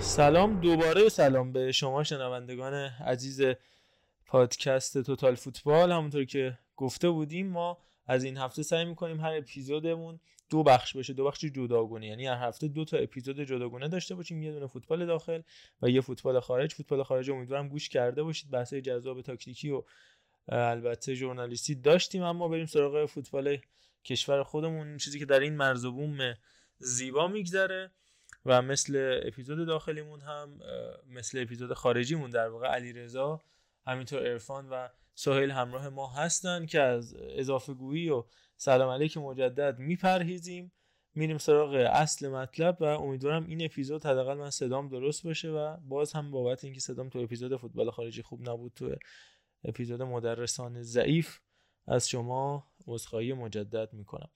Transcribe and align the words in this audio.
سلام 0.00 0.60
دوباره 0.60 1.08
سلام 1.08 1.52
به 1.52 1.72
شما 1.72 2.04
شنوندگان 2.04 2.74
عزیز 3.06 3.42
پادکست 4.26 5.02
توتال 5.02 5.34
فوتبال. 5.34 5.92
همونطور 5.92 6.24
که 6.24 6.58
گفته 6.76 7.10
بودیم 7.10 7.46
ما 7.46 7.78
از 8.06 8.24
این 8.24 8.36
هفته 8.36 8.62
سعی 8.62 8.84
می‌کنیم 8.84 9.20
هر 9.20 9.36
اپیزودمون 9.36 10.20
دو 10.50 10.62
بخش 10.62 10.96
باشه 10.96 11.12
دو 11.12 11.24
بخش 11.24 11.44
جداگونه. 11.44 12.06
یعنی 12.06 12.26
هر 12.26 12.48
هفته 12.48 12.68
دو 12.68 12.84
تا 12.84 12.96
اپیزود 12.96 13.40
جداگونه 13.40 13.88
داشته 13.88 14.14
باشیم 14.14 14.42
یه 14.42 14.52
دونه 14.52 14.66
فوتبال 14.66 15.06
داخل 15.06 15.42
و 15.82 15.90
یه 15.90 16.00
فوتبال 16.00 16.40
خارج. 16.40 16.74
فوتبال 16.74 17.02
خارج 17.02 17.30
امیدوارم 17.30 17.68
گوش 17.68 17.88
کرده 17.88 18.22
باشید. 18.22 18.50
بحث 18.50 18.74
جذاب 18.74 19.22
تاکتیکی 19.22 19.70
و 19.70 19.82
البته 20.48 21.14
ژورنالیستی 21.14 21.74
داشتیم 21.74 22.22
اما 22.22 22.48
بریم 22.48 22.66
سراغ 22.66 23.06
فوتبال 23.06 23.58
کشور 24.04 24.42
خودمون. 24.42 24.96
چیزی 24.96 25.18
که 25.18 25.26
در 25.26 25.40
این 25.40 25.56
مرز 25.56 25.86
بوم 25.86 26.34
زیبا 26.78 27.28
میگذره 27.28 27.90
و 28.46 28.62
مثل 28.62 29.20
اپیزود 29.24 29.66
داخلیمون 29.66 30.20
هم 30.20 30.60
مثل 31.06 31.42
اپیزود 31.42 31.72
خارجیمون 31.72 32.30
در 32.30 32.48
واقع 32.48 32.68
علیرضا 32.68 33.40
همینطور 33.86 34.26
ارفان 34.26 34.68
و 34.68 34.88
سهیل 35.24 35.50
همراه 35.50 35.88
ما 35.88 36.06
هستن 36.06 36.66
که 36.66 36.80
از 36.80 37.14
اضافه 37.14 37.74
گویی 37.74 38.10
و 38.10 38.24
سلام 38.56 38.90
علیک 38.90 39.16
مجدد 39.16 39.78
میپرهیزیم. 39.78 40.72
میریم 41.14 41.38
سراغ 41.38 41.74
اصل 41.74 42.28
مطلب 42.28 42.76
و 42.80 42.84
امیدوارم 42.84 43.46
این 43.46 43.64
اپیزود 43.64 44.06
حداقل 44.06 44.34
من 44.34 44.50
صدام 44.50 44.88
درست 44.88 45.24
باشه 45.24 45.50
و 45.50 45.76
باز 45.76 46.12
هم 46.12 46.30
بابت 46.30 46.64
اینکه 46.64 46.80
صدام 46.80 47.08
تو 47.08 47.18
اپیزود 47.18 47.56
فوتبال 47.56 47.90
خارجی 47.90 48.22
خوب 48.22 48.48
نبود 48.48 48.72
تو 48.74 48.96
اپیزود 49.64 50.02
مدرسان 50.02 50.82
ضعیف 50.82 51.38
از 51.86 52.08
شما 52.08 52.66
عذرخواهی 52.86 53.32
مجدد 53.32 53.92
می‌کنم. 53.92 54.28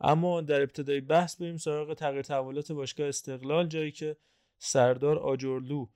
اما 0.00 0.40
در 0.40 0.62
ابتدای 0.62 1.00
بحث 1.00 1.40
بریم 1.40 1.56
سراغ 1.56 1.94
تغییر 1.94 2.22
تحولات 2.22 2.72
باشگاه 2.72 3.08
استقلال 3.08 3.66
جایی 3.66 3.92
که 3.92 4.16
سردار 4.58 5.18
آجرلو 5.18 5.86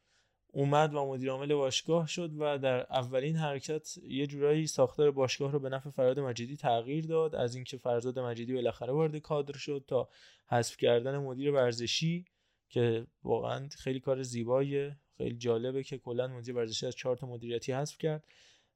اومد 0.55 0.95
و 0.95 1.07
مدیر 1.07 1.31
عامل 1.31 1.55
باشگاه 1.55 2.07
شد 2.07 2.31
و 2.39 2.59
در 2.59 2.81
اولین 2.81 3.37
حرکت 3.37 3.99
یه 4.09 4.27
جورایی 4.27 4.67
ساختار 4.67 5.11
باشگاه 5.11 5.53
رو 5.53 5.59
به 5.59 5.69
نفع 5.69 5.91
فراد 5.91 6.21
مجیدی 6.21 6.57
تغییر 6.57 7.07
داد. 7.07 7.35
از 7.35 7.55
اینکه 7.55 7.77
فرزاد 7.77 8.19
مجیدی 8.19 8.55
بالاخره 8.55 8.93
وارد 8.93 9.17
کادر 9.17 9.59
شد 9.59 9.85
تا 9.87 10.09
حذف 10.47 10.77
کردن 10.77 11.19
مدیر 11.19 11.51
ورزشی 11.51 12.25
که 12.69 13.07
واقعا 13.25 13.69
خیلی 13.79 14.01
کار 14.01 14.23
زیباییه. 14.23 14.97
خیلی 15.17 15.37
جالبه 15.37 15.83
که 15.83 15.99
کلا 15.99 16.29
مدیر 16.29 16.57
ورزشی 16.57 16.87
از 16.87 16.97
چهار 16.97 17.17
تا 17.17 17.27
مدیریتی 17.27 17.73
حذف 17.73 17.99
کرد. 17.99 18.25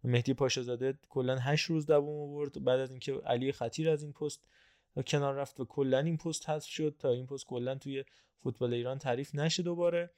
مهدی 0.04 0.34
پاشازاده 0.34 0.98
کلا 1.08 1.38
8 1.38 1.66
روز 1.66 1.86
دوام 1.86 2.20
آورد. 2.20 2.64
بعد 2.64 2.80
از 2.80 2.90
اینکه 2.90 3.12
علی 3.12 3.52
خطیر 3.52 3.90
از 3.90 4.02
این 4.02 4.12
پست 4.12 4.48
کنار 5.06 5.34
رفت 5.34 5.60
و 5.60 5.64
کلا 5.64 5.98
این 5.98 6.16
پست 6.16 6.50
حذف 6.50 6.68
شد. 6.68 6.96
تا 6.98 7.10
این 7.10 7.26
پست 7.26 7.46
کلا 7.46 7.74
توی 7.74 8.04
فوتبال 8.42 8.74
ایران 8.74 8.98
تعریف 8.98 9.34
نشه 9.34 9.62
دوباره. 9.62 10.10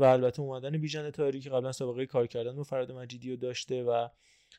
و 0.00 0.04
البته 0.04 0.42
اومدن 0.42 0.78
بیژن 0.78 1.10
تاریکی 1.10 1.44
که 1.44 1.50
قبلا 1.50 1.72
سابقه 1.72 2.06
کار 2.06 2.26
کردن 2.26 2.56
با 2.56 2.62
فراد 2.62 2.92
مجیدی 2.92 3.30
رو 3.30 3.36
داشته 3.36 3.82
و 3.82 4.08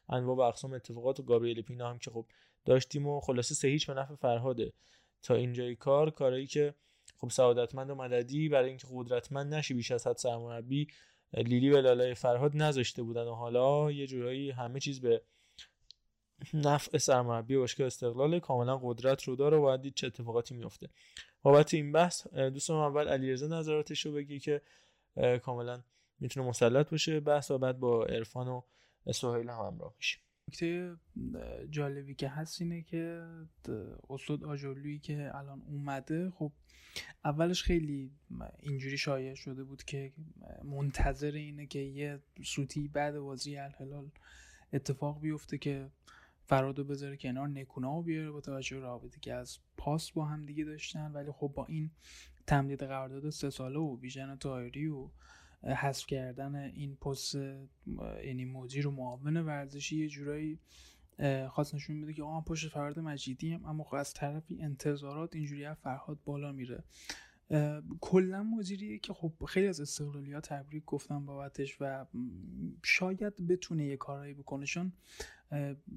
انواع 0.10 0.38
و 0.38 0.42
اقسام 0.42 0.74
اتفاقات 0.74 1.20
و 1.20 1.24
گابریل 1.24 1.62
پینا 1.62 1.90
هم 1.90 2.00
که 2.00 2.12
خب 2.12 2.26
داشتیم 2.66 3.08
و 3.08 3.20
خلاصه 3.20 3.56
سه 3.56 3.68
هیچ 3.68 3.88
به 3.88 3.94
نفع 3.94 4.16
فرهاده. 4.16 4.74
تا 5.24 5.36
اینجای 5.36 5.76
کار 5.76 6.10
کارایی 6.10 6.48
که 6.48 6.74
خب 7.18 7.30
سعادتمند 7.30 7.90
و 7.90 7.96
مددی 7.96 8.50
برای 8.50 8.70
اینکه 8.70 8.88
قدرتمند 8.92 9.54
نشی 9.54 9.74
بیش 9.74 9.92
از 9.92 10.08
حد 10.08 10.18
سرمربی 10.18 10.88
لیلی 11.34 11.70
و 11.70 11.82
لالای 11.82 12.16
فرهاد 12.16 12.58
نذاشته 12.58 13.04
بودن 13.04 13.24
و 13.24 13.34
حالا 13.34 13.92
یه 13.92 14.08
جورایی 14.08 14.52
همه 14.52 14.80
چیز 14.80 15.02
به 15.02 15.22
نفع 16.54 16.98
سرمربی 16.98 17.58
باشگاه 17.58 17.88
استقلال 17.88 18.40
کاملا 18.40 18.78
قدرت 18.78 19.24
رو 19.24 19.36
داره 19.36 19.58
و 19.58 19.62
باید 19.62 19.94
چه 19.94 20.08
اتفاقاتی 20.08 20.56
میفته 20.56 20.90
بابت 21.42 21.74
این 21.74 21.92
بحث 21.92 22.28
دوستم 22.28 22.74
اول 22.74 23.08
علیرضا 23.08 23.48
نظراتش 23.48 24.06
رو 24.06 24.12
بگی 24.12 24.40
که 24.40 24.62
کاملا 25.44 25.84
می‌تونه 26.20 26.48
مسلط 26.48 26.90
باشه. 26.90 27.20
بحث 27.20 27.52
و 27.52 27.58
بعد 27.58 27.80
با 27.80 28.06
عرفان 28.06 28.48
و 28.48 28.62
سهیل 29.12 29.50
هم 29.50 29.66
همراه 29.66 29.94
میشیم. 29.98 30.22
نکته 30.48 30.96
جالبی 31.70 32.16
که 32.16 32.30
هست 32.30 32.62
اینه 32.62 32.82
که 32.82 33.28
استاد 34.10 34.44
آجرلویی 34.44 35.00
که 35.00 35.32
الان 35.36 35.62
اومده 35.62 36.30
خب 36.30 36.52
اولش 37.26 37.64
خیلی 37.64 38.12
اینجوری 38.60 38.98
شایع 38.98 39.34
شده 39.34 39.64
بود 39.64 39.84
که 39.84 40.14
منتظر 40.64 41.32
اینه 41.32 41.68
که 41.68 41.80
یه 41.80 42.20
سوتی 42.44 42.88
بعد 42.88 43.20
بازی 43.20 43.58
الهلال 43.58 44.12
اتفاق 44.74 45.22
بیفته 45.22 45.58
که 45.58 45.90
فرادو 46.46 46.84
بذاره 46.84 47.18
کنار 47.18 47.48
نکونا 47.48 48.02
بیاره 48.02 48.32
با 48.32 48.42
توجه 48.42 48.80
رابطه 48.80 49.20
که 49.20 49.34
از 49.34 49.60
پاس 49.78 50.12
با 50.12 50.26
هم 50.26 50.46
دیگه 50.46 50.64
داشتن. 50.64 51.12
ولی 51.12 51.32
خب 51.32 51.52
با 51.56 51.66
این 51.66 51.92
تمدید 52.48 52.84
قرارداد 52.84 53.30
سه 53.30 53.50
ساله 53.50 53.80
و 53.80 53.96
بیژن 53.96 54.36
تایری 54.36 54.88
و 54.88 55.10
حذف 55.64 56.06
کردن 56.06 56.56
این 56.56 56.96
پست 56.96 57.36
یعنی 58.26 58.46
مدیر 58.46 58.88
و 58.88 58.92
معاون 58.92 59.38
ورزشی 59.38 59.98
یه 59.98 60.08
جورایی 60.08 60.60
خواست 61.50 61.76
نشون 61.76 62.02
بده 62.02 62.14
که 62.14 62.24
آقا 62.24 62.42
پشت 62.42 62.68
فراد 62.68 63.00
مجیدی 63.00 63.54
هم 63.54 63.66
اما 63.66 63.84
خب 63.84 63.96
از 63.96 64.14
طرفی 64.14 64.62
انتظارات 64.62 65.36
اینجوری 65.36 65.74
فرهاد 65.74 66.20
بالا 66.26 66.52
میره. 66.52 66.84
کلا 68.02 68.44
مدیریه 68.44 69.00
که 69.00 69.14
خب 69.14 69.34
خیلی 69.48 69.68
از 69.68 69.82
استقلالی 69.82 70.34
ها 70.34 70.42
تبریک 70.42 70.86
گفتم 70.86 71.26
بابتش 71.26 71.78
و 71.80 72.06
شاید 72.84 73.48
بتونه 73.48 73.86
یه 73.86 73.98
کارهایی 73.98 74.34
بکنه. 74.34 74.66
چون 74.66 74.94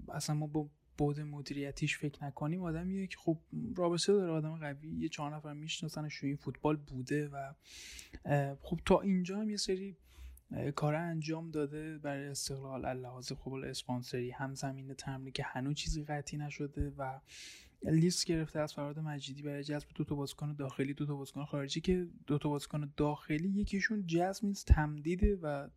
اصلا 0.09 0.37
ما 0.37 0.47
با 0.47 0.69
بود 0.99 1.21
مدیریتیش 1.21 1.99
فکر 1.99 2.25
نکنیم 2.25 2.63
آدمیه 2.63 3.07
که 3.07 3.17
خب 3.19 3.39
رابطه 3.77 4.13
داره 4.13 4.33
آدم 4.33 4.57
قوی. 4.57 4.89
یه 4.89 5.09
چهار 5.09 5.35
نفر 5.35 5.53
میشناسنش 5.53 6.25
این 6.25 6.37
فوتبال 6.37 6.77
بوده 6.77 7.29
و 7.29 7.53
خب 8.63 8.81
تا 8.87 9.01
اینجا 9.01 9.39
هم 9.39 9.51
یه 9.51 9.57
سری 9.57 9.97
کار 10.75 10.95
انجام 10.95 11.51
داده 11.51 11.99
برای 11.99 12.27
استقلال 12.27 13.01
لحاظ 13.01 13.33
خب 13.33 13.53
اسپانسری 13.53 14.31
هم 14.31 14.55
زمین 14.55 14.95
تمرینی 14.95 15.31
که 15.31 15.43
هنوز 15.43 15.75
چیزی 15.75 16.05
قطعی 16.05 16.39
نشده 16.39 16.93
و 16.99 17.21
لیست 17.83 18.27
گرفته 18.27 18.61
از 18.61 18.75
فراد 18.75 18.99
مجیدی 18.99 19.43
برای 19.43 19.65
جذب 19.65 19.89
دو 19.95 20.05
تا 20.05 20.15
بازیکن 20.15 20.55
داخلی 20.55 20.95
دو 20.95 21.07
تا 21.07 21.15
بازیکن 21.15 21.45
خارجی 21.45 21.81
که 21.81 22.07
دو 22.27 22.39
تا 22.39 22.49
بازیکن 22.49 22.93
داخلی 22.97 23.49
یکیشون 23.49 24.07
جذب 24.07 24.45
نیست 24.45 24.67
تمدیده 24.67 25.37
و 25.43 25.69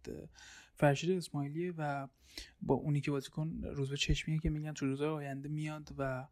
فرشید 0.77 1.11
اسماعیلیه 1.11 1.73
و 1.77 2.07
با 2.61 2.75
اونی 2.75 3.01
که 3.01 3.11
بازیکن 3.11 3.61
روز 3.63 3.89
به 3.89 3.97
چشمیه 3.97 4.39
که 4.39 4.49
میگن 4.49 4.73
تو 4.73 4.85
روزهای 4.85 5.09
آینده 5.09 5.49
میاد 5.49 5.95
و 5.97 6.27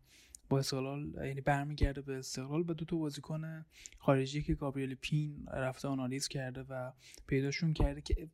با 0.50 0.59
استقلال 0.59 1.13
یعنی 1.15 1.42
برمیگرده 1.42 2.01
به 2.01 2.18
استقلال 2.18 2.63
به 2.63 2.74
دو 2.74 2.86
تا 2.86 2.97
بازیکن 2.97 3.65
خارجی 4.00 4.44
که 4.44 4.53
گابریل 4.53 4.95
پین 4.95 5.45
رفته 5.53 5.88
آنالیز 5.88 6.27
کرده 6.27 6.63
و 6.63 6.92
پیداشون 7.27 7.74
کرده 7.74 8.01
که 8.01 8.30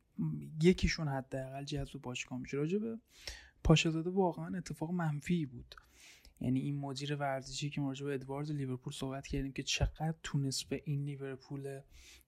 یکیشون 0.62 1.08
حداقل 1.08 1.64
جذب 1.64 2.00
باشگاه 2.00 2.38
میشه. 2.38 2.56
راجع 2.56 2.78
به 2.78 2.98
پاشازاده 3.64 4.10
واقعا 4.10 4.56
اتفاق 4.56 4.90
منفی 4.90 5.46
بود. 5.46 5.74
یعنی 6.40 6.60
این 6.60 6.78
مدیر 6.78 7.14
ورزشی 7.16 7.70
که 7.70 7.80
راجع 7.80 8.06
به 8.06 8.14
ادوارد 8.14 8.50
لیورپول 8.50 8.92
صحبت 8.92 9.26
کردیم 9.26 9.52
که 9.52 9.62
چقدر 9.62 10.14
تونست 10.22 10.68
به 10.68 10.82
این 10.84 11.04
لیورپول 11.04 11.80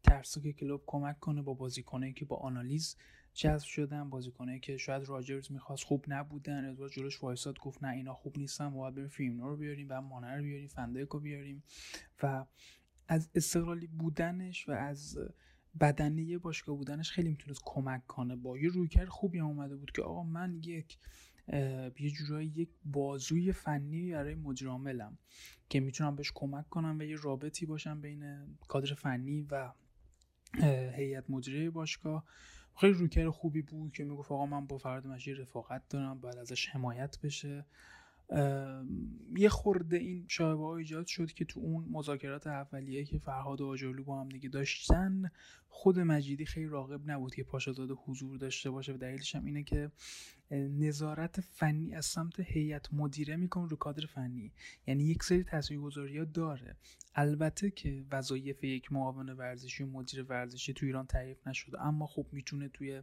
ترسک 0.03 0.51
کلوب 0.51 0.83
کمک 0.87 1.21
کنه 1.21 1.43
با 1.43 1.55
بازیکنایی 1.55 2.13
که 2.13 2.25
با 2.25 2.37
آنالیز 2.37 2.97
جذب 3.35 3.65
شدن 3.65 4.11
بازیکنایی 4.11 4.61
که 4.61 4.77
شاید 4.77 5.05
راجرز 5.05 5.53
می‌خواست 5.53 5.85
خوب 5.85 6.05
نبودن 6.09 6.71
ادوارد 6.71 6.93
جلوش 6.93 7.23
وایساد 7.23 7.59
گفت 7.59 7.85
نه 7.85 7.89
اینا 7.91 8.15
خوب 8.15 8.39
نیستن 8.39 8.67
ما 8.67 8.91
باید 8.91 8.95
بریم 8.95 9.43
رو 9.43 9.57
بیاریم 9.57 9.87
و 9.91 10.01
مانر 10.01 10.37
رو 10.37 10.43
بیاریم 10.43 10.69
فندک 10.69 11.09
رو 11.09 11.21
بیاریم. 11.21 11.63
و 12.23 12.47
از 13.09 13.31
استقلالی 13.35 13.87
بودنش 13.87 14.69
و 14.69 14.73
از 14.73 15.19
بدنه 15.81 16.39
باشگاه 16.39 16.77
بودنش 16.77 17.11
خیلی 17.11 17.29
می‌تونست 17.29 17.61
کمک 17.65 18.07
کنه. 18.07 18.37
با 18.37 18.59
یه 18.59 18.69
رویکرد 18.69 19.09
خوبی 19.09 19.41
اومده 19.41 19.77
بود 19.77 19.91
که 19.91 20.03
آقا 20.03 20.23
من 20.23 20.61
یک 20.65 20.99
یه 22.01 22.11
جورایی 22.11 22.49
یک 22.49 22.69
بازوی 22.85 23.53
فنی 23.53 24.13
برای 24.13 24.35
مدیرعاملم 24.35 25.19
که 25.69 25.81
می‌تونم 25.81 26.17
بهش 26.17 26.33
کمک 26.35 26.69
کنم 26.69 26.99
و 26.99 27.03
یه 27.03 27.17
رابطی 27.17 27.67
باشم 27.67 28.01
بین 28.01 28.47
کادر 28.69 28.95
فنی 28.95 29.43
و 29.51 29.73
هیئت 30.93 31.31
مدیره 31.31 31.71
باشگاه. 31.71 32.25
خیلی 32.77 32.93
روکر 32.93 33.31
خوبی 33.31 33.63
بود 33.63 33.93
که 33.93 34.05
می‌گفت 34.05 34.33
آقا 34.33 34.47
من 34.47 34.67
با 34.67 34.79
فراد 34.79 35.07
مجید 35.07 35.41
رفاقت 35.41 35.89
دارم 35.89 36.21
باید 36.21 36.37
ازش 36.39 36.69
حمایت 36.69 37.19
بشه. 37.23 37.67
یه 39.37 39.49
خورده 39.49 39.97
این 39.97 40.25
شایبه 40.29 40.63
ها 40.63 40.77
ایجاد 40.77 41.07
شد 41.07 41.33
که 41.33 41.45
تو 41.45 41.61
اون 41.61 41.85
مذاکرات 41.91 42.47
اولیه 42.47 43.05
که 43.05 43.19
فرهاد 43.19 43.61
و 43.61 43.67
آجرلو 43.67 44.05
با 44.05 44.21
هم 44.21 44.29
دیگه 44.29 44.49
داشتن 44.49 45.31
خود 45.69 45.99
مجیدی 45.99 46.47
خیلی 46.47 46.67
راقب 46.67 47.11
نبود 47.11 47.35
که 47.35 47.45
پاشازاده 47.45 47.95
حضور 47.95 48.39
داشته 48.39 48.71
باشه. 48.71 48.93
و 48.93 48.97
دلیلش 48.97 49.35
هم 49.35 49.45
اینه 49.45 49.63
که 49.63 49.91
نظارت 50.51 51.41
فنی 51.41 51.95
از 51.95 52.07
سمت 52.07 52.41
هیئت 52.41 52.95
مدیره 52.95 53.37
می‌کنه 53.37 53.69
رو 53.69 53.77
کادر 53.77 54.07
فنی. 54.07 54.53
یعنی 54.87 55.05
یک 55.05 55.23
سری 55.23 55.45
تاثیرگذاری 55.45 56.19
ها 56.19 56.25
داره. 56.25 56.77
البته 57.15 57.71
که 57.71 58.05
وظایف 58.11 58.65
یک 58.65 58.93
معاون 58.93 59.29
ورزشی 59.29 59.83
و 59.83 59.87
مدیر 59.87 60.23
ورزشی 60.23 60.73
تو 60.73 60.87
ایران 60.87 61.07
تعریف 61.07 61.47
نشده 61.47 61.83
اما 61.83 62.07
خب 62.07 62.27
می‌تونه 62.33 62.69
توی 62.69 63.03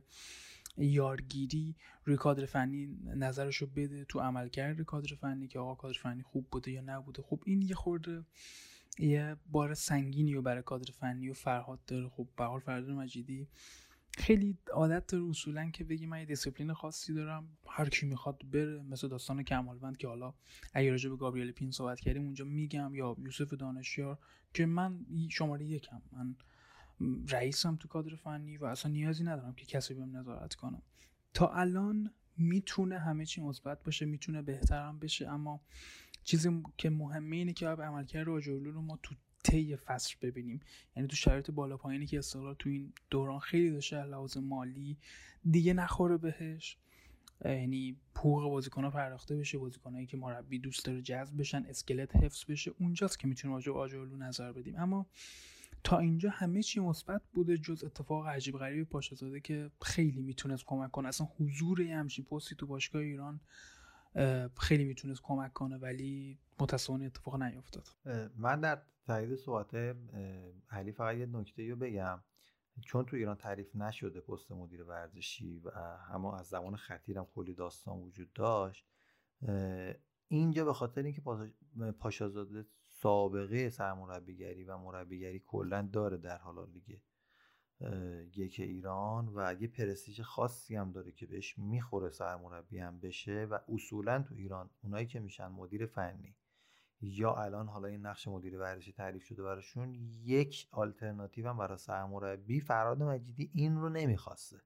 یارگیری 0.77 1.75
روی 2.05 2.17
کادر 2.17 2.45
فنی 2.45 2.87
نظرشو 3.03 3.67
بده 3.67 4.05
تو 4.05 4.19
عملکرد 4.19 4.81
کادر 4.81 5.15
فنی 5.15 5.47
که 5.47 5.59
آقا 5.59 5.75
کادر 5.75 5.99
فنی 5.99 6.23
خوب 6.23 6.47
بوده 6.51 6.71
یا 6.71 6.81
نبوده. 6.81 7.21
خب 7.21 7.39
این 7.45 7.61
یه 7.61 7.75
خورده 7.75 8.25
یه 8.99 9.35
بار 9.45 9.73
سنگینی 9.73 10.33
و 10.33 10.41
برای 10.41 10.63
کادر 10.63 10.91
فنی 10.91 11.29
و 11.29 11.33
فرهاد 11.33 11.85
داره. 11.87 12.09
خب 12.09 12.27
به 12.37 12.43
حال 12.43 12.59
فرهاد 12.59 12.89
مجیدی 12.89 13.47
خیلی 14.17 14.57
عادت 14.73 15.07
داره 15.07 15.23
اصولا 15.23 15.69
که 15.69 15.83
بگی 15.83 16.05
من 16.05 16.19
یه 16.19 16.25
دیسپلین 16.25 16.73
خاصی 16.73 17.13
دارم. 17.13 17.57
هر 17.69 17.89
کی 17.89 18.05
می‌خواد 18.05 18.41
بره 18.51 18.81
مثل 18.81 19.07
داستان 19.07 19.43
کمالوند 19.43 19.97
که 19.97 20.07
حالا 20.07 20.33
اگه 20.73 20.91
راجع 20.91 21.09
به 21.09 21.15
گابریل 21.15 21.51
پین 21.51 21.71
صحبت 21.71 21.99
کردیم 21.99 22.23
اونجا 22.23 22.45
میگم 22.45 22.95
یا 22.95 23.15
یوسف 23.19 23.53
دانشیار 23.53 24.19
که 24.53 24.65
من 24.65 25.05
شماره 25.29 25.65
یکم. 25.65 26.01
من 26.11 26.35
رئیسم 27.29 27.75
تو 27.75 27.87
کادر 27.87 28.15
فنی 28.15 28.57
و 28.57 28.65
اصلا 28.65 28.91
نیازی 28.91 29.23
ندارم 29.23 29.53
که 29.53 29.65
کسی 29.65 29.93
بهم 29.93 30.17
نظارت 30.17 30.55
کنم 30.55 30.81
تا 31.33 31.47
الان 31.47 32.11
می‌تونه 32.37 32.99
همه 32.99 33.25
چی 33.25 33.41
مثبت 33.41 33.83
باشه 33.83 34.05
می‌تونه 34.05 34.41
بهترم 34.41 34.99
بشه 34.99 35.29
اما 35.29 35.61
چیزی 36.23 36.63
که 36.77 36.89
مهمه 36.89 37.35
اینه 37.35 37.53
که 37.53 37.75
به 37.75 37.83
عملکرد 37.83 38.27
راجولو 38.27 38.71
رو 38.71 38.81
ما 38.81 38.99
تو 39.03 39.15
طی 39.43 39.75
فصل 39.75 40.15
ببینیم. 40.21 40.59
یعنی 40.95 41.07
تو 41.07 41.15
شرایط 41.15 41.51
بالا 41.51 41.77
پایینی 41.77 42.05
که 42.05 42.17
استقلال 42.17 42.55
تو 42.59 42.69
این 42.69 42.93
دوران 43.09 43.39
خیلی 43.39 43.71
داشته 43.71 44.03
لحاظ 44.03 44.37
مالی 44.37 44.97
دیگه 45.51 45.73
نخوره 45.73 46.17
بهش. 46.17 46.77
یعنی 47.45 47.97
حقوق 48.15 48.43
بازیکن‌ها 48.49 48.89
پرداخته 48.89 49.35
بشه 49.35 49.57
بازیکنایی 49.57 50.05
که 50.05 50.17
مربی 50.17 50.59
دوست 50.59 50.85
داره 50.85 51.01
جذب 51.01 51.37
بشن 51.37 51.65
اسکلت 51.69 52.15
حفظ 52.15 52.45
بشه 52.45 52.71
اونجاست 52.79 53.19
که 53.19 53.27
می‌تونیم 53.27 53.55
راجع 53.55 53.71
آجرلو 53.71 54.17
نظر 54.17 54.51
بدیم. 54.51 54.75
اما 54.75 55.07
تا 55.83 55.97
اینجا 55.99 56.29
همه 56.29 56.63
چی 56.63 56.79
مثبت 56.79 57.21
بوده 57.33 57.57
جز 57.57 57.83
اتفاق 57.83 58.27
عجیب 58.27 58.57
غریب 58.57 58.89
پاشازاده 58.89 59.39
که 59.39 59.71
خیلی 59.81 60.21
می‌تونست 60.21 60.65
کمک 60.65 60.91
کنه. 60.91 61.07
اصلا 61.07 61.27
حضور 61.39 61.81
همچین 61.81 62.25
پستی 62.25 62.55
تو 62.55 62.67
باشگاه 62.67 63.01
ایران 63.01 63.39
خیلی 64.59 64.83
می‌تونست 64.85 65.21
کمک 65.23 65.53
کنه 65.53 65.77
ولی 65.77 66.39
متاسفانه 66.59 67.05
اتفاق 67.05 67.41
نیفتاد. 67.43 67.87
من 68.37 68.59
در 68.59 68.81
تایید 69.07 69.35
صحبت 69.35 69.95
علی 70.69 70.91
فقط 70.91 71.17
یه 71.17 71.25
نکته 71.25 71.69
رو 71.69 71.75
بگم. 71.75 72.19
چون 72.85 73.05
تو 73.05 73.15
ایران 73.15 73.35
تعریف 73.35 73.75
نشده 73.75 74.21
پست 74.21 74.51
مدیر 74.51 74.83
ورزشی 74.83 75.59
و 75.59 75.69
اما 76.09 76.37
از 76.37 76.47
زمان 76.47 76.75
خطیرم 76.75 77.25
کلی 77.35 77.53
داستان 77.53 77.97
وجود 77.97 78.33
داشت 78.33 78.85
اینجا 80.27 80.65
به 80.65 80.73
خاطر 80.73 81.03
اینکه 81.03 81.21
پاشازاده 81.99 82.65
سابقه 83.03 83.69
سرمربیگری 83.69 84.63
و 84.63 84.77
مربیگری 84.77 85.39
کلا 85.39 85.89
داره 85.93 86.17
در 86.17 86.37
حالا 86.37 86.65
لیگ 86.65 86.99
یک 88.37 88.59
ایران 88.59 89.31
و 89.35 89.55
یه 89.61 89.67
پرستیژ 89.67 90.21
خاصی 90.21 90.75
هم 90.75 90.91
داره 90.91 91.11
که 91.11 91.25
بهش 91.25 91.57
می‌خوره 91.57 92.09
سرمربی 92.09 92.79
هم 92.79 92.99
بشه 92.99 93.47
و 93.51 93.59
اصولا 93.69 94.21
تو 94.21 94.35
ایران 94.35 94.69
اونایی 94.83 95.05
که 95.05 95.19
میشن 95.19 95.47
مدیر 95.47 95.85
فنی 95.85 96.35
یا 97.01 97.35
الان 97.35 97.67
حالا 97.67 97.87
این 97.87 98.05
نقش 98.05 98.27
مدیر 98.27 98.57
ورزشی 98.57 98.91
تعریف 98.91 99.23
شده 99.23 99.43
براشون 99.43 99.93
یک 100.23 100.67
آلترناتیو 100.71 101.49
هم 101.49 101.57
برای 101.57 101.77
سرمربی 101.77 102.59
فراد 102.59 103.03
مجیدی 103.03 103.51
این 103.53 103.77
رو 103.77 103.89
نمی‌خواسته. 103.89 104.61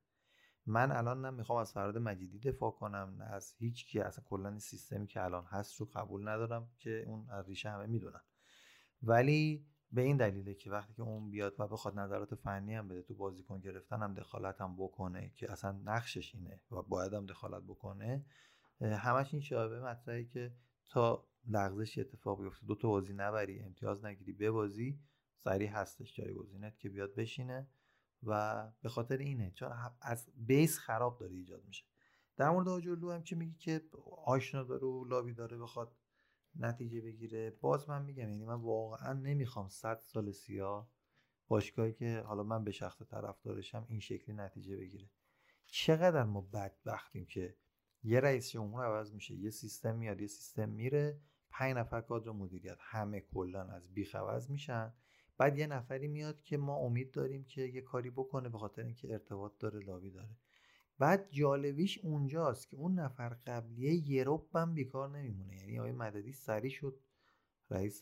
من 0.65 0.91
الان 0.91 1.21
نه 1.21 1.29
می‌خوام 1.29 1.59
از 1.59 1.73
فراد 1.73 1.97
مجیدی 1.97 2.39
دفاع 2.39 2.71
کنم 2.71 3.15
نه 3.17 3.25
از 3.25 3.53
هیچ 3.57 3.85
کی 3.85 4.00
اصلا 4.00 4.23
کلا 4.27 4.50
این 4.50 4.59
سیستمی 4.59 5.07
که 5.07 5.23
الان 5.23 5.45
هست 5.45 5.79
رو 5.79 5.85
قبول 5.85 6.27
ندارم 6.27 6.69
که 6.77 7.03
اون 7.07 7.29
از 7.29 7.50
ریشه 7.50 7.69
همه 7.69 7.85
می‌دونن. 7.85 8.21
ولی 9.03 9.65
به 9.91 10.01
این 10.01 10.17
دلیله 10.17 10.53
که 10.53 10.71
وقتی 10.71 10.94
که 10.94 11.01
اون 11.01 11.29
بیاد 11.29 11.56
و 11.59 11.67
بخواد 11.67 12.00
نظرات 12.00 12.35
فنی 12.35 12.75
هم 12.75 12.88
بده 12.88 13.01
تو 13.01 13.15
بازیکن 13.15 13.59
گرفتن 13.59 14.03
هم 14.03 14.13
دخالت 14.13 14.62
هم 14.62 14.75
بکنه 14.75 15.31
که 15.35 15.51
اصلا 15.51 15.71
نقشش 15.71 16.35
اینه 16.35 16.62
و 16.71 16.81
باید 16.81 17.13
هم 17.13 17.25
دخالت 17.25 17.63
بکنه 17.63 18.25
همش 18.81 19.33
این 19.33 19.41
شابه 19.41 19.79
مطرحه 19.79 20.23
که 20.23 20.53
تا 20.89 21.27
لغزش 21.47 21.97
اتفاق 21.97 22.41
بیفته 22.41 22.65
دو 22.65 22.75
تا 22.75 22.88
بازی 22.88 23.13
نبری 23.13 23.59
امتیاز 23.59 24.06
نگیری 24.06 24.33
ببازی 24.33 25.00
سریع 25.35 25.69
هستش 25.69 26.15
جایگزینت 26.15 26.79
که 26.79 26.89
بیاد 26.89 27.15
بشینه. 27.15 27.68
و 28.25 28.63
به 28.81 28.89
خاطر 28.89 29.18
اینه 29.18 29.51
چون 29.51 29.72
از 30.01 30.30
بیس 30.36 30.80
خراب 30.80 31.19
داره 31.19 31.36
ایجاد 31.36 31.66
میشه. 31.66 31.86
در 32.38 32.50
مورد 32.50 32.68
آجرلو 32.68 33.12
هم 33.12 33.24
که 33.24 33.36
میگی 33.36 33.56
که 33.56 33.81
آشنا 34.25 34.63
داره 34.63 34.88
و 34.88 35.06
لابی 35.06 35.33
داره 35.33 35.57
بخواد 35.57 35.95
نتیجه 36.56 37.01
بگیره؟ 37.01 37.50
باز 37.50 37.89
من 37.89 38.01
میگم 38.01 38.30
یعنی 38.30 38.45
من 38.45 38.62
واقعا 38.62 39.13
نمی‌خوام 39.13 39.69
صد 39.69 40.00
سال 40.00 40.31
سیاه 40.31 40.89
باشگاهی 41.48 41.94
که 41.94 42.24
حالا 42.25 42.44
من 42.44 42.63
به 42.63 42.72
شخص 42.72 43.01
طرفدارشم 43.01 43.86
این 43.89 44.00
شکلی 44.00 44.36
نتیجه 44.36 44.78
بگیره. 44.78 45.10
چقدر 45.66 46.24
ما 46.24 46.42
بدبختیم 46.42 47.25
که 47.25 47.56
یه 48.04 48.19
رئیس 48.19 48.50
جمهور 48.50 48.86
عوض 48.86 49.13
میشه 49.13 49.36
یه 49.36 49.50
سیستم 49.50 49.95
میاد 49.95 50.21
یه 50.21 50.28
سیستم 50.28 50.69
میره 50.69 51.19
پنج 51.50 51.78
نفر 51.78 52.01
کادر 52.01 52.31
مدیریت 52.31 52.78
همه 52.80 53.19
کلا 53.19 53.63
از 53.63 53.94
بیخ 53.94 54.16
عوض 54.16 54.50
میشن. 54.50 54.94
بعد 55.37 55.57
یه 55.57 55.67
نفری 55.67 56.07
میاد 56.07 56.41
که 56.41 56.57
ما 56.57 56.75
امید 56.75 57.11
داریم 57.11 57.43
که 57.43 57.61
یه 57.61 57.81
کاری 57.81 58.09
بکنه 58.09 58.49
به 58.49 58.57
خاطر 58.57 58.83
اینکه 58.83 59.13
ارتباط 59.13 59.51
داره 59.59 59.79
لابی 59.79 60.11
داره. 60.11 60.37
بعد 60.99 61.31
جالبیش 61.31 61.97
اونجاست 61.97 62.69
که 62.69 62.77
اون 62.77 62.99
نفر 62.99 63.29
قبلیه 63.29 64.09
یه 64.09 64.25
هم 64.56 64.73
بیکار 64.73 65.09
نمیمونه. 65.09 65.56
یعنی 65.56 65.80
آقای 65.80 65.92
مددی 65.92 66.31
سری 66.31 66.69
شد 66.69 66.99
رئیس 67.69 68.01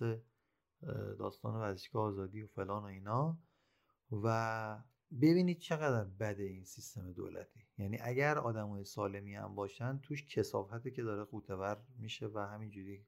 داستان 1.20 1.56
ورزشگاه 1.56 2.04
آزادی 2.04 2.42
و 2.42 2.48
فلان 2.48 2.84
و 2.84 2.86
اینا. 2.86 3.40
و 4.12 4.84
ببینید 5.22 5.58
چقدر 5.58 6.04
بده 6.04 6.44
این 6.44 6.64
سیستم 6.64 7.14
دولتی. 7.14 7.60
یعنی 7.78 7.98
اگر 8.02 8.38
آدمای 8.38 8.84
سالمی 8.86 9.36
هم 9.36 9.56
باشن 9.56 10.00
توش 10.00 10.26
کسافته 10.26 10.92
که 10.92 11.04
داره 11.04 11.24
قوتور 11.24 11.84
میشه 12.00 12.28
و 12.28 12.40
همینجوری 12.40 13.06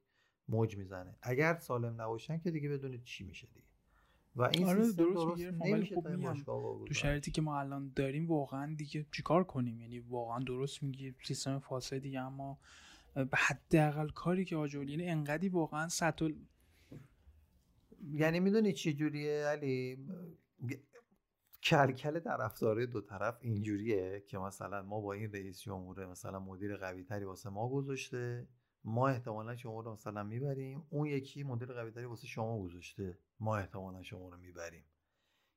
موج 0.48 0.76
می‌زنه. 0.76 1.18
اگر 1.22 1.58
سالم 1.58 2.00
نباشن 2.00 2.38
که 2.38 2.50
دیگه 2.50 2.68
بدونید 2.68 3.04
چی 3.04 3.24
میشه 3.24 3.46
دیگه. 3.46 3.65
و 4.36 4.42
این 4.42 4.68
آره 4.68 4.78
درست, 4.78 4.98
درست 4.98 5.94
خوب 5.94 6.08
میگم 6.08 6.34
تو 6.86 6.94
شرایطی 6.94 7.30
که 7.30 7.42
ما 7.42 7.60
الان 7.60 7.92
داریم 7.96 8.26
واقعا 8.26 8.74
دیگه 8.74 9.06
چیکار 9.12 9.44
کنیم؟ 9.44 9.80
یعنی 9.80 9.98
واقعا 9.98 10.38
درست 10.38 10.82
میگی 10.82 11.14
سیستم 11.24 11.58
فاسدی 11.58 12.16
اما 12.16 12.58
به 13.14 13.36
حداقل 13.36 14.08
کاری 14.08 14.44
که 14.44 14.56
آجولی 14.56 14.92
یعنی 14.92 15.08
انقدی 15.08 15.48
واقعا 15.48 15.88
سطل 15.88 16.34
یعنی 18.12 18.40
می‌دونی 18.40 18.72
چی 18.72 18.94
جوریه 18.94 19.44
علی؟ 19.44 19.98
کلکل 21.62 22.18
طرفدارای 22.18 22.86
دو 22.86 23.00
طرف 23.00 23.38
اینجوریه 23.40 24.24
که 24.26 24.38
مثلا 24.38 24.82
ما 24.82 25.00
با 25.00 25.12
این 25.12 25.32
رئیس 25.32 25.60
جمهور 25.60 26.06
مثلا 26.06 26.40
مدیر 26.40 26.76
قوی 26.76 27.04
تری 27.04 27.24
واسه 27.24 27.50
ما 27.50 27.68
گذاشته. 27.68 28.48
ما 28.86 29.08
احتمالا 29.08 29.56
شما 29.56 29.80
رو 29.80 29.92
مثلا 29.92 30.22
می‌بریم. 30.22 30.86
اون 30.90 31.06
یکی 31.06 31.42
مدل 31.42 31.72
قوی 31.72 31.90
تری 31.90 32.04
واسه 32.04 32.26
شما 32.26 32.62
گذاشته. 32.62 33.18
ما 33.40 33.56
احتمالا 33.56 34.02
شما 34.02 34.28
رو 34.28 34.36
می‌بریم. 34.36 34.84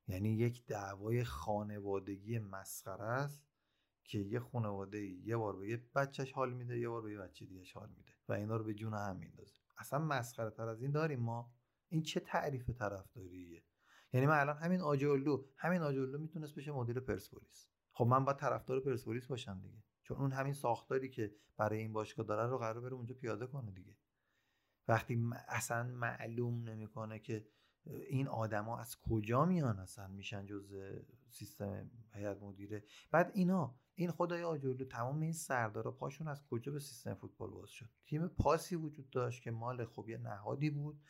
یعنی 0.08 0.28
یک 0.28 0.66
دعوای 0.66 1.24
خانوادگی 1.24 2.38
مسخره 2.38 3.04
است 3.04 3.42
که 4.04 4.18
یه 4.18 4.40
خانواده 4.40 5.06
یه 5.06 5.36
بار 5.36 5.56
به 5.56 5.68
یه 5.68 5.84
بچهش 5.94 6.32
حال 6.32 6.52
میده 6.52 6.78
یه 6.78 6.88
بار 6.88 7.02
به 7.02 7.12
یه 7.12 7.18
بچه 7.18 7.46
دیگهش 7.46 7.72
حال 7.72 7.88
میده 7.88 8.12
و 8.28 8.32
اینا 8.32 8.56
رو 8.56 8.64
به 8.64 8.74
جون 8.74 8.94
هم 8.94 9.16
میندازه. 9.16 9.60
اصلا 9.78 9.98
مسخره 9.98 10.50
تر 10.50 10.68
از 10.68 10.82
این 10.82 10.90
داریم 10.90 11.20
ما. 11.20 11.52
این 11.88 12.02
چه 12.02 12.20
تعریف 12.20 12.70
طرفداریه؟ 12.70 13.64
یعنی 14.12 14.26
من 14.26 14.40
الان 14.40 14.56
همین 14.56 14.80
آجولو 14.80 15.44
همین 15.56 15.82
آجولو 15.82 16.18
می‌تونست 16.18 16.54
بشه 16.54 16.72
مدیر 16.72 17.00
پرسپولیس. 17.00 17.68
خب 17.92 18.04
من 18.04 18.24
با 18.24 18.32
طرفدار 18.32 18.80
پرسپولیس 18.80 19.26
باشم 19.26 19.60
دیگه. 19.60 19.82
چون 20.02 20.16
اون 20.16 20.32
همین 20.32 20.52
ساختاری 20.52 21.08
که 21.08 21.34
برای 21.56 21.78
این 21.78 21.92
باشگاه 21.92 22.26
داره 22.26 22.46
رو 22.50 22.58
قرار 22.58 22.80
بره 22.80 22.92
اونجا 22.92 23.14
پیاده 23.14 23.46
کنه 23.46 23.70
دیگه. 23.70 23.96
وقتی 24.88 25.30
اصلا 25.48 25.82
معلوم 25.82 26.68
نمی‌کنه 26.68 27.18
که 27.18 27.46
این 27.86 28.28
آدما 28.28 28.78
از 28.78 28.96
کجا 29.00 29.44
میان 29.44 29.78
اصلا 29.78 30.08
میشن 30.08 30.46
جز 30.46 30.74
سیستم 31.30 31.90
هیئت 32.14 32.42
مدیره. 32.42 32.84
بعد 33.10 33.30
اینا 33.34 33.74
این 33.94 34.10
خدای 34.10 34.42
آجورلو 34.42 34.84
تمام 34.84 35.20
این 35.20 35.32
سردارا 35.32 35.92
پاشون 35.92 36.28
از 36.28 36.44
کجا 36.50 36.72
به 36.72 36.80
سیستم 36.80 37.14
فوتبال 37.14 37.50
باز 37.50 37.70
شد؟ 37.70 37.88
تیم 38.04 38.28
پاسی 38.28 38.76
وجود 38.76 39.10
داشت 39.10 39.42
که 39.42 39.50
مال 39.50 39.84
خب 39.84 40.08
یه 40.08 40.18
نهادی 40.18 40.70
بود 40.70 41.02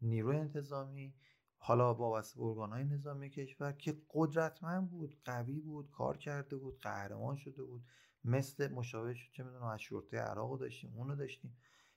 نیروی 0.00 0.36
انتظامی 0.36 1.14
حالا 1.56 1.94
وابسته 1.94 2.40
به 2.40 2.66
های 2.66 2.84
نظامی 2.84 3.30
کشور 3.30 3.72
که 3.72 4.02
قدرتمند 4.10 4.90
بود 4.90 5.20
قوی 5.24 5.60
بود 5.60 5.90
کار 5.90 6.16
کرده 6.16 6.56
بود 6.56 6.78
قهرمان 6.80 7.36
شده 7.36 7.62
بود. 7.62 7.84
مثل 8.24 8.72
مشابه 8.72 9.14
شد 9.14 9.32
چه 9.32 9.42
می‌دونم 9.42 9.64
از 9.64 9.80
شرطه 9.80 10.16
عراق 10.16 10.60
داشتیم 10.60 10.92
اونو 10.96 11.16
داشتیم. 11.16 11.56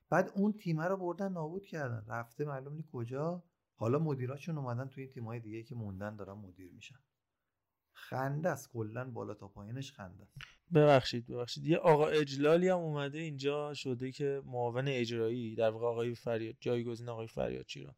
بعد 0.10 0.32
اون 0.36 0.54
تیمه 0.54 0.86
رو 0.86 0.98
بردن 0.98 1.32
نابود 1.32 1.66
کردن. 1.66 2.06
رفته 2.08 2.46
معلوم 2.46 2.74
نیست 2.74 2.92
کجا. 2.92 3.44
حالا 3.76 4.00
مدیراشون 4.00 4.58
اومدن 4.58 4.88
توی 4.88 5.04
این 5.04 5.14
تیمای 5.14 5.40
دیگه 5.40 5.64
که 5.64 5.76
موندن 5.76 6.16
دارن 6.16 6.34
مدیر 6.34 6.72
میشن. 6.72 7.00
خنده 7.92 8.50
است. 8.50 8.72
کلا 8.72 9.12
بالا 9.12 9.34
تا 9.34 9.48
پایینش 9.48 9.92
خنده 9.92 10.24
است. 10.24 10.34
ببخشید 10.74 11.28
ببخشید. 11.28 11.66
یه 11.66 11.78
آقا 11.78 12.08
اجلالی 12.08 12.70
هم 12.70 12.78
اومده 12.78 13.18
اینجا 13.18 13.74
شده 13.74 14.12
که 14.12 14.42
معاون 14.46 14.88
اجرایی 14.88 15.56
در 15.56 15.70
واقع 15.70 15.86
آقای 15.86 16.16
فریاد 16.16 16.56
جایگزین 16.60 17.10
آقای 17.10 17.28
فریاد 17.28 17.66
چیران. 17.66 17.96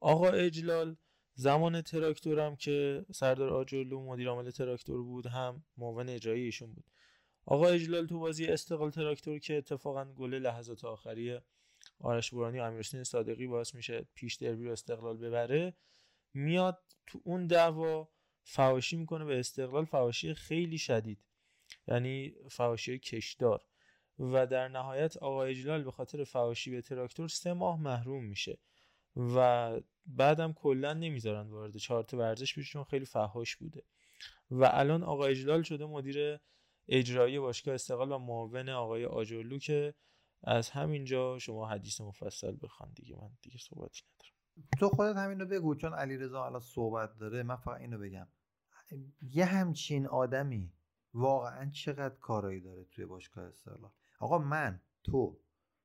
آقا 0.00 0.28
اجلال 0.28 0.96
زمان 1.34 1.82
تراکتورم 1.82 2.56
که 2.56 3.06
سردار 3.14 3.50
آجرلو 3.50 4.06
مدیر 4.06 4.28
عامل 4.28 4.50
تراکتور 4.50 5.02
بود 5.02 5.26
هم 5.26 5.64
معاون 5.76 6.08
اجرایی 6.08 6.44
ایشون 6.44 6.72
بود. 6.72 6.84
آقا 7.46 7.68
اجلال 7.68 8.06
تو 8.06 8.18
بازی 8.18 8.46
استقلال 8.46 8.90
تراکتور 8.90 9.38
که 9.38 9.56
اتفاقا 9.56 10.04
گل 10.04 10.34
لحظات 10.34 10.84
آخری 10.84 11.38
آرش 12.00 12.30
برهانی 12.30 12.58
و 12.58 12.62
امیرحسین 12.62 13.04
صادقی 13.04 13.46
باعث 13.46 13.74
میشه 13.74 14.06
پیش 14.14 14.34
دربی 14.34 14.64
رو 14.64 14.72
استقلال 14.72 15.16
ببره 15.16 15.74
میاد 16.34 16.82
تو 17.06 17.20
اون 17.24 17.46
دعوا 17.46 18.08
فحاشی 18.42 18.96
می‌کنه 18.96 19.24
به 19.24 19.38
استقلال 19.38 19.84
فحاشی 19.84 20.34
خیلی 20.34 20.78
شدید. 20.78 21.18
یعنی 21.88 22.34
فحاشی 22.50 22.98
کشدار. 22.98 23.64
و 24.18 24.46
در 24.46 24.68
نهایت 24.68 25.16
آقا 25.16 25.44
اجلال 25.44 25.82
به 25.82 25.90
خاطر 25.90 26.24
فحاشی 26.24 26.70
به 26.70 26.82
تراکتور 26.82 27.28
سه 27.28 27.52
ماه 27.52 27.80
محروم 27.80 28.24
میشه. 28.24 28.58
و 29.16 29.70
بعدم 30.06 30.52
کلا 30.52 30.92
نمی‌ذارن 30.92 31.50
وارد 31.50 31.76
چارت 31.76 32.14
ورزش 32.14 32.58
بشه 32.58 32.72
چون 32.72 32.84
خیلی 32.84 33.04
فحاش 33.04 33.56
بوده. 33.56 33.82
و 34.50 34.70
الان 34.72 35.02
آقا 35.02 35.26
اجلال 35.26 35.62
شده 35.62 35.86
مدیر 35.86 36.38
اجرایی 36.88 37.38
باشگاه 37.38 37.74
استقلال 37.74 38.12
و 38.12 38.18
معاون 38.18 38.68
آقای 38.68 39.06
آجرلو 39.06 39.58
که 39.58 39.94
از 40.44 40.70
همینجا 40.70 41.38
شما 41.38 41.68
حدیث 41.68 42.00
مفصل 42.00 42.56
بخوان 42.62 42.92
دیگه. 42.92 43.16
من 43.16 43.30
دیگه 43.42 43.58
صحبتی 43.58 44.02
ندارم. 44.04 44.70
تو 44.80 44.88
خودت 44.88 45.16
همین 45.16 45.40
رو 45.40 45.46
بگو 45.46 45.74
چون 45.74 45.94
علیرضا 45.94 46.44
الان 46.44 46.60
صحبت 46.60 47.18
داره 47.18 47.42
من 47.42 47.56
فقط 47.56 47.80
اینو 47.80 47.98
بگم. 47.98 48.28
یه 49.22 49.44
همچین 49.44 50.06
آدمی 50.06 50.72
واقعا 51.14 51.70
چقدر 51.70 52.14
کارایی 52.14 52.60
داره 52.60 52.84
توی 52.84 53.06
باشگاه 53.06 53.44
استقلال؟ 53.44 53.90
آقا 54.18 54.38
من 54.38 54.80
تو 55.02 55.40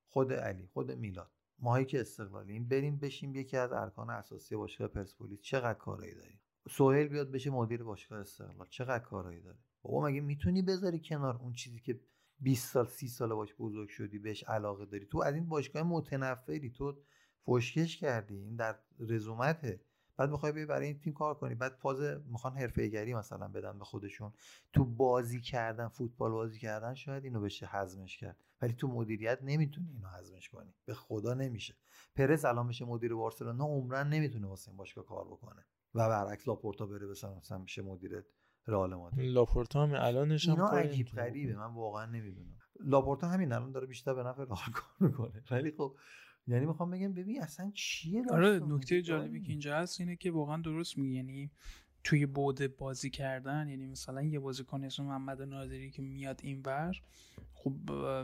خود 0.08 0.34
علی 0.34 0.68
خود 0.68 0.92
میلاد 0.92 1.32
ماهی 1.60 1.86
که 1.86 2.02
استقلالیم 2.02 2.68
بریم 2.68 2.98
بشیم 2.98 3.36
یکی 3.36 3.58
از 3.58 3.72
ارکان 3.72 4.10
اساسی 4.10 4.56
باشگاه 4.56 4.88
پرسپولیس. 4.88 5.42
چقدر 5.42 5.80
کارایی 5.80 6.16
داریم؟ 6.16 6.40
سهیل 6.70 7.08
بیاد 7.08 7.32
بشه 7.32 7.50
مدیر 7.50 7.84
باشگاه 7.84 8.20
استقلال. 8.20 8.68
چقدر 8.70 9.04
کارایی 9.04 9.42
داره؟ 9.42 9.58
بابا 9.86 10.06
مگه 10.06 10.22
می‌تونی 10.22 10.62
بذاری 10.62 11.00
کنار 11.00 11.38
اون 11.38 11.54
چیزی 11.54 11.80
که 11.80 12.00
20 12.40 12.74
سال 12.74 12.86
30 12.86 13.08
سال 13.08 13.34
باش 13.34 13.56
بزرگ 13.60 13.90
شدی 13.90 14.20
بهش 14.20 14.44
علاقه 14.44 14.86
داری؟ 14.86 15.06
تو 15.06 15.22
از 15.22 15.36
این 15.36 15.50
باشگاه 15.50 15.84
متنفری 15.84 16.70
تو 16.70 16.98
فشکش 17.46 17.98
کردی 17.98 18.36
این 18.36 18.56
در 18.56 18.80
رزومته. 19.00 19.82
بعد 20.18 20.30
می‌خوای 20.30 20.52
بری 20.52 20.66
برای 20.66 20.88
این 20.88 21.00
تیم 21.00 21.14
کار 21.14 21.34
کنی. 21.34 21.56
بعد 21.56 21.76
فاز 21.76 22.02
می‌خوان 22.26 22.58
حرفه 22.58 23.14
مثلا 23.16 23.48
بدن 23.48 23.80
به 23.80 23.86
خودشون. 23.86 24.34
تو 24.74 24.86
بازی 24.86 25.42
کردن 25.42 25.88
فوتبال 25.88 26.32
بازی 26.32 26.60
کردن 26.60 26.94
شاید 26.94 27.24
اینو 27.24 27.42
بشه 27.42 27.68
هضمش 27.68 28.18
کرد. 28.18 28.38
ولی 28.62 28.74
تو 28.74 28.88
مدیریت 28.88 29.40
نمی‌تونی 29.42 29.92
اینو 29.92 30.08
هضمش 30.08 30.50
کنی. 30.50 30.74
به 30.86 30.94
خدا 30.94 31.34
نمیشه. 31.34 31.76
پرز 32.16 32.46
الان 32.46 32.68
بشه 32.68 32.86
مدیر 32.86 33.14
بارسلونا 33.14 33.66
عمرا 33.66 34.10
نمی‌تونه 34.10 34.48
واسه 34.48 34.70
این 34.70 34.78
باشگاه 34.78 35.06
کار 35.06 35.26
بکنه. 35.26 35.66
و 35.94 36.10
برعکس 36.10 36.48
لاپورتا 36.48 36.86
بره 36.86 37.08
مثلا 37.08 37.58
میشه 37.58 37.82
مدیر 37.82 38.24
رئال 38.68 38.96
مادرید. 38.96 39.32
لاپورتا 39.32 39.84
هم 39.84 39.94
الانش 39.94 40.50
هم 40.50 40.56
اینا 40.56 40.70
عجیب 40.70 41.08
غریبه 41.08 41.56
من 41.56 41.74
واقعا 41.74 42.06
نمی‌دونم. 42.06 42.58
لاپورتا 42.80 43.30
همین 43.30 43.52
الان 43.52 43.72
داره 43.72 43.88
بیشتر 43.88 44.14
به 44.14 44.24
نفع 44.24 44.44
رئال 44.44 44.72
کار 44.74 45.10
می‌کنه. 45.10 45.44
ولی 45.52 45.72
خب 45.72 45.96
یعنی 46.48 46.66
می‌خوام 46.66 46.92
بگم 46.92 47.14
ببین 47.14 47.42
اصلا 47.42 47.72
چیه 47.74 48.24
آره 48.32 48.60
نکته 48.60 49.02
جالبی 49.02 49.42
که 49.42 49.50
اینجا 49.50 49.76
هست 49.76 50.00
اینه 50.00 50.16
که 50.16 50.32
واقعا 50.32 50.62
درست 50.62 50.98
میگی. 50.98 51.16
یعنی 51.16 51.52
توی 52.04 52.26
بود 52.26 52.78
بازی 52.78 53.10
کردن 53.10 53.70
یعنی 53.70 53.86
مثلا 53.86 54.22
یه 54.22 54.40
بازیکن 54.40 54.84
اسم 54.84 55.04
محمد 55.04 55.42
نادری 55.42 55.92
که 55.92 56.02
میاد 56.02 56.40
اینور 56.44 56.96
خب 57.54 57.74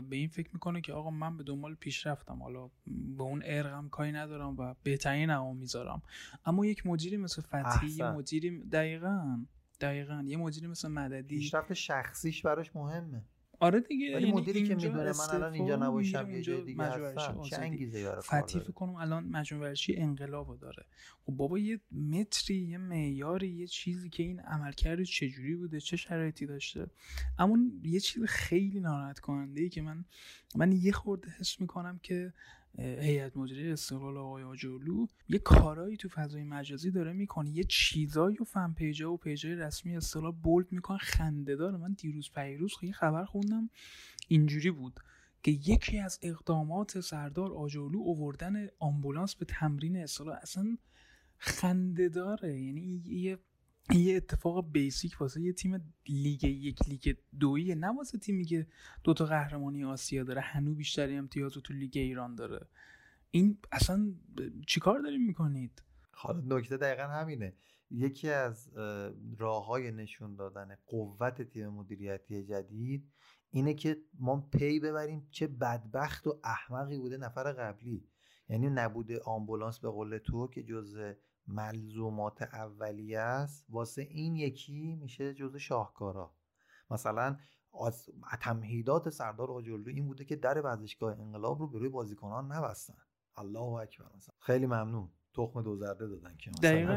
به 0.08 0.16
این 0.16 0.28
فکر 0.28 0.50
می‌کنه 0.52 0.80
که 0.80 0.92
آقا 0.92 1.10
من 1.10 1.36
به 1.36 1.42
دنبال 1.42 1.74
پیشرفتم. 1.74 2.42
حالا 2.42 2.70
به 3.16 3.22
اون 3.22 3.42
ارقم 3.44 3.88
کاری 3.88 4.12
ندارم 4.12 4.56
و 4.58 4.74
بهترین 4.82 5.30
نمو 5.30 5.54
می‌ذارم. 5.54 6.02
اما 6.44 6.66
یک 6.66 6.86
مدیری 6.86 7.16
مثل 7.16 7.42
فتی 7.42 7.86
یه 7.86 8.10
مدیری 8.10 8.60
دقیقا. 8.64 9.44
دقیقا. 9.82 10.24
یه 10.26 10.36
مدیری 10.36 10.66
مثل 10.66 10.88
مددی. 10.88 11.38
پیشرفت 11.38 11.72
شخصیش 11.72 12.42
براش 12.42 12.76
مهمه. 12.76 13.22
آره 13.60 13.80
دیگه 13.80 14.14
ولی 14.14 14.26
یعنی 14.26 14.40
مدیری 14.40 14.68
که 14.68 14.74
می‌دونه 14.74 15.12
من 15.12 15.34
الان 15.34 15.52
اینجا 15.52 15.76
نباشم 15.76 16.30
یه 16.30 16.42
جای 16.42 16.62
دیگه 16.62 16.82
هستم. 16.82 17.42
چه 17.42 17.56
انگیزه 17.56 18.00
یاره 18.00 18.20
فتی 18.20 18.60
فکر 18.60 18.72
کنم 18.72 18.94
الان 18.94 19.24
مجموعه 19.24 19.68
ورشی 19.68 19.96
انقلابو 19.96 20.56
داره. 20.56 20.84
خب 21.26 21.32
بابا 21.32 21.58
یه 21.58 21.80
متری 21.92 22.56
یه 22.56 22.78
معیاری 22.78 23.48
یه 23.48 23.66
چیزی 23.66 24.08
که 24.10 24.22
این 24.22 24.40
عملکرد 24.40 25.02
چجوری 25.02 25.56
بوده 25.56 25.80
چه 25.80 25.96
شرایطی 25.96 26.46
داشته. 26.46 26.86
اما 27.38 27.58
یه 27.82 28.00
چیز 28.00 28.24
خیلی 28.24 28.80
ناراحت 28.80 29.18
کننده 29.18 29.60
ای 29.60 29.68
که 29.68 29.82
من 29.82 30.04
من 30.56 30.72
یه 30.72 30.92
خورده 30.92 31.28
حس 31.40 31.60
می‌کنم 31.60 32.00
که 32.02 32.32
هیئت 32.78 33.36
مدیره 33.36 33.72
استقلال 33.72 34.16
آقای 34.16 34.42
آجرلو 34.42 35.06
یه 35.28 35.38
کارایی 35.38 35.96
تو 35.96 36.08
فضای 36.08 36.44
مجازی 36.44 36.90
داره 36.90 37.12
می‌کنه. 37.12 37.50
یه 37.50 37.64
چیزایی 37.64 38.36
و 38.40 38.44
فن 38.44 38.72
پیجا 38.72 39.12
و 39.12 39.16
پیجای 39.16 39.54
رسمی 39.54 39.96
استقلال 39.96 40.32
بولد 40.32 40.72
می‌کنه. 40.72 40.98
خنده 40.98 41.56
داره. 41.56 41.76
من 41.76 41.92
دیروز 41.92 42.30
پیروز 42.30 42.72
یه 42.82 42.92
خبر 42.92 43.24
خوندم. 43.24 43.70
اینجوری 44.28 44.70
بود 44.70 45.00
که 45.42 45.50
یکی 45.50 45.98
از 45.98 46.18
اقدامات 46.22 47.00
سردار 47.00 47.52
آجرلو 47.52 47.98
اووردن 47.98 48.68
آمبولانس 48.78 49.34
به 49.34 49.44
تمرین 49.44 49.96
استقلال 49.96 50.38
اصلا 50.42 50.78
خنده 51.38 52.08
داره. 52.08 52.60
یعنی 52.60 53.02
یه 53.06 53.38
یه 53.94 54.16
اتفاق 54.16 54.72
basic 54.72 55.20
واسه 55.20 55.40
یه 55.40 55.52
تیم 55.52 55.94
لیگ 56.08 56.44
یک 56.44 56.88
لیگ 56.88 57.16
دویه. 57.40 57.74
نه 57.74 57.96
واسه 57.96 58.18
تیمی 58.18 58.44
که 58.44 58.66
دوتا 59.04 59.24
قهرمانی 59.24 59.84
آسیا 59.84 60.24
داره 60.24 60.40
هنو 60.40 60.74
بیشتری 60.74 61.16
امتیاز 61.16 61.52
تو 61.52 61.74
لیگ 61.74 61.92
ایران 61.94 62.34
داره. 62.34 62.66
این 63.30 63.58
اصلا 63.72 64.14
چیکار 64.66 64.98
داریم 64.98 65.26
می‌کنید؟ 65.26 65.82
حالا 66.12 66.56
نکته 66.56 66.76
دقیقا 66.76 67.02
همینه. 67.02 67.54
یکی 67.90 68.30
از 68.30 68.70
راه 69.38 69.66
های 69.66 69.90
نشون 69.90 70.36
دادن 70.36 70.76
قوت 70.86 71.42
تیم 71.42 71.68
مدیریتی 71.68 72.44
جدید 72.44 73.12
اینه 73.50 73.74
که 73.74 73.96
ما 74.18 74.40
پی 74.40 74.80
ببریم 74.80 75.26
چه 75.30 75.46
بدبخت 75.46 76.26
و 76.26 76.40
احمقی 76.44 76.98
بوده 76.98 77.16
نفر 77.16 77.52
قبلی. 77.52 78.08
یعنی 78.48 78.68
نبوده 78.68 79.20
آمبولانس 79.20 79.78
به 79.78 79.88
قول 79.88 80.18
تو 80.18 80.48
که 80.48 80.62
جز 80.62 81.14
ملزومات 81.46 82.42
اولیه 82.42 83.18
است 83.18 83.66
واسه 83.68 84.02
این 84.02 84.36
یکی 84.36 84.94
میشه 84.94 85.34
جزء 85.34 85.58
شاهکارا. 85.58 86.34
مثلا 86.90 87.36
از 87.86 88.08
تمهیدات 88.40 89.08
سردار 89.08 89.50
آجرلو 89.50 89.88
این 89.88 90.06
بوده 90.06 90.24
که 90.24 90.36
در 90.36 90.60
ورزشگاه 90.60 91.20
انقلاب 91.20 91.58
رو 91.58 91.66
به 91.66 91.78
روی 91.78 91.88
بازیکنان 91.88 92.52
نبستن. 92.52 92.98
الله 93.36 93.72
اکبر 93.72 94.06
مثلا. 94.16 94.34
خیلی 94.38 94.66
ممنون. 94.66 95.08
تخم 95.34 95.62
دو 95.62 95.76
زرده 95.76 96.06
دادن 96.06 96.36
که 96.36 96.50
دقیقاً 96.50 96.96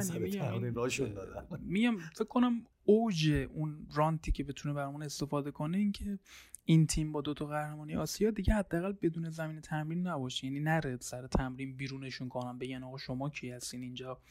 میگم 1.60 1.98
فکر 1.98 2.24
کنم 2.24 2.66
اوج 2.84 3.48
اون 3.54 3.88
رانتی 3.96 4.32
که 4.32 4.44
بتونه 4.44 4.76
برامون 4.76 5.04
استفاده 5.04 5.52
کنه 5.52 5.78
این 5.78 5.92
که 5.92 6.20
این 6.66 6.88
تیم 6.88 7.12
با 7.12 7.22
دو 7.22 7.34
تا 7.34 7.46
قهرمانی 7.46 7.96
آسیا 7.96 8.32
دیگه 8.32 8.54
حداقل 8.54 8.92
بدون 8.92 9.30
زمین 9.30 9.62
تمرین 9.62 10.08
نباشه. 10.08 10.48
یعنی 10.48 10.60
نره 10.60 10.98
سر 11.02 11.28
تمرین 11.28 11.78
بیرونشون 11.78 12.30
کنن 12.30 12.58
بگن 12.58 12.84
آقا 12.84 12.98
شما 12.98 13.30
کی 13.30 13.52
هستین 13.52 13.82
اینجا؟ 13.82 14.22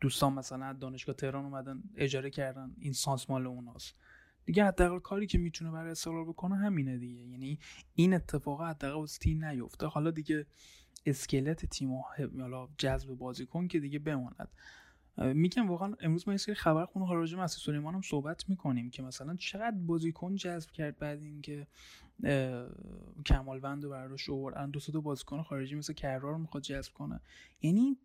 دوستان 0.00 0.32
مثلا 0.32 0.72
دانشگاه 0.72 1.14
تهران 1.14 1.44
اومدن 1.44 1.82
اجاره 1.96 2.30
کردن 2.30 2.76
این 2.78 2.92
سانس 2.92 3.30
مال 3.30 3.46
اوناست. 3.46 3.94
دیگه 4.44 4.64
حداقل 4.64 4.98
کاری 4.98 5.26
که 5.26 5.38
می‌تونه 5.38 5.70
برای 5.70 5.90
استقلال 5.90 6.24
بکنه 6.24 6.56
همینه 6.56 6.98
دیگه. 6.98 7.22
یعنی 7.22 7.58
این 7.94 8.14
اتفاق 8.14 8.62
حداقل 8.62 9.00
واسه 9.00 9.18
تیم 9.18 9.44
نیفته. 9.44 9.86
حالا 9.86 10.10
دیگه 10.10 10.46
اسکلت 11.06 11.66
تیم 11.66 11.94
حالا 12.40 12.68
جذب 12.78 13.08
بازیکن 13.08 13.68
که 13.68 13.80
دیگه 13.80 13.98
بماند. 13.98 14.48
میگم 15.18 15.68
واقعا 15.68 15.94
امروز 16.00 16.28
ما 16.28 16.34
یه 16.34 16.38
سری 16.38 16.54
خبر 16.54 16.84
خونه 16.84 17.06
مسعود 17.22 17.48
سلیمان 17.48 17.94
هم 17.94 18.02
صحبت 18.02 18.48
می‌کنیم 18.48 18.90
که 18.90 19.02
مثلا 19.02 19.36
چقدر 19.36 19.76
بازیکن 19.76 20.34
جذب 20.34 20.70
کرد 20.70 20.98
بعد 20.98 21.22
اینکه 21.22 21.66
کمالوند 23.26 23.84
و 23.84 23.90
براش 23.90 24.30
آوردن 24.30 24.70
دو 24.70 24.80
تا 24.80 25.00
بازیکن 25.00 25.42
خارجی 25.42 25.74
مثل 25.74 25.92
کرار 25.92 26.36
می‌خواد 26.36 26.62
جذب 26.62 26.92
کنه. 26.92 27.20
یعنی 27.62 27.98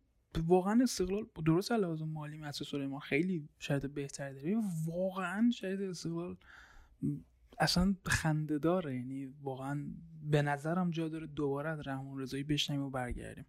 واقعا 0.46 0.80
استقلال 0.84 1.26
درست 1.46 1.72
لازم 1.72 2.08
مالی 2.08 2.38
مسعود 2.38 2.70
سلیمان 2.70 3.00
خیلی 3.00 3.50
شاید 3.60 3.94
بهتر 3.94 4.34
داره. 4.34 4.58
واقعا 4.86 5.52
شاید 5.54 5.82
استقلال 5.82 6.38
اصلا 7.60 7.96
خنده 8.06 8.58
داره. 8.58 8.96
یعنی 8.96 9.26
واقعا 9.26 9.86
به 10.24 10.42
نظرم 10.42 10.92
جا 10.92 11.10
داره 11.10 11.28
دوباره 11.28 11.70
از 11.70 11.88
رحمان 11.88 12.20
رضایی 12.20 12.44
بشنیم 12.44 12.82
و 12.82 12.90
برگردیم. 12.90 13.46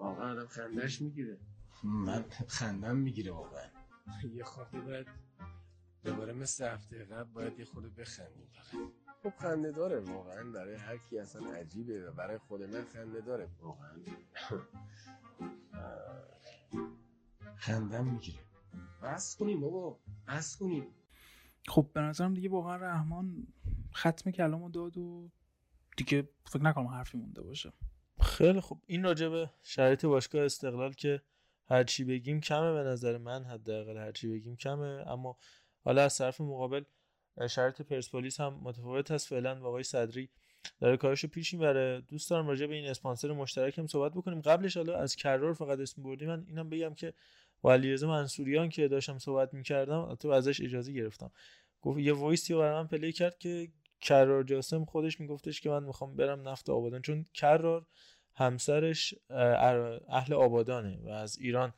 واقعا 0.00 0.32
آدم 0.32 0.46
خندهش 0.46 1.00
می‌گیره. 1.00 1.38
من 1.84 2.24
خندم 2.48 2.96
می‌گیره 2.96 3.32
واقعا. 3.32 3.68
یه 4.36 4.44
خورده 4.44 4.80
باید 4.80 5.06
دوباره 6.04 6.32
مثل 6.32 6.64
هفته 6.64 7.04
قبل 7.04 7.30
باید 7.32 7.58
یه 7.58 7.64
خورده 7.64 7.88
بخندیم 7.88 8.48
خب 9.22 9.32
خنده 9.38 9.72
داره 9.72 10.00
واقعا 10.00 10.50
برای 10.50 10.74
هر 10.74 10.96
کی 10.96 11.18
اصلا 11.18 11.52
عجیبه 11.52 12.10
و 12.10 12.12
برای 12.12 12.38
خود 12.38 12.62
من 12.62 12.84
خنده 12.84 13.20
داره 13.20 13.48
واقعا. 13.60 13.90
خندم 17.56 18.04
می‌گیره. 18.04 18.38
بس 19.02 19.36
کنیم 19.36 19.60
بابا 19.60 19.98
بس 20.28 20.56
کنیم. 20.56 20.86
خب 21.68 21.90
به 21.94 22.00
نظرم 22.00 22.34
دیگه 22.34 22.48
واقعا 22.48 22.76
رحمان 22.76 23.46
ختم 23.94 24.30
کلامو 24.30 24.70
داد 24.70 24.98
و 24.98 25.30
دیگه 25.96 26.28
فکر 26.46 26.62
نکنم 26.62 26.86
حرفی 26.86 27.18
مونده 27.18 27.42
باشه. 27.42 27.72
خیلی 28.40 28.60
خب 28.60 28.78
این 28.86 29.04
راجبه 29.04 29.50
شرایط 29.62 30.04
باشگاه 30.04 30.44
استقلال 30.44 30.92
که 30.92 31.22
هرچی 31.66 32.04
بگیم 32.04 32.40
کمه 32.40 32.72
به 32.72 32.88
نظر 32.88 33.18
من 33.18 33.44
حداقل 33.44 33.96
هرچی 33.96 34.28
بگیم 34.28 34.56
کمه. 34.56 35.04
اما 35.06 35.36
حالا 35.84 36.02
از 36.02 36.18
طرف 36.18 36.40
مقابل 36.40 36.82
شرط 37.50 37.82
پرسپولیس 37.82 38.40
هم 38.40 38.60
متفاوت 38.62 39.10
هست 39.10 39.28
فعلا 39.28 39.60
با 39.60 39.68
آقای 39.68 39.82
صدری 39.82 40.30
داره 40.80 40.96
کارشو 40.96 41.28
پیش 41.28 41.54
می‌بره. 41.54 42.00
دوست 42.00 42.30
دارم 42.30 42.48
راجع 42.48 42.66
به 42.66 42.74
این 42.74 42.86
اسپانسر 42.86 43.32
مشترک 43.32 43.78
هم 43.78 43.86
صحبت 43.86 44.12
بکنیم. 44.12 44.40
قبلش 44.40 44.76
حالا 44.76 44.98
از 44.98 45.16
کرار 45.16 45.52
فقط 45.52 45.78
اسم 45.78 46.02
بردیم 46.02 46.28
من 46.28 46.44
اینم 46.48 46.68
بگم 46.68 46.94
که 46.94 47.14
با 47.60 47.72
علیرضا 47.72 48.08
منصوریان 48.08 48.68
که 48.68 48.88
داشتم 48.88 49.18
صحبت 49.18 49.54
می‌کردم 49.54 50.14
تو 50.14 50.28
ازش 50.28 50.60
اجازه 50.60 50.92
گرفتم. 50.92 51.30
گفت 51.82 51.98
یه 51.98 52.12
voice 52.12 52.54
ی 52.54 52.62
برام 52.62 52.86
play 52.86 53.12
کرد 53.12 53.38
که 53.38 53.68
کرار 54.00 54.42
جاسم 54.42 54.84
خودش 54.84 55.20
میگفتش 55.20 55.60
که 55.60 55.70
من 55.70 55.82
می‌خوام 55.82 56.16
برم 56.16 56.48
نفت 56.48 56.70
آبادان. 56.70 57.02
چون 57.02 57.24
کرار 57.34 57.86
همسرش 58.34 59.14
اهل 60.08 60.32
آبادانه 60.32 60.98
و 61.04 61.08
از 61.08 61.38
ایران 61.38 61.72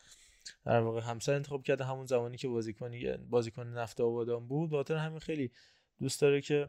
در 0.64 0.80
واقع 0.80 1.00
همسر 1.00 1.34
انتخاب 1.34 1.62
کرده. 1.62 1.84
همون 1.84 2.06
زمانی 2.06 2.36
که 2.36 2.48
بازیکنی 2.48 3.16
بازیکن 3.16 3.66
نفت 3.66 4.00
آبادان 4.00 4.48
بود. 4.48 4.70
باتر 4.70 4.96
همین 4.96 5.18
خیلی 5.18 5.50
دوست 6.00 6.20
داره 6.20 6.40
که 6.40 6.68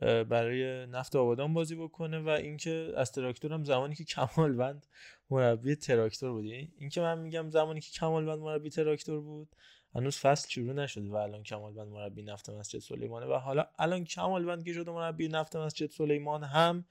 برای 0.00 0.86
نفت 0.86 1.16
آبادان 1.16 1.54
بازی 1.54 1.76
بکنه 1.76 2.18
و 2.18 2.28
اینکه 2.28 2.92
از 2.96 3.12
تراکتور 3.12 3.52
هم 3.52 3.64
زمانی 3.64 3.94
که 3.94 4.04
کمالوند 4.04 4.86
مربی 5.30 5.74
تراکتور 5.74 6.32
بود. 6.32 6.44
یعنی 6.44 6.72
اینکه 6.78 7.00
من 7.00 7.18
میگم 7.18 7.50
زمانی 7.50 7.80
که 7.80 7.90
کمالوند 7.90 8.38
مربی 8.38 8.70
تراکتور 8.70 9.20
بود 9.20 9.48
هنوز 9.94 10.18
فصل 10.18 10.48
شروع 10.48 10.72
نشده 10.72 11.10
و 11.10 11.14
الان 11.14 11.42
کمالوند 11.42 11.88
مربی 11.88 12.22
نفت 12.22 12.50
مسجد 12.50 12.78
سلیمانه 12.78 13.26
و 13.26 13.34
حالا 13.34 13.66
الان 13.78 14.04
کمالوند 14.04 14.64
که 14.64 14.72
شده 14.72 14.90
مربی 14.90 15.28
نفت 15.28 15.56
مسجد 15.56 15.90
سلیمان 15.90 16.44
هم 16.44 16.84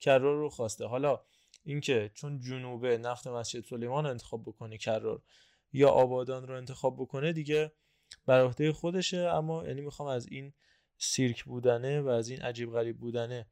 کرار 0.00 0.36
رو 0.36 0.48
خواسته. 0.48 0.86
حالا 0.86 1.20
اینکه 1.64 2.10
چون 2.14 2.40
جنوبه 2.40 2.98
نفت 2.98 3.26
مسجد 3.26 3.64
سلیمان 3.64 4.06
انتخاب 4.06 4.42
بکنه 4.42 4.78
کرار 4.78 5.22
یا 5.72 5.88
آبادان 5.88 6.46
رو 6.46 6.56
انتخاب 6.56 6.96
بکنه 6.96 7.32
دیگه 7.32 7.72
بر 8.26 8.40
عهده 8.40 8.72
خودشه. 8.72 9.18
اما 9.18 9.64
یعنی 9.66 9.80
می‌خوام 9.80 10.08
از 10.08 10.26
این 10.26 10.52
سیرک 10.98 11.44
بودنه 11.44 12.00
و 12.00 12.08
از 12.08 12.28
این 12.28 12.42
عجیب 12.42 12.70
غریب 12.70 12.98
بودنه 12.98 13.46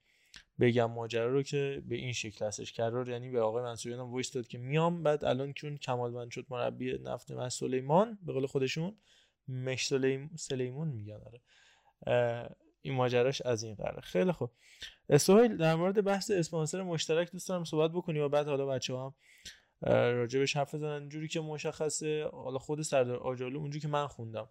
بگم 0.61 0.91
ماجرا 0.91 1.33
رو 1.33 1.43
که 1.43 1.83
به 1.89 1.97
این 1.97 2.13
شکل 2.13 2.47
هستش. 2.47 2.73
کرار 2.73 3.09
یعنی 3.09 3.31
به 3.31 3.41
آقای 3.41 3.63
منصوریان 3.63 4.11
voice 4.11 4.33
داد 4.33 4.47
که 4.47 4.59
میام. 4.59 5.03
بعد 5.03 5.25
الان 5.25 5.53
چون 5.53 5.77
کمالوند 5.77 6.31
شد 6.31 6.47
مربی 6.51 6.99
نفت 6.99 7.31
مس 7.31 7.59
سلیمان 7.59 8.19
به 8.23 8.33
قول 8.33 8.47
خودشون 8.47 8.97
مش 9.49 9.87
سلیم... 9.87 10.31
سلیمون 10.37 10.89
میگن 10.89 11.21
آره. 11.27 11.41
این 12.83 12.95
ماجراش 12.95 13.43
از 13.43 13.63
این 13.63 13.75
قراره. 13.75 14.01
خیلی 14.01 14.33
خوب. 14.33 14.51
سهیل 15.17 15.57
در 15.57 15.75
مورد 15.75 16.05
بحث 16.05 16.31
اسپانسر 16.31 16.83
مشترک 16.83 17.33
دوست 17.33 17.49
دارم 17.49 17.65
صحبت 17.65 17.91
بکنی 17.91 18.19
و 18.19 18.29
بعد 18.29 18.47
حالا 18.47 18.67
بچه 18.67 18.97
هم 18.97 19.15
راجبش 19.87 20.57
حرف 20.57 20.75
بزنن. 20.75 21.09
جوری 21.09 21.29
که 21.29 21.41
مشخصه 21.41 22.29
حالا 22.33 22.59
خود 22.59 22.83
سردار 22.83 23.17
آجالو 23.17 23.59
اونجوری 23.59 23.81
که 23.81 23.89
من 23.89 24.07
خوندم. 24.07 24.49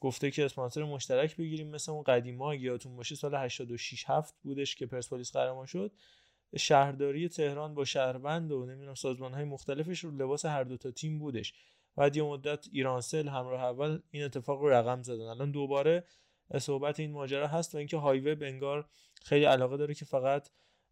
گفته 0.00 0.30
که 0.30 0.44
اسپانسر 0.44 0.82
مشترک 0.82 1.36
بگیریم 1.36 1.68
مثل 1.68 1.92
اون 1.92 2.02
قدیما 2.02 2.54
یادتون 2.54 2.96
باشه 2.96 3.14
سال 3.14 3.34
86 3.34 4.04
هفت 4.06 4.34
بودش 4.42 4.74
که 4.74 4.86
پرسپولیس 4.86 5.32
قهرمان 5.32 5.66
شد. 5.66 5.92
شهرداری 6.56 7.28
تهران 7.28 7.74
با 7.74 7.84
شهروند 7.84 8.52
و 8.52 8.66
نمی‌دونم 8.66 8.94
سازمان 8.94 9.34
های 9.34 9.44
مختلفش 9.44 10.04
رو 10.04 10.10
لباس 10.10 10.44
هر 10.44 10.64
دو 10.64 10.76
تا 10.76 10.90
تیم 10.90 11.18
بودش. 11.18 11.54
بعد 11.96 12.16
یه 12.16 12.22
مدت 12.22 12.66
ایرانسل 12.72 13.28
همراه 13.28 13.64
اول 13.64 14.00
این 14.10 14.24
اتفاق 14.24 14.60
رو 14.60 14.68
رقم 14.68 15.02
زدن. 15.02 15.24
الان 15.24 15.50
دوباره 15.50 16.04
صحبت 16.58 17.00
این 17.00 17.12
ماجرا 17.12 17.46
هست 17.46 17.74
و 17.74 17.78
اینکه 17.78 17.96
هایوه 17.96 18.34
بنگار 18.34 18.88
خیلی 19.22 19.44
علاقه 19.44 19.76
داره 19.76 19.94
که 19.94 20.04
فقط 20.04 20.48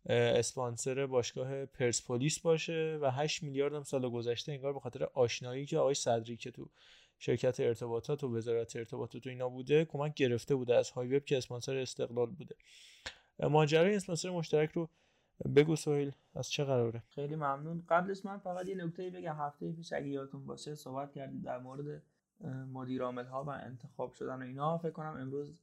اسپانسر 0.08 1.06
باشگاه 1.06 1.66
پرسپولیس 1.66 2.40
باشه 2.40 2.98
و 3.02 3.10
8 3.10 3.42
میلیارد 3.42 3.74
هم 3.74 3.82
سال 3.82 4.10
گذشته 4.10 4.52
انگار 4.52 4.72
به 4.72 4.80
خاطر 4.80 5.04
آشنایی 5.04 5.66
که 5.66 5.78
آقای 5.78 5.94
صدری 5.94 6.36
که 6.36 6.50
تو 6.50 6.70
شرکت 7.18 7.60
ارتباطات 7.60 8.24
و 8.24 8.36
وزارت 8.36 8.76
ارتباطات 8.76 9.26
و 9.26 9.30
اینا 9.30 9.48
بوده 9.48 9.84
کمک 9.84 10.14
گرفته 10.14 10.54
بوده 10.54 10.76
از 10.76 10.90
های 10.90 11.16
وب 11.16 11.24
که 11.24 11.36
اسپانسر 11.38 11.76
استقلال 11.76 12.30
بوده. 12.30 12.54
ماجرای 13.40 13.94
اسپانسر 13.94 14.30
مشترک 14.30 14.72
رو 14.72 14.88
بگو 15.56 15.76
سویل 15.76 16.12
از 16.34 16.50
چه 16.50 16.64
قراره؟ 16.64 17.02
خیلی 17.08 17.34
ممنون. 17.34 17.84
قبلش 17.88 18.24
من 18.24 18.38
فقط 18.38 18.68
یه 18.68 18.74
نکته 18.74 19.10
بگم. 19.10 19.36
هفته 19.36 19.72
پیش 19.72 19.92
اگه 19.92 20.08
یادتون 20.08 20.46
باشه 20.46 20.74
صحبت 20.74 21.12
کردیم 21.12 21.40
در 21.40 21.58
مورد 21.58 22.02
مدیر 22.46 23.02
ها 23.02 23.44
و 23.44 23.50
انتخاب 23.50 24.12
شدن 24.12 24.42
و 24.42 24.44
اینا. 24.44 24.78
فکر 24.78 24.90
کنم 24.90 25.16
امروز 25.20 25.58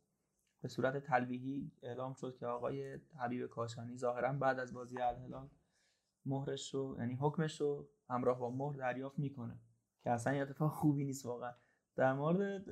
به 0.61 0.67
صورت 0.67 0.97
تلویحی 0.97 1.71
اعلام 1.81 2.13
شد 2.13 2.37
که 2.37 2.45
آقای 2.45 2.99
حبیب 3.19 3.47
کاشانی 3.47 3.97
ظاهرا 3.97 4.33
بعد 4.33 4.59
از 4.59 4.73
بازی 4.73 5.01
الهلال 5.01 5.49
مهرش 6.25 6.73
رو 6.73 6.95
یعنی 6.99 7.15
حکمش 7.15 7.61
رو 7.61 7.87
همراه 8.09 8.39
با 8.39 8.49
مهر 8.49 8.77
دریافت 8.77 9.19
می‌کنه. 9.19 9.59
که 10.03 10.09
اصلا 10.11 10.33
یه 10.33 10.41
اتفاق 10.41 10.71
خوبی 10.71 11.05
نیست 11.05 11.25
واقعا. 11.25 11.53
در 11.95 12.13
مورد 12.13 12.69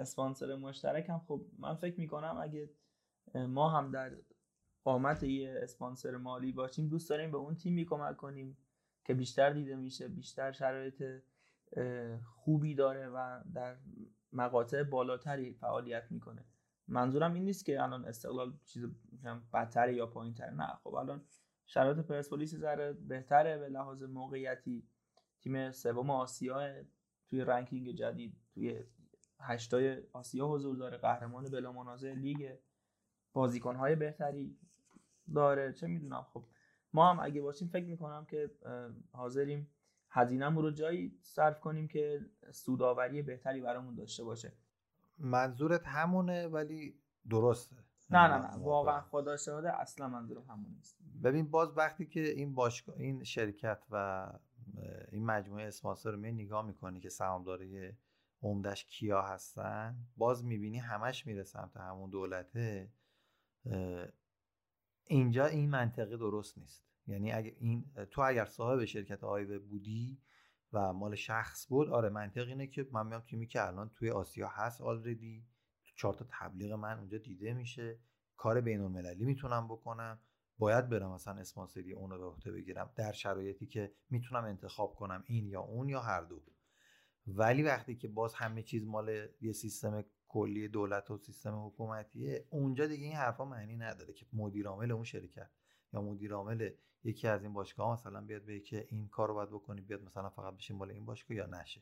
اسپانسر 0.00 0.56
مشترک 0.56 1.08
هم 1.08 1.18
خب 1.18 1.46
من 1.58 1.74
فکر 1.74 2.00
می‌کنم 2.00 2.38
اگه 2.42 2.70
ما 3.34 3.70
هم 3.70 3.90
در 3.90 4.16
قامت 4.84 5.22
یه 5.22 5.60
اسپانسر 5.62 6.16
مالی 6.16 6.52
باشیم 6.52 6.88
دوست 6.88 7.10
داریم 7.10 7.30
به 7.30 7.36
اون 7.36 7.54
تیمی 7.54 7.84
کمک 7.84 8.16
کنیم 8.16 8.56
که 9.04 9.14
بیشتر 9.14 9.50
دیده 9.50 9.76
میشه 9.76 10.08
بیشتر 10.08 10.52
شرایط 10.52 11.02
خوبی 12.24 12.74
داره 12.74 13.08
و 13.08 13.40
در 13.54 13.76
مقاطع 14.32 14.82
بالاتری 14.82 15.52
فعالیت 15.52 16.04
می‌کنه. 16.10 16.44
منظورم 16.88 17.34
این 17.34 17.44
نیست 17.44 17.64
که 17.64 17.82
الان 17.82 18.04
استقلال 18.04 18.52
چیز 18.64 18.86
بدتره 19.52 19.94
یا 19.94 20.06
پایینتره. 20.06 20.50
نه 20.50 20.66
خب 20.84 20.94
الان 20.94 21.24
شرایط 21.66 21.98
پرسپولیس 21.98 22.54
ذره 22.54 22.92
بهتره 22.92 23.58
به 23.58 23.68
لحاظ 23.68 24.02
موقعیتی. 24.02 24.88
تیم 25.40 25.70
سوم 25.70 26.10
آسیا 26.10 26.84
توی 27.28 27.40
رنکینگ 27.40 27.90
جدید 27.90 28.36
توی 28.54 28.84
هشتای 29.40 30.02
آسیا 30.12 30.46
حضور 30.46 30.76
داره. 30.76 30.98
قهرمان 30.98 31.44
بلا 31.44 31.72
منازع 31.72 32.12
لیگ. 32.12 32.56
بازیکنهای 33.32 33.96
بهتری 33.96 34.58
داره. 35.34 35.72
چه 35.72 35.86
می‌دونم 35.86 36.22
خب 36.22 36.44
ما 36.92 37.10
هم 37.10 37.20
اگه 37.20 37.40
باشیم 37.40 37.68
فکر 37.68 37.86
می‌کنم 37.86 38.24
که 38.24 38.50
حاضریم 39.12 39.70
هزینه‌مون 40.10 40.64
رو 40.64 40.70
جایی 40.70 41.18
صرف 41.22 41.60
کنیم 41.60 41.88
که 41.88 42.20
سوداوری 42.52 43.22
بهتری 43.22 43.60
برامون 43.60 43.94
داشته 43.94 44.24
باشه. 44.24 44.52
منظورت 45.18 45.86
همونه 45.86 46.46
ولی 46.48 47.00
درسته. 47.30 47.76
نه 48.10 48.28
نه 48.28 48.38
نه 48.38 48.56
واقعا. 48.56 49.00
خدا 49.00 49.36
شده 49.36 49.80
اصلا 49.80 50.08
منظورم 50.08 50.42
همون 50.42 50.70
نیست. 50.70 50.98
ببین 51.22 51.50
باز 51.50 51.72
وقتی 51.76 52.06
که 52.06 52.20
این 52.20 52.54
باشگاه 52.54 52.96
این 52.96 53.24
شرکت 53.24 53.82
و 53.90 54.26
این 55.12 55.24
مجموعه 55.24 55.66
اسپانسر 55.66 56.10
رو 56.10 56.18
می 56.18 56.32
نگاه 56.32 56.66
می‌کنی 56.66 57.00
که 57.00 57.08
سهامداری 57.08 57.92
عمدش 58.42 58.84
کیا 58.84 59.22
هستن 59.22 59.96
باز 60.16 60.44
می‌بینی 60.44 60.78
همش 60.78 61.26
میره 61.26 61.42
سمت 61.42 61.76
همون 61.76 62.10
دولته 62.10 62.92
اینجا 65.04 65.46
این 65.46 65.70
منطقه 65.70 66.16
درست 66.16 66.58
نیست. 66.58 66.89
یعنی 67.06 67.32
اگه 67.32 67.56
این 67.58 67.84
تو 68.10 68.20
اگر 68.20 68.44
صاحب 68.44 68.84
شرکت 68.84 69.24
آیوه 69.24 69.58
بودی 69.58 70.18
و 70.72 70.92
مال 70.92 71.14
شخص 71.14 71.66
بود 71.68 71.88
آره 71.88 72.08
منطق 72.08 72.48
اینه 72.48 72.66
که 72.66 72.86
من 72.92 73.06
میام 73.06 73.20
تیمی 73.20 73.46
که 73.46 73.66
الان 73.66 73.90
توی 73.94 74.10
آسیا 74.10 74.48
هست 74.48 74.80
آلردی 74.80 75.46
چهار 75.96 76.14
تا 76.14 76.26
تبلیغ 76.30 76.72
من 76.72 76.98
اونجا 76.98 77.18
دیده 77.18 77.54
میشه 77.54 77.98
کار 78.36 78.60
بین 78.60 78.80
المللی 78.80 79.24
می‌تونم 79.24 79.68
بکنم 79.68 80.20
باید 80.58 80.88
برم 80.88 81.12
مثلا 81.12 81.34
اسپانسری 81.34 81.92
اون 81.92 82.10
رو 82.10 82.18
به 82.18 82.26
عهده 82.26 82.52
بگیرم 82.52 82.90
در 82.96 83.12
شرایطی 83.12 83.66
که 83.66 83.92
می‌تونم 84.10 84.44
انتخاب 84.44 84.94
کنم 84.94 85.24
این 85.26 85.46
یا 85.46 85.60
اون 85.60 85.88
یا 85.88 86.00
هر 86.00 86.22
دو. 86.22 86.42
ولی 87.26 87.62
وقتی 87.62 87.96
که 87.96 88.08
باز 88.08 88.34
همه 88.34 88.62
چیز 88.62 88.86
مال 88.86 89.28
یه 89.40 89.52
سیستم 89.52 90.04
کلی 90.28 90.68
دولت 90.68 91.10
و 91.10 91.18
سیستم 91.18 91.66
حکومتیه 91.66 92.46
اونجا 92.50 92.86
دیگه 92.86 93.04
این 93.04 93.16
حرفا 93.16 93.44
معنی 93.44 93.76
نداره 93.76 94.12
که 94.12 94.26
مدیر 94.32 94.66
عامل 94.66 94.90
اون 94.90 95.04
شرکت 95.04 95.50
یا 95.92 96.02
مدیر 96.02 96.32
عامل 96.32 96.70
یکی 97.04 97.28
از 97.28 97.42
این 97.42 97.52
باشگاه 97.52 97.92
مثلا 97.92 98.20
بیاد 98.20 98.44
به 98.44 98.60
که 98.60 98.86
این 98.90 99.08
کار 99.08 99.28
رو 99.28 99.34
باید 99.34 99.50
بکنی 99.50 99.80
بیاد 99.80 100.02
مثلا 100.02 100.28
فقط 100.28 100.56
بشین 100.56 100.78
بالا 100.78 100.92
این 100.92 101.06
باشگاه 101.06 101.36
یا 101.36 101.46
نشه. 101.46 101.80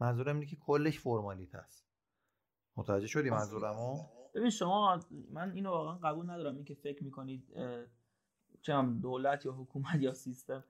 منظورم 0.00 0.34
اینه 0.34 0.46
که 0.46 0.56
کلش 0.56 0.98
فرمالیت 0.98 1.54
هست. 1.54 1.86
متوجه 2.76 3.06
شدی 3.06 3.30
منظورمو؟ 3.30 4.04
ببین 4.34 4.50
شما 4.50 5.00
من 5.30 5.52
اینو 5.52 5.70
واقعا 5.70 5.94
قبول 5.94 6.30
ندارم. 6.30 6.54
اینکه 6.54 6.74
فکر 6.74 7.04
می‌کنید 7.04 7.44
چه 8.62 8.82
دولت 8.82 9.46
یا 9.46 9.52
حکومت 9.52 10.00
یا 10.00 10.14
سیستم 10.14 10.64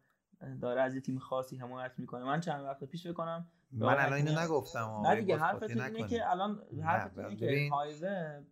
داره 0.60 0.82
از 0.82 0.94
یه 0.94 1.00
تیم 1.00 1.18
خاصی 1.18 1.56
حمایت 1.56 1.92
می‌کنه. 1.98 2.24
من 2.24 2.40
چند 2.40 2.64
وقت 2.64 2.84
پیش 2.84 3.06
بکنم 3.06 3.48
من 3.72 3.98
الان 3.98 4.12
اینو 4.12 4.40
نگفتم 4.40 5.02
نه 5.06 5.20
دیگه 5.20 5.36
حرفت 5.36 5.62
اینه 5.62 6.08
که 6.08 6.30
الان 6.30 6.62
حرفت 6.82 7.18
اینه 7.18 7.36
که 7.36 7.68
هایوه 7.72 8.44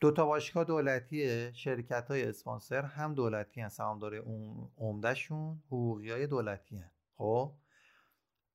دو 0.00 0.10
تا 0.10 0.26
باشگاه 0.26 0.64
دولتیه 0.64 1.52
شرکت 1.54 2.08
های 2.08 2.24
اسپانسر 2.24 2.82
هم 2.82 3.14
دولتی 3.14 3.60
هن 3.60 3.68
سهامدار 3.68 4.14
عمدهشون 4.76 5.62
حقوقی 5.66 6.10
های 6.10 6.26
دولتی 6.26 6.76
هن. 6.76 6.90
خب؟ 7.14 7.54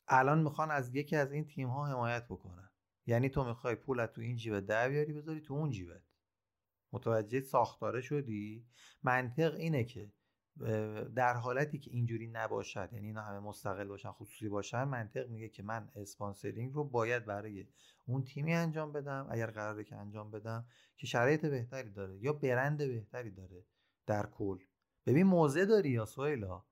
الان 0.07 0.43
می‌خوان 0.43 0.71
از 0.71 0.95
یکی 0.95 1.15
از 1.15 1.31
این 1.31 1.45
تیم 1.45 1.69
ها 1.69 1.85
حمایت 1.85 2.25
بکنن. 2.25 2.69
یعنی 3.05 3.29
تو 3.29 3.43
می‌خوای 3.43 3.75
پول 3.75 4.05
تو 4.05 4.21
این 4.21 4.35
جیبه 4.35 4.61
در 4.61 4.89
بیاری 4.89 5.13
بذاری 5.13 5.41
تو 5.41 5.53
اون 5.53 5.71
جیبت. 5.71 6.01
متوجه 6.91 7.41
ساختاره 7.41 8.01
شدی؟ 8.01 8.67
منطق 9.03 9.53
اینه 9.53 9.83
که 9.83 10.11
در 11.15 11.33
حالتی 11.33 11.77
که 11.79 11.91
اینجوری 11.91 12.27
نباشد 12.27 12.89
یعنی 12.91 13.07
اینا 13.07 13.21
همه 13.21 13.39
مستقل 13.39 13.87
باشن 13.87 14.11
خصوصی 14.11 14.49
باشن 14.49 14.83
منطق 14.83 15.29
میگه 15.29 15.49
که 15.49 15.63
من 15.63 15.89
اسپانسرینگ 15.95 16.73
رو 16.73 16.83
باید 16.83 17.25
برای 17.25 17.67
اون 18.05 18.23
تیمی 18.23 18.53
انجام 18.53 18.91
بدم 18.91 19.27
اگر 19.31 19.51
قراره 19.51 19.83
که 19.83 19.95
انجام 19.95 20.31
بدم 20.31 20.65
که 20.97 21.07
شرایط 21.07 21.45
بهتری 21.45 21.91
داره 21.91 22.17
یا 22.17 22.33
برند 22.33 22.77
بهتری 22.77 23.31
داره 23.31 23.65
در 24.05 24.25
کل. 24.25 24.57
ببین 25.05 25.27
موزه 25.27 25.65
داری 25.65 25.89
یا 25.89 26.05
سویلا 26.05 26.63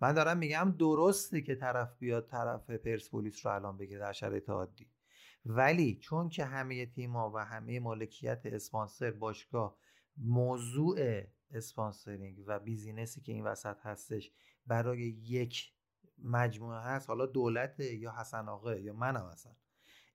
من 0.00 0.12
دارم 0.12 0.38
میگم 0.38 0.74
درسته 0.78 1.40
که 1.40 1.54
طرف 1.54 1.98
بیاد 1.98 2.26
طرف 2.26 2.70
پرسپولیس 2.70 3.46
رو 3.46 3.52
الان 3.52 3.76
بگیره 3.76 4.00
در 4.00 4.12
شرایط 4.12 4.50
عادی. 4.50 4.90
ولی 5.46 5.98
چون 5.98 6.28
که 6.28 6.44
همه 6.44 6.86
تیم‌ها 6.86 7.32
و 7.34 7.44
همه 7.44 7.80
مالکیت 7.80 8.40
اسپانسر 8.44 9.10
باشگاه 9.10 9.76
موضوع 10.16 11.22
sponsoring 11.54 12.44
و 12.46 12.58
business 12.58 13.13
ی 13.13 13.20
که 13.20 13.32
این 13.32 13.44
وسط 13.44 13.76
هستش 13.80 14.32
برای 14.66 15.00
یک 15.22 15.72
مجموعه 16.18 16.80
هست 16.80 17.08
حالا 17.08 17.26
دولت 17.26 17.80
یا 17.80 18.12
حسن 18.12 18.48
آقا 18.48 18.74
یا 18.74 18.92
منم 18.92 19.28
مثلا 19.32 19.52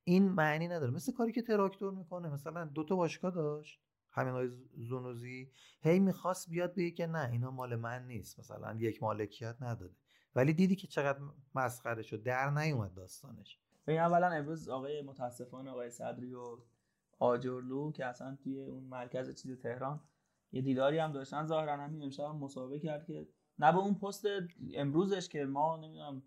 این 0.04 0.30
معنی 0.30 0.68
نداره. 0.68 0.92
مثل 0.92 1.12
کاری 1.12 1.32
که 1.32 1.42
تراکتور 1.42 1.94
می‌کنه. 1.94 2.30
مثلا 2.30 2.66
دو 2.66 2.84
تا 2.84 2.96
باشگاه 2.96 3.32
داشت 3.32 3.82
همین 4.12 4.34
های 4.34 4.50
زونوزی. 4.78 5.52
هی 5.82 6.00
می‌خواست 6.00 6.50
بیاد 6.50 6.76
بگه 6.76 6.92
که 6.92 7.08
نه 7.08 7.30
اینا 7.32 7.52
مال 7.52 7.76
من 7.76 8.08
نیست. 8.08 8.40
مثلا 8.40 8.76
یک 8.80 9.04
مالکیت 9.04 9.56
نداره. 9.62 9.96
ولی 10.36 10.54
دیدی 10.54 10.76
که 10.76 10.88
چقدر 10.88 11.20
مسخره 11.56 12.02
شد. 12.02 12.24
در 12.24 12.50
نیومد 12.50 12.94
داستانش. 12.94 13.60
ببین 13.88 14.00
اولا 14.00 14.28
امروز 14.28 14.70
آقای 14.70 15.02
متاسفانه 15.02 15.70
آقای 15.70 15.90
صدری 15.90 16.34
و 16.34 16.58
آجرلو 17.20 17.92
که 17.92 18.06
اصلا 18.06 18.36
توی 18.44 18.60
اون 18.60 18.84
مرکز 18.84 19.36
چیز 19.36 19.60
تهران 19.60 20.00
یه 20.52 20.62
دیداری 20.62 20.98
هم 20.98 21.12
داشتن. 21.12 21.46
ظاهرا 21.46 21.78
همین 21.78 22.04
امشب 22.04 22.24
هم 22.24 22.38
مسابقه 22.38 22.80
کرد 22.80 23.06
که 23.06 23.28
نه 23.60 23.72
به 23.72 23.78
اون 23.78 23.94
پست 23.94 24.26
امروزش 24.74 25.30
که 25.30 25.46
ما 25.46 25.78
نمی‌دونم 25.78 26.24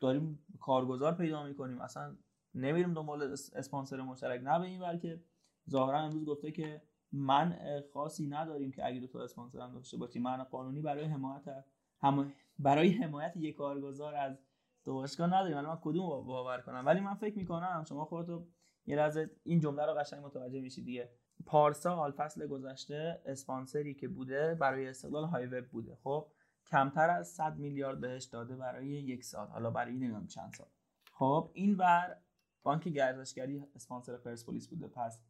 داریم 0.00 0.46
کارگزار 0.60 1.14
پیدا 1.14 1.46
می‌کنیم 1.46 1.80
اصلا 1.80 2.16
نمیریم 2.54 2.94
دنبال 2.94 3.22
اسپانسر 3.32 4.00
مشترک 4.00 4.40
نه 4.44 4.58
به 4.58 4.64
این 4.64 4.80
بلکه 4.80 5.22
ظاهرا 5.70 5.98
امروز 5.98 6.24
گفته 6.24 6.50
که 6.52 6.82
من 7.12 7.58
خاصی 7.92 8.26
نداریم 8.26 8.72
که 8.72 8.86
اگه 8.86 9.00
دو 9.00 9.06
تا 9.06 9.22
اسپانسر 9.22 9.60
هم 9.60 9.72
داشته 9.72 9.96
باشیم. 9.96 10.22
من 10.22 10.44
قانونی 10.44 10.82
برای 10.82 11.04
حمایت 11.04 11.64
هم 12.00 12.32
برای 12.58 12.88
حمایت 12.88 13.36
یک 13.36 13.54
کارگزار 13.56 14.14
از 14.14 14.38
دو 14.84 15.06
نداریم. 15.20 15.60
من 15.60 15.78
کدوم 15.82 16.26
باور 16.26 16.60
کنم؟ 16.60 16.86
ولی 16.86 17.00
من 17.00 17.14
فکر 17.14 17.38
می‌کنم 17.38 17.84
شما 17.88 18.04
خودتو 18.04 18.46
یه 18.86 18.96
لحظه 18.96 19.30
این 19.44 19.60
جمله 19.60 19.86
رو 19.86 19.94
قشنگ 19.94 20.24
متوجه 20.24 20.60
میشید 20.60 20.84
دیگه. 20.84 21.10
پارسال 21.46 22.12
فصل 22.12 22.46
گذشته 22.46 23.22
اسپانسری 23.26 23.94
که 23.94 24.08
بوده 24.08 24.54
برای 24.54 24.88
استقلال 24.88 25.24
های 25.24 25.46
وب 25.46 25.66
بوده. 25.66 25.98
خب 26.02 26.26
کمتر 26.66 27.10
از 27.10 27.28
100 27.28 27.56
میلیارد 27.56 28.00
بهش 28.00 28.24
داده 28.24 28.56
برای 28.56 28.88
یک 28.88 29.24
سال 29.24 29.46
حالا 29.46 29.70
برای 29.70 29.92
نمی‌دونم 29.92 30.26
چند 30.26 30.52
سال. 30.52 30.66
خب 31.12 31.50
این 31.54 31.76
بر 31.76 32.16
بانک 32.62 32.88
گردشگری 32.88 33.62
اسپانسر 33.74 34.16
پرسپولیس 34.16 34.68
بوده. 34.68 34.88
پس 34.88 35.22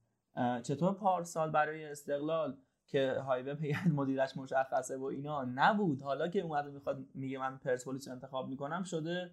چطور 0.63 0.95
پارسال 0.95 1.51
برای 1.51 1.85
استقلال 1.85 2.59
که 2.87 3.13
های 3.13 3.43
وب 3.43 3.59
مدیرش 3.93 4.37
مشخصه 4.37 4.97
و 4.97 5.05
اینا 5.05 5.45
نبود؟ 5.45 6.03
حالا 6.03 6.29
که 6.29 6.41
اومده 6.41 6.71
می‌خواد 6.71 7.07
میگه 7.15 7.39
من 7.39 7.59
پرسپولیس 7.59 8.09
انتخاب 8.09 8.49
می‌کنم 8.49 8.83
شده 8.83 9.31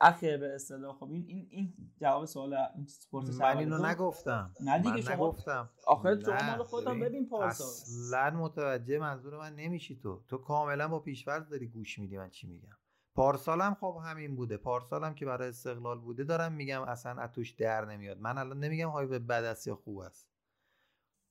اخه 0.00 0.36
به 0.36 0.54
اصطلاح. 0.54 0.96
خب 0.96 1.10
این 1.10 1.24
این 1.28 1.46
این 1.50 1.74
جواب 2.00 2.24
سوال 2.24 2.54
این 2.54 2.86
سپورت 2.86 3.28
من 3.28 3.58
اینو 3.58 3.86
نگفتم. 3.86 4.54
نه 4.60 4.78
دیگه 4.78 5.00
شما 5.00 5.14
نگفتم. 5.14 5.70
آخر 5.86 6.20
شما 6.20 6.56
مال 6.56 6.64
خودت 6.64 6.88
ببین 6.88 7.28
پارسا 7.28 7.64
اصلا 7.64 8.30
متوجه 8.30 8.98
منظور 8.98 9.38
من 9.38 9.54
نمیشی 9.54 9.96
تو. 9.96 10.22
تو 10.28 10.38
کاملا 10.38 10.88
با 10.88 11.00
پیشورز 11.00 11.48
داری 11.48 11.66
گوش 11.66 11.98
میدی 11.98 12.18
من 12.18 12.30
چی 12.30 12.46
میگم. 12.46 12.76
پارسالم 13.14 13.76
خب 13.80 14.00
همین 14.04 14.36
بوده. 14.36 14.56
پارسالم 14.56 15.14
که 15.14 15.26
برای 15.26 15.48
استقلال 15.48 15.98
بوده 15.98 16.24
دارم 16.24 16.52
میگم 16.52 16.82
اصلا 16.82 17.22
اتوش 17.22 17.50
در 17.50 17.84
نمیاد. 17.84 18.18
من 18.20 18.38
الان 18.38 18.60
نمیگم 18.60 18.88
های 18.88 19.06
به 19.06 19.18
بد 19.18 19.44
است 19.44 19.66
یا 19.66 19.74
خوب 19.76 19.98
است. 19.98 20.26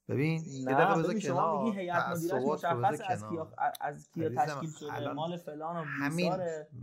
ببین 0.10 0.44
یه 0.46 0.66
دقیقه 0.66 1.00
بذار 1.00 1.20
شما 1.20 1.64
میگی 1.64 1.80
هیئت 1.80 2.08
مدیرش 2.08 2.34
مشخص 2.34 3.02
از 3.10 3.30
کیا 3.30 3.54
از 3.82 4.12
کیا 4.12 4.30
تشکیل 4.30 4.72
شده. 4.72 5.14
مال 5.14 5.38
فلان 5.38 5.76
و 5.76 5.84
همین 5.84 6.34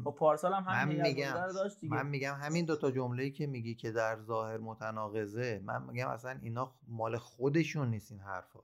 با 0.05 0.11
پارسال 0.11 0.53
هم 0.55 0.65
همین 0.69 1.03
میگم 1.03 1.33
داشت 1.33 1.81
دیگه. 1.81 1.95
من 1.95 2.07
میگم 2.07 2.35
همین 2.41 2.65
دو 2.65 2.77
تا 2.77 2.91
جمله‌ای 2.91 3.31
که 3.31 3.47
میگی 3.47 3.75
که 3.75 3.91
در 3.91 4.21
ظاهر 4.21 4.59
متناقضه 4.59 5.63
من 5.65 5.83
میگم 5.83 6.09
اصلا 6.09 6.39
اینا 6.43 6.75
مال 6.89 7.17
خودشون 7.17 7.91
نیست 7.91 8.13
این 8.13 8.21
حرفا. 8.21 8.61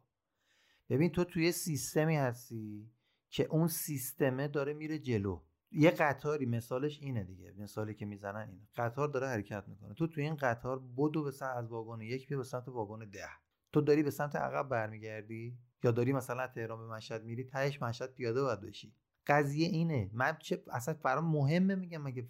ببین 0.91 1.11
تو 1.11 1.25
توی 1.25 1.53
سیستمی 1.53 2.17
هستی 2.17 2.91
که 3.31 3.45
اون 3.45 3.69
سیستمه 3.69 4.49
داره 4.49 4.73
میره 4.73 4.99
جلو. 4.99 5.41
یه 5.73 5.91
قطاری 5.91 6.47
مثالش 6.47 6.99
اینه 7.01 7.25
دیگه. 7.25 7.55
مثالی 7.59 7.95
که 7.95 8.07
می‌زنن 8.07 8.49
اینه. 8.49 8.69
قطار 8.77 9.09
داره 9.09 9.27
حرکت 9.27 9.65
می‌کنه. 9.69 9.95
تو 9.95 10.07
توی 10.07 10.23
این 10.25 10.37
قطار 10.37 10.83
بدو 10.97 11.23
به 11.23 11.31
سمت 11.31 11.57
از 11.57 11.69
واگن 11.69 12.01
یک 12.01 12.29
بیا 12.29 12.39
به 12.39 12.45
سمت 12.45 12.69
واگن 12.69 12.99
ده. 13.11 13.29
تو 13.73 13.81
داری 13.81 14.03
به 14.03 14.11
سمت 14.11 14.37
عقب 14.37 14.69
برمیگردی؟ 14.69 15.59
یا 15.85 15.91
داری 15.91 16.13
مثلا 16.13 16.47
تهران 16.47 16.79
به 16.79 16.95
مشهد 16.95 17.25
میری 17.25 17.45
تهش 17.45 17.83
مشهد 17.83 18.15
پیاده 18.15 18.43
باید 18.43 18.61
بشی؟ 18.61 18.95
قضیه 19.27 19.69
اینه. 19.69 20.11
من 20.13 20.37
چه 20.41 20.63
اصلا 20.71 20.95
برام 21.03 21.25
مهمه 21.25 21.75
میگم 21.75 22.03
مگه 22.03 22.29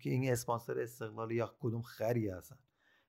که 0.00 0.10
این 0.10 0.32
اسپانسر 0.32 0.80
استقلال 0.80 1.32
یا 1.32 1.56
کدوم 1.60 1.82
خری 1.82 2.28
هستن. 2.28 2.58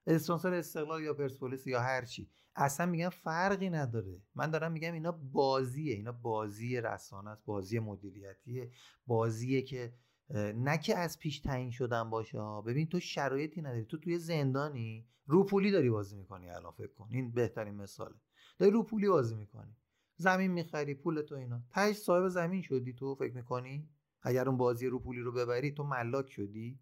اسپانسر 0.08 0.54
استقلال 0.54 1.04
یا 1.04 1.14
پرسپولیس 1.14 1.68
یا 1.68 1.82
هر 1.82 2.06
چی. 2.06 2.30
اصلا 2.56 2.86
میگم 2.86 3.10
فرقی 3.10 3.70
نداره. 3.70 4.22
من 4.36 4.52
دارم 4.52 4.72
میگم 4.72 4.94
اینا 4.94 5.12
بازیه. 5.12 5.94
اینا 5.94 6.12
بازی 6.12 6.82
رسانه 6.82 7.30
است 7.30 7.46
بازی 7.46 7.80
مدیریتیه. 7.80 8.72
بازیه 9.08 9.62
که 9.62 9.94
نه 10.34 10.78
که 10.78 10.98
از 10.98 11.20
پیش 11.20 11.40
تعیین 11.40 11.72
شدن 11.72 12.10
باشه 12.10 12.38
ببین 12.66 12.88
تو 12.88 13.00
شرایطی 13.00 13.62
نداری. 13.62 13.86
تو 13.86 13.98
توی 13.98 14.20
زندانی 14.20 15.08
روپولی 15.26 15.72
داری 15.72 15.90
بازی 15.90 16.16
می‌کنی 16.16 16.50
الان 16.50 16.72
فکر 16.72 16.94
کن. 16.94 17.08
این 17.12 17.32
بهترین 17.32 17.76
مثاله. 17.76 18.16
داری 18.60 18.72
روپولی 18.72 19.10
بازی 19.10 19.36
می‌کنی. 19.36 19.76
زمین 20.16 20.52
می‌خری 20.52 20.94
پول 20.94 21.22
تو 21.22 21.36
اینا. 21.36 21.62
تهش 21.70 21.96
صاحب 21.96 22.28
زمین 22.28 22.62
شدی 22.62 22.94
تو 22.94 23.16
فکر 23.16 23.34
می‌کنی؟ 23.34 23.90
اگر 24.22 24.50
اون 24.50 24.58
بازی 24.58 24.88
روپولی 24.88 25.20
رو 25.20 25.32
ببری 25.32 25.72
تو 25.72 25.84
ملاک 25.84 26.30
شدی؟ 26.30 26.80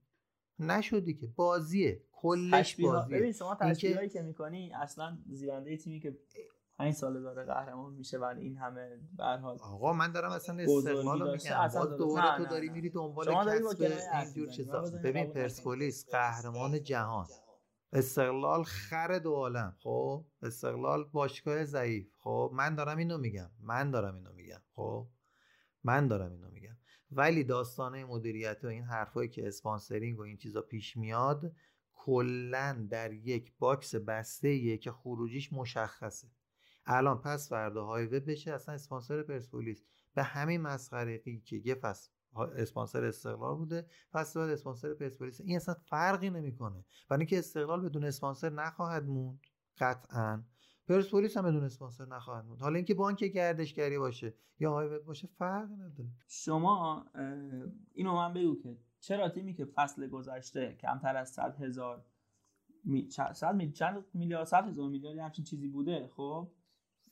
نشدی 0.60 1.14
که. 1.14 1.28
بازیه. 1.28 2.04
کلش 2.12 2.82
بازیه. 2.82 3.18
ببین 3.18 3.32
شما 3.32 3.56
تشکیلایی 3.56 4.10
که 4.10 4.22
می‌کنی 4.22 4.74
اصلا 4.74 5.18
زیرنده 5.30 5.78
تیمی 5.78 6.00
که 6.00 6.18
5 6.78 6.94
سال 6.94 7.22
داره 7.22 7.44
قهرمان 7.44 7.94
میشه 7.94 8.18
و 8.18 8.24
این 8.24 8.58
همه 8.58 9.00
به 9.18 9.24
حال 9.24 9.58
آقا 9.62 9.94
من 9.94 10.12
دارم 10.12 10.32
اصلا 10.32 10.64
استقلال 10.64 11.32
میگم. 11.32 11.70
باز 11.74 11.98
دوره 11.98 12.38
تو 12.38 12.46
داری 12.46 12.70
میری 12.70 12.90
دنبال 12.90 13.26
کسب 13.26 14.10
اینجور 14.14 14.48
چیزا. 14.48 14.82
ببین 14.82 15.34
پرسپولیس 15.34 16.10
قهرمان 16.12 16.84
جهان. 16.84 17.28
استقلال 17.94 18.64
خر 18.64 19.20
دو 19.20 19.34
عالم. 19.34 19.76
خب 19.84 20.26
استقلال 20.42 21.04
باشگاه 21.04 21.66
ضعیف. 21.66 22.08
خب 22.20 22.52
من 22.54 22.76
دارم 22.76 22.98
اینو 22.98 23.18
میگم. 23.18 23.50
من 23.60 23.92
دارم 23.92 24.16
اینو 24.16 24.34
میگم. 24.34 24.62
خب 24.76 25.08
من 25.84 26.08
دارم 26.08 26.32
اینو 26.32 26.50
میگم. 26.50 26.78
ولی 27.12 27.44
داستانه 27.44 28.06
مدیریت 28.06 28.58
و 28.64 28.68
این 28.68 28.84
حرفایی 28.84 29.30
که 29.30 29.48
اسپانسرینگ 29.48 30.20
و 30.20 30.22
این 30.22 30.38
چیزا 30.38 30.62
پیش 30.62 30.98
میاد 30.98 31.52
کلا 31.94 32.88
در 32.90 33.14
یک 33.14 33.54
box 33.60 33.96
بسته 33.96 34.78
که 34.78 34.92
خروجیش 34.92 35.54
مشخصه. 35.54 36.28
الان 36.86 37.22
پس 37.22 37.50
فردا 37.50 37.86
های 37.86 38.06
وب 38.06 38.32
بشه 38.32 38.54
اصلا 38.54 38.76
اسپانسر 38.76 39.24
پرسپولیس. 39.24 39.84
به 40.14 40.24
همین 40.24 40.62
مسخرگی 40.62 41.42
که 41.42 41.56
یه 41.56 41.76
فصل 41.76 42.12
اسپانسر 42.56 43.06
استقلال 43.06 43.58
بوده 43.58 43.88
پس 44.12 44.38
بعد 44.38 44.50
اسپانسر 44.50 44.94
پرسپولیس. 44.94 45.42
این 45.42 45.56
اصلا 45.56 45.74
فرقی 45.74 46.30
نمی‌کنه. 46.30 46.86
برای 47.10 47.20
اینکه 47.20 47.40
استقلال 47.40 47.82
بدون 47.82 48.04
اسپانسر 48.04 48.50
نخواهد 48.50 49.06
موند 49.06 49.40
قطعا. 49.78 50.44
پرسپولیس 50.88 51.38
هم 51.38 51.44
بدون 51.44 51.64
اسپانسر 51.64 52.06
نخواهد 52.06 52.46
بود 52.46 52.62
حالا 52.62 52.76
اینکه 52.76 52.94
بانک 52.94 53.24
گردشگری 53.24 53.98
باشه 53.98 54.34
یا 54.60 54.72
های 54.72 55.00
باشه 55.00 55.28
فرق 55.28 55.72
نداره. 55.72 56.10
شما 56.28 57.06
اینو 57.94 58.16
من 58.16 58.34
بگو 58.34 58.56
که 58.56 58.78
چرا 59.00 59.30
تیمی 59.30 59.54
که 59.54 59.66
فصل 59.66 60.08
گذشته 60.08 60.78
کمتر 60.80 61.16
از 61.16 61.30
100 61.30 61.62
هزار 61.62 62.06
می... 62.84 63.08
چند 63.74 64.06
میلیارد 64.14 64.48
100 64.48 64.68
هزار 64.68 64.90
میلیارد 64.90 65.18
همچین 65.18 65.46
چیزی 65.46 65.68
بوده 65.68 66.10
خب؟ 66.16 66.52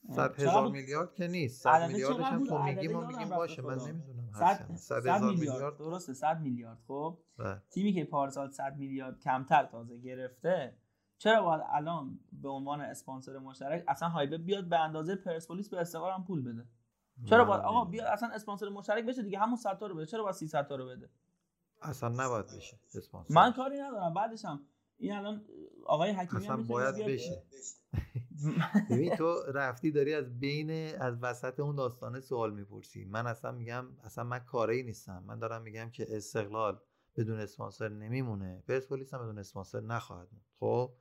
100 0.07 0.39
هزار 0.39 0.71
میلیارد 0.71 1.13
که 1.13 1.27
نیست. 1.27 1.61
100 1.61 1.87
میلیاردش 1.87 2.25
هم 2.25 2.45
تو 2.45 2.63
میگیم 2.63 2.91
ما 2.91 3.07
میگیم 3.07 3.29
باشه 3.29 3.61
من 3.61 3.77
نمی‌دونم 3.77 4.31
100 4.75 5.07
هزار 5.07 5.31
میلیارد. 5.31 5.77
درسته 5.77 6.13
100 6.13 6.41
میلیارد. 6.41 6.77
خب 6.87 7.17
بله. 7.37 7.61
تیمی 7.69 7.93
که 7.93 8.05
پارسال 8.05 8.51
100 8.51 8.77
میلیارد 8.77 9.19
کمتر 9.19 9.65
تازه 9.65 9.97
گرفته 9.97 10.75
چرا 11.17 11.43
باید 11.43 11.61
الان 11.69 12.19
به 12.31 12.49
عنوان 12.49 12.81
اسپانسر 12.81 13.37
مشترک 13.37 13.83
اصلا 13.87 14.09
هایبه 14.09 14.37
بیاد 14.37 14.69
به 14.69 14.79
اندازه 14.79 15.15
پرسپولیس 15.15 15.69
به 15.69 15.77
استقلال 15.79 16.13
هم 16.13 16.23
پول 16.23 16.41
بده؟ 16.41 16.65
چرا 17.25 17.45
باید 17.45 17.61
آقا 17.61 17.85
بیاد 17.85 18.07
اصلا 18.07 18.29
اسپانسر 18.29 18.69
مشترک 18.69 19.05
بشه 19.05 19.23
دیگه 19.23 19.39
همون 19.39 19.55
100 19.55 19.77
تا 19.77 19.87
رو 19.87 19.95
بده. 19.95 20.05
چرا 20.05 20.23
باید 20.23 20.35
300 20.35 20.67
تا 20.67 20.75
رو 20.75 20.85
بده؟ 20.85 21.09
اصلا 21.81 22.09
نباید 22.09 22.45
بشه 22.45 22.79
اسپانسر. 22.95 23.33
من 23.33 23.51
کاری 23.51 23.79
ندارم. 23.79 24.13
بعدش 24.13 24.45
هم 24.45 24.59
این 24.97 25.13
الان 25.13 25.45
آقای 25.85 26.11
حکیمی 26.11 26.43
اصلا 26.43 26.57
باید 26.57 27.05
بشه. 27.05 27.43
ببین 28.89 29.15
تو 29.15 29.43
رفتی 29.53 29.91
داری 29.91 30.13
از 30.13 30.39
بین 30.39 30.95
از 30.95 31.17
وسط 31.21 31.59
اون 31.59 31.75
داستانه 31.75 32.19
سوال 32.19 32.53
می‌پرسی. 32.53 33.05
من 33.05 33.27
اصلا 33.27 33.51
میگم 33.51 33.85
اصلا 34.03 34.23
من 34.23 34.39
کاری 34.39 34.83
نیستم. 34.83 35.23
من 35.27 35.39
دارم 35.39 35.61
میگم 35.61 35.89
که 35.89 36.07
استقلال 36.09 36.79
بدون 37.17 37.39
اسپانسر 37.39 37.89
نمیمونه. 37.89 38.63
پرسپولیس 38.67 39.13
هم 39.13 39.19
بدون 39.19 39.37
اسپانسر 39.37 39.81
نخواهد 39.81 40.27
موند. 40.31 40.45
خب 40.59 40.93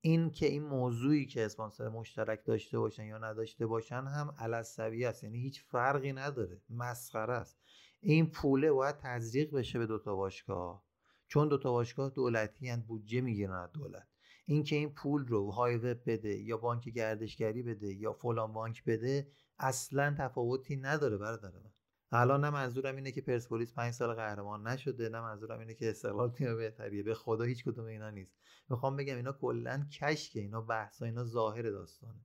این 0.00 0.30
که 0.30 0.46
این 0.46 0.62
موضوعی 0.62 1.26
که 1.26 1.44
اسپانسر 1.44 1.88
مشترک 1.88 2.44
داشته 2.44 2.78
باشن 2.78 3.04
یا 3.04 3.18
نداشته 3.18 3.66
باشن 3.66 4.04
هم 4.04 4.34
علصبی 4.38 5.04
است. 5.04 5.24
یعنی 5.24 5.38
هیچ 5.38 5.62
فرقی 5.62 6.12
نداره. 6.12 6.60
مسخره 6.70 7.34
است. 7.34 7.58
این 8.00 8.30
پوله 8.30 8.72
باید 8.72 8.96
تزریق 8.96 9.54
بشه 9.54 9.78
به 9.78 9.86
دوتا 9.86 10.16
باشگاه. 10.16 10.84
چون 11.28 11.48
دوتا 11.48 11.72
باشگاه 11.72 12.10
دولتی 12.10 12.68
هن 12.68 12.80
بودجه 12.80 13.20
می‌گیرن 13.20 13.52
از 13.52 13.72
دولت. 13.72 14.15
اینکه 14.48 14.76
این 14.76 14.94
پول 14.94 15.26
رو 15.26 15.50
های 15.50 15.76
وب 15.76 16.00
بده 16.06 16.38
یا 16.38 16.56
بانک 16.56 16.88
گردشگری 16.88 17.62
بده 17.62 17.94
یا 17.94 18.12
فلان 18.12 18.52
بانک 18.52 18.84
بده 18.84 19.28
اصلا 19.58 20.14
تفاوتی 20.18 20.76
نداره 20.76 21.16
برادر 21.16 21.48
من. 21.48 21.72
الان 22.12 22.44
نه 22.44 22.50
منظورم 22.50 22.96
اینه 22.96 23.12
که 23.12 23.20
پرسپولیس 23.20 23.74
پنج 23.74 23.94
سال 23.94 24.14
قهرمان 24.14 24.66
نشده 24.66 25.08
نه 25.08 25.20
منظورم 25.20 25.58
اینه 25.58 25.74
که 25.74 25.90
استقلال 25.90 26.30
تیم 26.30 26.56
بهتریه. 26.56 27.02
به 27.02 27.14
خدا 27.14 27.44
هیچ 27.44 27.64
کدوم 27.64 27.84
اینا 27.84 28.10
نیست. 28.10 28.36
می‌خوام 28.68 28.96
بگم 28.96 29.16
اینا 29.16 29.32
کلا 29.32 29.86
کشکه 29.92 30.40
اینا 30.40 30.60
بحثا 30.60 31.04
اینا 31.04 31.24
ظاهر 31.24 31.62
داستانه. 31.62 32.20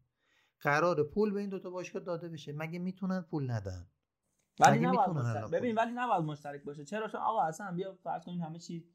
قرار 0.60 1.04
پول 1.04 1.34
به 1.34 1.40
این 1.40 1.50
دوتا 1.50 1.70
باشگاه 1.70 2.04
داده 2.04 2.30
بشه. 2.30 2.54
مگه 2.54 2.80
می‌تونن 2.80 3.22
پول 3.22 3.52
ندن؟ 3.52 3.88
ولی 4.60 4.80
نباید 4.80 5.52
ببین 5.52 5.76
ولی 5.76 5.92
نباید 5.92 6.24
مشترک 6.24 6.64
باشه. 6.64 6.86
چرا؟ 6.86 7.08
چون 7.08 7.22
آقا 7.22 7.42
اصلا 7.42 7.72
بیا 7.72 7.94
فرض 8.04 8.26
کنیم 8.26 8.42
همه 8.42 8.60
چی 8.60 8.90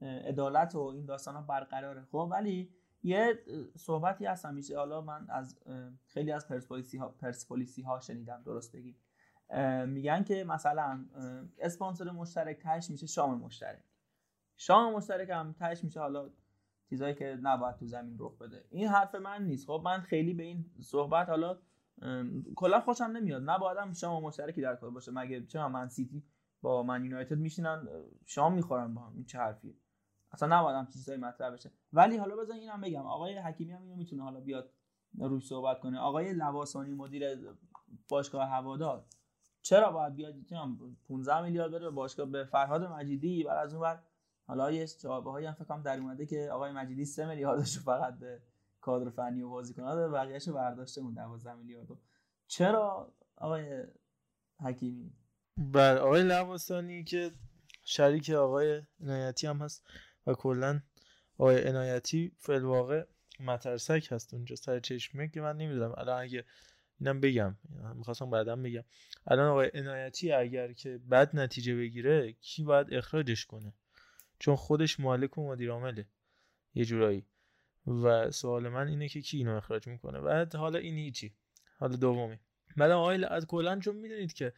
عدالت 0.00 0.74
و 0.74 0.78
این 0.78 1.04
داستان 1.04 1.34
ها 1.34 1.42
برقراره. 1.42 2.04
خب 2.04 2.28
ولی 2.30 2.70
یه 3.02 3.38
صحبتی 3.76 4.26
هست 4.26 4.44
همیشه 4.44 4.76
حالا 4.76 5.00
من 5.00 5.26
از 5.28 5.58
خیلی 6.06 6.32
از 6.32 6.48
پرسپولیسی 6.48 6.98
ها, 6.98 7.08
پرسپولیسی 7.08 7.82
ها 7.82 8.00
شنیدم 8.00 8.42
درست 8.42 8.76
بگیم 8.76 8.96
میگن 9.86 10.24
که 10.24 10.44
مثلا 10.44 11.04
اسپانسر 11.58 12.10
مشترک 12.10 12.58
تهش 12.58 12.90
میشه 12.90 13.06
شام 13.06 13.38
مشترک. 13.38 13.82
شام 14.56 14.94
مشترک 14.94 15.30
هم 15.30 15.52
تهش 15.58 15.84
میشه 15.84 16.00
حالا 16.00 16.30
چیزایی 16.88 17.14
که 17.14 17.38
نباید 17.42 17.76
تو 17.76 17.86
زمین 17.86 18.16
رخ 18.18 18.38
بده. 18.38 18.64
این 18.70 18.88
حرف 18.88 19.14
من 19.14 19.44
نیست. 19.44 19.66
خب 19.66 19.82
من 19.84 20.00
خیلی 20.00 20.34
به 20.34 20.42
این 20.42 20.70
صحبت 20.80 21.28
حالا 21.28 21.58
کلا 22.54 22.80
خوشم 22.80 23.04
نمیاد. 23.04 23.42
نباید 23.50 23.92
شام 23.92 24.22
مشترکی 24.22 24.60
در 24.60 24.76
کار 24.76 24.90
باشه. 24.90 25.12
مگه 25.12 25.46
چرا 25.46 25.68
من 25.68 25.88
سیتی 25.88 26.24
با 26.62 26.82
من 26.82 27.04
یونایتد 27.04 27.38
میشینن؟ 27.38 27.88
شام 28.24 28.54
می‌خورن 28.54 28.94
با 28.94 29.00
هم. 29.00 29.12
این 29.14 29.24
چه 29.24 29.38
حرفیه؟ 29.38 29.74
اصلا 30.36 30.58
نباید 30.58 30.76
هم 30.76 30.86
چیزایی 30.86 31.18
مطرح 31.18 31.50
بشه. 31.50 31.70
ولی 31.92 32.16
حالا 32.16 32.36
بزن 32.36 32.54
اینم 32.54 32.80
بگم 32.80 33.06
آقای 33.06 33.38
حکیمی 33.38 33.72
هم 33.72 33.82
اینو 33.82 33.96
می‌تونه 33.96 34.22
حالا 34.22 34.40
بیاد 34.40 34.70
روش 35.18 35.46
صحبت 35.46 35.80
کنه. 35.80 35.98
آقای 35.98 36.32
لواسانی 36.32 36.94
مدیر 36.94 37.24
باشگاه 38.08 38.48
هوادار 38.48 39.04
چرا 39.62 39.92
باید 39.92 40.14
بیاد؟ 40.14 40.34
15 41.08 41.42
میلیارد 41.42 41.72
بره 41.72 41.90
باشگاه 41.90 42.26
به 42.26 42.44
فرهاد 42.44 42.84
مجیدی. 42.84 43.44
بعد 43.44 43.58
از 43.58 43.74
اون 43.74 43.98
حالا 44.46 44.70
یه 44.70 44.86
جوابه 44.86 45.30
هایی 45.30 45.46
هم 45.46 45.54
فکر 45.54 45.64
کنم 45.64 45.82
در 45.82 45.98
اومده 45.98 46.26
که 46.26 46.48
آقای 46.52 46.72
مجیدی 46.72 47.04
3 47.04 47.26
میلیاردش 47.26 47.78
فقط 47.78 48.18
به 48.18 48.42
کادر 48.80 49.10
فنی 49.10 49.42
و 49.42 49.48
بازیکن‌ها 49.48 49.94
داده 49.94 50.12
بقیه‌اشو 50.12 50.52
برداشته 50.52 51.00
اون 51.00 51.14
12 51.14 51.54
میلیارد 51.54 51.88
چرا 52.46 53.12
آقای 53.36 53.84
حکیمی؟ 54.64 55.12
بله 55.56 55.98
آقای 56.00 56.22
لواسانی 56.22 57.04
که 57.04 57.30
شریک 57.84 58.30
آقای 58.30 58.82
عنایتی 59.00 59.46
هم 59.46 59.58
هست. 59.58 59.86
و 60.26 60.34
کلا 60.34 60.80
آقای 61.38 61.68
عنایتی 61.68 62.32
فعل 62.38 62.62
واقع 62.62 63.04
مترسک 63.40 64.08
هست 64.10 64.34
اونجا 64.34 64.56
سر 64.56 64.80
چشمه 64.80 65.28
که 65.28 65.40
من 65.40 65.56
نمی‌دونم. 65.56 65.94
الان 65.96 66.22
اگه 66.22 66.44
اینم 67.00 67.20
بگم 67.20 67.56
می‌خواستم 67.94 68.30
بعدم 68.30 68.62
بگم. 68.62 68.84
الان 69.26 69.48
آقای 69.48 69.70
عنایتی 69.74 70.32
اگر 70.32 70.72
که 70.72 70.98
بد 71.10 71.36
نتیجه 71.36 71.76
بگیره 71.76 72.32
کی 72.32 72.64
باید 72.64 72.94
اخراجش 72.94 73.46
کنه؟ 73.46 73.72
چون 74.38 74.56
خودش 74.56 75.00
مالک 75.00 75.38
و 75.38 75.48
مدیر 75.48 75.70
عامله. 75.70 76.06
یه 76.74 76.84
جورایی. 76.84 77.26
و 77.86 78.30
سوال 78.30 78.68
من 78.68 78.88
اینه 78.88 79.08
که 79.08 79.20
کی 79.20 79.36
اینو 79.36 79.56
اخراج 79.56 79.86
می‌کنه؟ 79.86 80.20
بعد 80.20 80.54
حالا 80.54 80.78
این 80.78 80.94
هیچی. 80.94 81.34
حالا 81.78 81.96
دومی. 81.96 82.38
بعد 82.76 82.90
آقای 82.90 83.24
از 83.24 83.46
کلا 83.46 83.78
چون 83.78 83.96
می‌دونید 83.96 84.32
که 84.32 84.52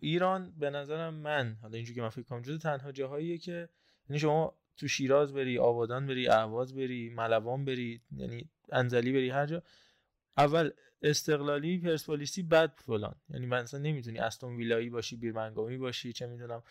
ایران 0.00 0.52
به 0.58 0.70
نظرم 0.70 1.14
من 1.14 1.56
حالا 1.62 1.74
اینجوری 1.74 1.94
که 1.94 2.02
من 2.02 2.08
فکر 2.08 2.22
کنم 2.22 2.42
جز 2.42 2.58
تنها 2.58 2.92
جاهاییه 2.92 3.38
که 3.38 3.68
یعنی 4.08 4.18
شما 4.18 4.58
تو 4.76 4.88
شیراز 4.88 5.32
بری 5.32 5.58
آبادان 5.58 6.06
بری 6.06 6.28
اهواز 6.28 6.74
بری 6.74 7.10
ملوان 7.10 7.64
بری 7.64 8.00
یعنی 8.16 8.48
انزلی 8.72 9.12
بری 9.12 9.30
هر 9.30 9.46
جا. 9.46 9.62
اول 10.38 10.70
استقلالی 11.02 11.78
پرسپولیسی 11.78 12.42
بعد 12.42 12.80
فلان. 12.86 13.14
یعنی 13.28 13.46
مثلا 13.46 13.80
نمی‌تونی 13.80 14.18
استون 14.18 14.56
ویلایی 14.56 14.90
باشی 14.90 15.16
بیرمنگامی 15.16 15.76
باشی 15.76 16.12
چه 16.12 16.26
می‌دونم 16.26 16.62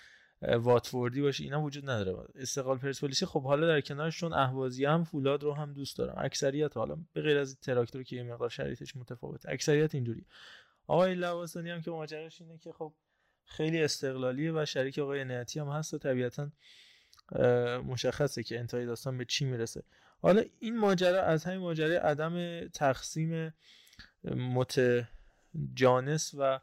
واتفوردی 0.41 1.21
باشی 1.21 1.43
اینا 1.43 1.61
وجود 1.61 1.89
نداره. 1.89 2.27
استقلال 2.35 2.77
پرسپولیسی 2.77 3.25
خب 3.25 3.43
حالا 3.43 3.67
در 3.67 3.81
کنارش 3.81 4.19
چون 4.19 4.33
اهوازی 4.33 4.85
هم 4.85 5.03
فولاد 5.03 5.43
رو 5.43 5.53
هم 5.53 5.73
دوست 5.73 5.97
دارم. 5.97 6.15
اکثریت 6.17 6.77
حالا 6.77 6.97
به 7.13 7.21
غیر 7.21 7.37
از 7.37 7.59
تراکتور 7.59 8.03
که 8.03 8.15
یه 8.15 8.23
مقدار 8.23 8.49
شرایطش 8.49 8.95
متفاوته. 8.95 9.49
اکثریت 9.49 9.95
اینجوری. 9.95 10.25
آقای 10.87 11.15
لواسانی 11.15 11.69
هم 11.69 11.81
که 11.81 11.91
ماجراش 11.91 12.41
اینه 12.41 12.57
که 12.57 12.71
خب 12.71 12.93
خیلی 13.45 13.83
استقلالیه 13.83 14.51
و 14.51 14.65
شریک 14.65 14.99
آقای 14.99 15.23
نعتی 15.23 15.59
هم 15.59 15.67
هست 15.67 15.93
و 15.93 15.97
طبیعتا 15.97 16.49
مشخصه 17.86 18.44
که 18.44 18.60
انتهای 18.60 18.86
داستان 18.86 19.17
به 19.17 19.26
چی 19.26 19.46
می‌رسه. 19.46 19.84
حالا 20.22 20.44
این 20.60 20.78
ماجرا 20.78 21.24
از 21.24 21.44
همین 21.44 21.60
ماجرای 21.60 21.96
عدم 21.96 22.67
تقسیم 22.67 23.54
متجانس 24.36 26.34
و 26.38 26.60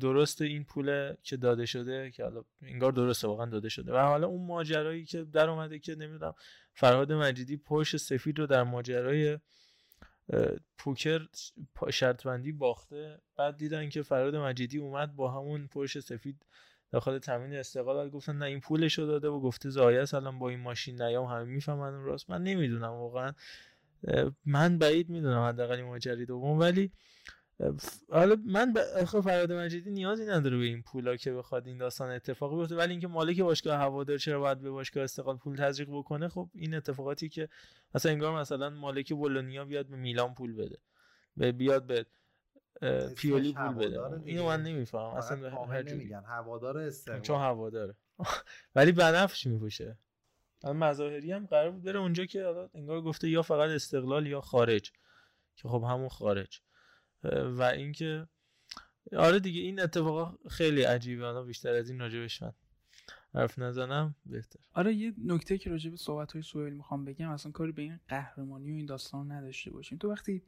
درست 0.00 0.42
این 0.42 0.64
پول 0.64 1.14
که 1.22 1.36
داده 1.36 1.66
شده 1.66 2.10
که 2.10 2.22
حالا 2.24 2.44
انگار 2.62 2.92
درسته 2.92 3.28
واقعا 3.28 3.46
داده 3.46 3.68
شده. 3.68 3.92
و 3.92 3.96
حالا 3.96 4.26
اون 4.26 4.46
ماجرایی 4.46 5.04
که 5.04 5.24
در 5.24 5.48
اومده 5.48 5.78
که 5.78 5.94
نمی‌دونم 5.94 6.34
فرهاد 6.74 7.12
مجیدی 7.12 7.56
پرش 7.56 7.96
سفید 7.96 8.38
رو 8.38 8.46
در 8.46 8.62
ماجرای 8.62 9.38
پوکر 10.78 11.28
شرط 11.90 12.26
بندی 12.26 12.52
باخته. 12.52 13.20
بعد 13.36 13.56
دیدن 13.56 13.88
که 13.88 14.02
فراد 14.02 14.36
مجیدی 14.36 14.78
اومد 14.78 15.16
با 15.16 15.30
همون 15.30 15.66
پرش 15.66 15.98
سفید 15.98 16.46
داخل 16.94 17.18
تامین 17.18 17.54
استقلال 17.54 18.10
گفتن 18.10 18.36
نه 18.36 18.44
این 18.44 18.60
پولش 18.60 18.98
رو 18.98 19.06
داده 19.06 19.28
و 19.28 19.40
گفته 19.40 19.70
زایه 19.70 20.04
الان 20.14 20.38
با 20.38 20.48
این 20.48 20.60
ماشین 20.60 21.02
نیام 21.02 21.26
همه 21.26 21.44
می‌فهمن 21.44 22.04
راست. 22.04 22.30
من 22.30 22.42
نمی‌دونم 22.42 22.92
واقعا. 22.92 23.32
من 24.44 24.78
بعید 24.78 25.08
می‌دونم 25.08 25.42
حداقل 25.48 25.76
این 25.76 25.84
ماجرای 25.84 26.24
دوم 26.24 26.58
ولی 26.58 26.92
حالا 28.08 28.36
من 28.46 28.74
خب 29.06 29.20
فراد 29.20 29.52
مجیدی 29.52 29.90
نیازی 29.90 30.26
نداره 30.26 30.56
به 30.56 30.64
این 30.64 30.82
پولا 30.82 31.16
که 31.16 31.32
بخواد 31.32 31.66
این 31.66 31.78
داستان 31.78 32.10
اتفاقی 32.10 32.56
بیفته. 32.56 32.76
ولی 32.76 32.90
اینکه 32.90 33.08
مالک 33.08 33.40
باشگاه 33.40 33.78
هوادار 33.78 34.18
چرا 34.18 34.40
باید 34.40 34.60
به 34.60 34.70
باشگاه 34.70 35.04
استقلال 35.04 35.36
پول 35.36 35.56
تزریق 35.56 35.88
بکنه 35.90 36.28
خب 36.28 36.48
این 36.54 36.74
اتفاقاتی 36.74 37.28
که 37.28 37.48
مثلا 37.94 38.12
انگار 38.12 38.40
مثلا 38.40 38.70
مالک 38.70 39.12
بولونیا 39.12 39.64
بیاد 39.64 39.86
به 39.86 39.96
میلان 39.96 40.34
پول 40.34 40.56
بده. 40.56 40.78
به 41.36 41.52
بیاد 41.52 41.86
به 41.86 42.06
پیولی 43.16 43.52
پول 43.52 43.74
بده. 43.74 44.00
اینو 44.24 44.46
من 44.46 44.62
نمی‌فهمم 44.62 45.04
اصلا 45.04 45.66
هر 45.66 45.82
نمیگن 45.82 46.22
هوادار 46.26 46.78
استقلال 46.78 47.20
چون 47.20 47.40
هواداره. 47.40 47.96
ولی 48.76 48.92
بنفش 48.92 49.46
میپوشه. 49.46 49.98
مظاهری 50.64 51.32
هم 51.32 51.46
قرار 51.46 51.70
بود 51.70 51.82
بره 51.82 51.98
اونجا 51.98 52.24
که 52.24 52.68
انگار 52.74 53.02
گفته 53.02 53.28
یا 53.28 53.42
فقط 53.42 53.70
استقلال 53.70 54.26
یا 54.26 54.40
خارج 54.40 54.92
که 55.56 55.68
خب 55.68 55.84
همون 55.88 56.08
خارج. 56.08 56.60
و 57.32 57.62
اینکه 57.62 58.28
آره 59.16 59.40
دیگه 59.40 59.60
این 59.60 59.80
اتفاقا 59.80 60.38
خیلی 60.48 60.82
عجیبه. 60.82 61.24
حالا 61.24 61.42
بیشتر 61.42 61.74
از 61.74 61.90
این 61.90 61.98
راجبش 61.98 62.42
من 62.42 62.52
حرف 63.34 63.58
نزنم 63.58 64.14
بهتر. 64.26 64.60
آره 64.72 64.94
یه 64.94 65.14
نکته 65.24 65.58
که 65.58 65.70
راجب 65.70 65.96
صحبت 65.96 66.32
های 66.32 66.42
سوهل 66.42 66.72
می‌خوام 66.72 67.04
بگم 67.04 67.30
اصلا 67.30 67.52
کاری 67.52 67.72
به 67.72 67.82
این 67.82 68.00
قهرمانی 68.08 68.72
و 68.72 68.74
این 68.74 68.86
داستان 68.86 69.32
نداشته 69.32 69.70
باشیم. 69.70 69.98
تو 69.98 70.10
وقتی 70.10 70.42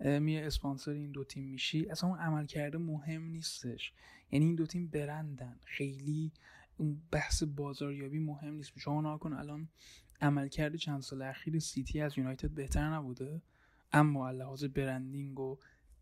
می 0.00 0.38
اسپانسر 0.38 0.90
این 0.90 1.10
دو 1.10 1.24
تیم 1.24 1.44
میشی 1.44 1.90
اصلا 1.90 2.10
اون 2.10 2.18
عمل 2.18 2.46
کرده 2.46 2.78
مهم 2.78 3.24
نیستش. 3.24 3.92
یعنی 4.30 4.44
این 4.44 4.54
دو 4.54 4.66
تیم 4.66 4.86
برندن. 4.86 5.60
خیلی 5.64 6.32
اون 6.76 7.02
بحث 7.10 7.42
بازاریابی 7.42 8.18
مهم 8.18 8.54
نیست. 8.54 8.72
شما 8.78 9.00
ناکن 9.00 9.32
الان 9.32 9.68
عملکرد 10.20 10.76
چند 10.76 11.00
سال 11.00 11.22
اخیر 11.22 11.58
سیتی 11.58 12.00
از 12.00 12.18
یونایتد 12.18 12.50
بهتر 12.50 12.94
نبوده. 12.94 13.42
اما 13.92 14.30
لحاظ 14.30 14.64
branding 14.64 15.40
و 15.40 15.58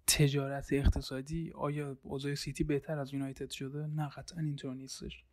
تجارت 0.07 0.73
اقتصادی 0.73 1.53
آیا 1.55 1.97
اوضاع 2.03 2.35
سیتی 2.35 2.65
بهتر 2.65 2.99
از 2.99 3.15
یونایتد 3.15 3.51
شده؟ 3.51 3.87
نه 3.87 4.09
قطعا 4.09 4.41
اینطور 4.41 4.75
نیستش. 4.75 5.25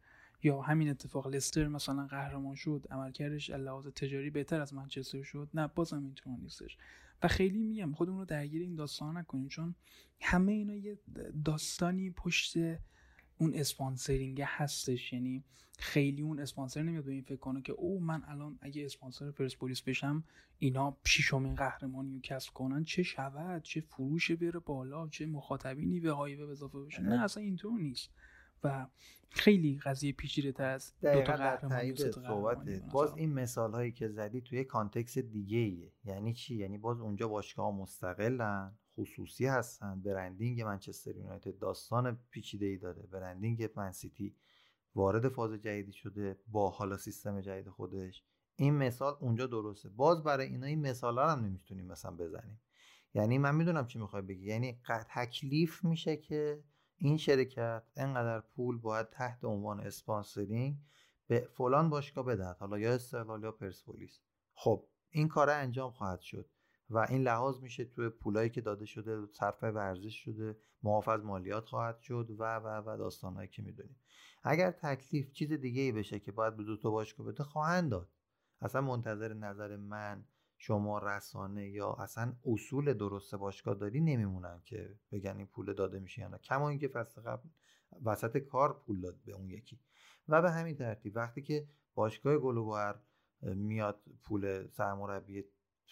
یا 0.44 0.62
همین 0.62 0.90
اتفاق 0.90 1.28
لستر 1.28 1.68
مثلا 1.68 2.08
قهرمان 2.08 2.56
شد 2.56 2.88
عملکردش 2.92 3.50
لحاظ 3.50 3.88
تجاری 3.88 4.30
بهتر 4.30 4.62
از 4.62 4.74
منچستر 4.74 5.24
شد؟ 5.24 5.50
نه 5.54 5.68
بازم 5.68 6.04
اینطور 6.04 6.38
نیستش. 6.38 6.78
و 7.24 7.28
خیلی 7.28 7.64
میگم 7.64 7.92
خودمون 7.92 8.20
رو 8.20 8.26
درگیر 8.26 8.62
این 8.62 8.76
داستان 8.76 9.18
نکنیم 9.18 9.48
چون 9.48 9.76
همه 10.22 10.52
اینا 10.52 10.76
یه 10.76 11.00
داستانی 11.46 12.12
پشت 12.12 12.58
اون 13.38 13.54
sponsoring 13.54 14.42
هستش. 14.46 15.14
یعنی 15.14 15.44
خیلی 15.80 16.22
اون 16.22 16.40
اسپانسر 16.40 16.84
نمیاد 16.84 17.04
به 17.04 17.12
این 17.12 17.22
فکر 17.22 17.36
کنه 17.36 17.62
که 17.62 17.74
او 17.74 18.00
من 18.00 18.24
الان 18.28 18.60
اگه 18.62 18.86
اسپانسر 18.86 19.32
پرسپولیس 19.32 19.82
بشم 19.82 20.24
اینا 20.58 20.98
ششمین 21.06 21.56
قهرمانی 21.56 22.14
رو 22.14 22.20
کسب 22.24 22.54
کنن 22.54 22.84
چه 22.84 23.04
شود 23.04 23.64
چه 23.64 23.82
فروش 23.82 24.32
بره 24.32 24.60
بالا 24.60 25.08
چه 25.08 25.26
مخاطبینی 25.26 26.00
به 26.00 26.12
های 26.12 26.32
وب 26.32 26.52
اضافه 26.52 26.80
بشه؟ 26.80 27.02
نه. 27.02 27.24
اصلا 27.24 27.44
اینطور 27.44 27.80
نیست. 27.80 28.10
و 28.64 28.88
خیلی 29.30 29.80
قضیه 29.84 30.12
پیچیده 30.12 30.52
تر 30.52 30.70
از 30.70 30.94
دو 31.02 31.22
تا 31.22 31.36
قهرمانی 31.36 31.94
باز 32.92 33.14
این 33.18 33.34
مثال 33.34 33.72
هایی 33.72 33.92
که 33.92 34.08
زدی 34.08 34.42
توی 34.42 34.64
context 34.64 35.18
دیگه 35.18 35.58
ایه 35.58 35.92
یعنی 36.06 36.34
چی؟ 36.34 36.56
یعنی 36.56 36.78
باز 36.78 37.00
اونجا 37.00 37.28
باشگاه 37.28 37.76
مستقلن 37.76 38.78
خصوصی 38.98 39.46
هستن. 39.46 40.02
branding 40.02 40.62
منچستر 40.62 41.16
یونایتد 41.16 41.60
داستان 41.60 42.20
پیچیده 42.30 42.66
ای 42.66 42.78
داره. 42.78 43.02
branding 43.02 43.70
منسیتی 43.76 44.36
وارد 44.96 45.30
فاز 45.30 45.54
جدیدی 45.54 45.94
شده 45.94 46.40
با 46.48 46.70
حالا 46.70 46.98
سیستم 46.98 47.42
جدید 47.42 47.70
خودش. 47.70 48.24
این 48.56 48.74
مثال 48.74 49.18
اونجا 49.20 49.48
درسته. 49.48 49.90
باز 49.90 50.24
برای 50.24 50.48
اینا 50.48 50.68
این 50.68 50.82
مثال 50.82 51.18
ها 51.18 51.32
هم 51.32 51.46
نمی‌تونیم 51.46 51.86
مثلا 51.86 52.12
بزنیم. 52.12 52.62
یعنی 53.14 53.38
من 53.38 53.56
می‌دونم 53.56 53.88
چی 53.88 54.00
می‌خوای 54.00 54.22
بگی. 54.22 54.46
یعنی 54.46 54.80
تکلیف 55.16 55.84
میشه 55.84 56.18
که 56.18 56.64
این 57.02 57.18
شرکت 57.18 57.84
انقدر 57.96 58.40
پول 58.40 58.78
باید 58.78 59.10
تحت 59.10 59.44
عنوان 59.44 59.80
اسپانسرینگ 59.80 60.78
به 61.28 61.50
فلان 61.54 61.90
باشگاه 61.90 62.26
بدهد 62.26 62.58
حالا 62.58 62.80
یا 62.80 62.94
استقلال 62.94 63.44
یا 63.44 63.52
پرسپولیس. 63.52 64.20
خب 64.54 64.88
این 65.10 65.28
کار 65.28 65.50
انجام 65.50 65.92
خواهد 65.92 66.20
شد 66.20 66.50
و 66.90 66.98
این 67.10 67.22
لحاظ 67.22 67.60
میشه 67.60 67.86
توی 67.86 68.10
پولایی 68.10 68.50
که 68.50 68.62
داده 68.62 68.86
شده 68.86 69.26
صرف 69.32 69.64
ورزش 69.64 70.16
شده 70.16 70.58
معاف 70.84 71.08
از 71.08 71.24
مالیات 71.24 71.66
خواهد 71.66 72.00
شد 72.00 72.36
و 72.38 72.60
و 72.60 72.82
و 72.86 72.98
داستانهایی 72.98 73.48
که 73.48 73.62
می‌دونیم. 73.62 74.00
اگر 74.44 74.72
تکلیف 74.72 75.32
چیز 75.32 75.52
دیگه 75.52 75.82
ای 75.82 75.92
بشه 75.92 76.20
که 76.20 76.32
باید 76.32 76.58
به 76.58 76.64
دو 76.64 76.78
تا 76.78 76.90
باشگاه 76.92 77.28
بده 77.28 77.44
خواهند 77.44 77.92
داد. 77.92 78.10
اصلا 78.62 78.82
منتظر 78.82 79.34
نظر 79.34 79.76
من 79.76 80.26
شما 80.62 80.98
رسانه 80.98 81.70
یا 81.70 81.94
اصلا 81.94 82.34
اصول 82.46 82.94
درست 82.94 83.36
باشگاه 83.36 83.76
داری 83.76 84.02
نمیمونن 84.02 84.62
که 84.66 85.00
بگن 85.12 85.38
این 85.38 85.48
پول 85.48 85.74
داده 85.74 86.00
میشه 86.00 86.22
یا 86.22 86.28
نه. 86.28 86.38
کما 86.38 86.70
اینکه 86.70 86.88
فصل 86.88 87.22
قبل 87.22 87.50
وسط 88.06 88.38
کار 88.38 88.74
پول 88.74 89.02
داد 89.02 89.18
به 89.26 89.32
اون 89.32 89.50
یکی. 89.50 89.80
و 90.28 90.42
به 90.42 90.52
همین 90.52 90.76
ترتیب 90.76 91.16
وقتی 91.16 91.42
که 91.42 91.68
باشگاه 91.96 92.38
گلوگوهر 92.38 92.96
میاد 93.42 94.04
پول 94.24 94.68
سرمربی 94.68 95.44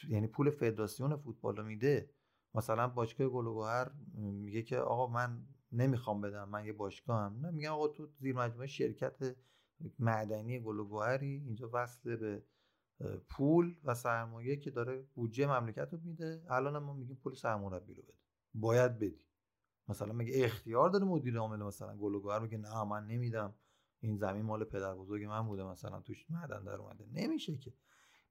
یعنی 0.09 0.27
پول 0.27 0.49
فدراسیون 0.49 1.15
فوتبال 1.15 1.57
رو 1.57 1.63
میده 1.63 2.09
مثلا 2.53 2.87
باشگاه 2.87 3.27
گلوگوهر 3.27 3.91
میگه 4.13 4.61
که 4.61 4.77
آقا 4.77 5.07
من 5.07 5.47
نمی‌خوام 5.71 6.21
بدم 6.21 6.49
من 6.49 6.65
یه 6.65 6.73
باشگاه 6.73 7.21
هم 7.21 7.39
نه 7.41 7.51
میگم 7.51 7.71
آقا 7.71 7.87
تو 7.87 8.07
زیر 8.19 8.35
مجموعه 8.35 8.67
شرکت 8.67 9.35
معدنی 9.99 10.59
گلوگوهری 10.59 11.43
اینجا 11.45 11.69
وصل 11.73 12.15
به 12.15 12.43
پول 13.29 13.75
و 13.83 13.95
سرمایه 13.95 14.55
که 14.55 14.71
داره 14.71 15.07
بودجه 15.15 15.47
مملکت 15.47 15.93
رو 15.93 15.99
میده. 16.03 16.45
الان 16.49 16.77
ما 16.77 16.93
میگیم 16.93 17.15
پول 17.15 17.33
سرمربی 17.33 17.93
رو 17.93 18.03
بده. 18.03 18.13
باید 18.53 18.99
بدی. 18.99 19.23
مثلا 19.87 20.13
میگه 20.13 20.45
اختیار 20.45 20.89
داره 20.89 21.05
مدیر 21.05 21.37
عامل 21.37 21.63
مثلا 21.63 21.97
گلوگوهر 21.97 22.39
میگه 22.39 22.57
نه 22.57 22.83
من 22.83 23.05
نمیدم. 23.05 23.55
این 23.99 24.17
زمین 24.17 24.41
مال 24.41 24.63
پدر 24.63 24.95
بزرگ 24.95 25.23
من 25.23 25.47
بوده 25.47 25.63
مثلا 25.63 26.01
توش 26.01 26.25
معدن 26.29 26.63
در 26.63 26.75
اومده. 26.75 27.05
نمیشه 27.11 27.57
که. 27.57 27.73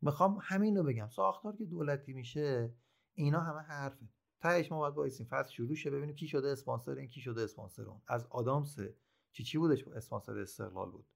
می‌خوام 0.03 0.39
همین 0.43 0.77
رو 0.77 0.83
بگم. 0.83 1.09
ساختار 1.09 1.57
که 1.57 1.65
دولتی 1.65 2.13
میشه 2.13 2.75
اینا 3.15 3.41
همه 3.41 3.61
حرفه. 3.61 4.09
تهش 4.41 4.73
ما 4.73 4.79
باید 4.79 4.95
وایسیم 4.95 5.27
فصل 5.27 5.51
شروع 5.53 5.75
شه 5.75 5.91
ببینیم 5.91 6.15
کی 6.15 6.29
شده 6.29 6.49
اسپانسر 6.49 6.95
این 6.95 7.09
کی 7.09 7.21
شده 7.21 7.43
اسپانسر 7.43 7.83
اون. 7.83 8.03
از 8.07 8.27
آدامس 8.27 8.79
چی 9.33 9.45
چی 9.45 9.59
بودش 9.59 9.89
اسپانسر 9.89 10.39
استقلال 10.39 10.91
بود؟ 10.91 11.07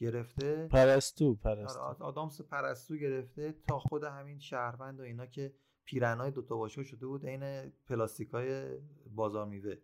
گرفته. 0.00 0.68
پرستو 0.68 1.34
پرستو. 1.34 1.80
آره 1.80 1.98
آدامس 1.98 2.40
پرستو 2.40 2.96
گرفته 2.96 3.54
تا 3.68 3.78
خود 3.78 4.04
همین 4.04 4.38
شهروند 4.38 5.00
و 5.00 5.02
اینا 5.02 5.26
که 5.26 5.54
پیرنای 5.84 6.30
دوتا 6.30 6.56
باشگاه 6.56 6.84
شده 6.84 7.06
بود 7.06 7.26
عین 7.26 7.72
پلاستیکای 7.86 8.78
بازار 9.14 9.46
میوه 9.46 9.76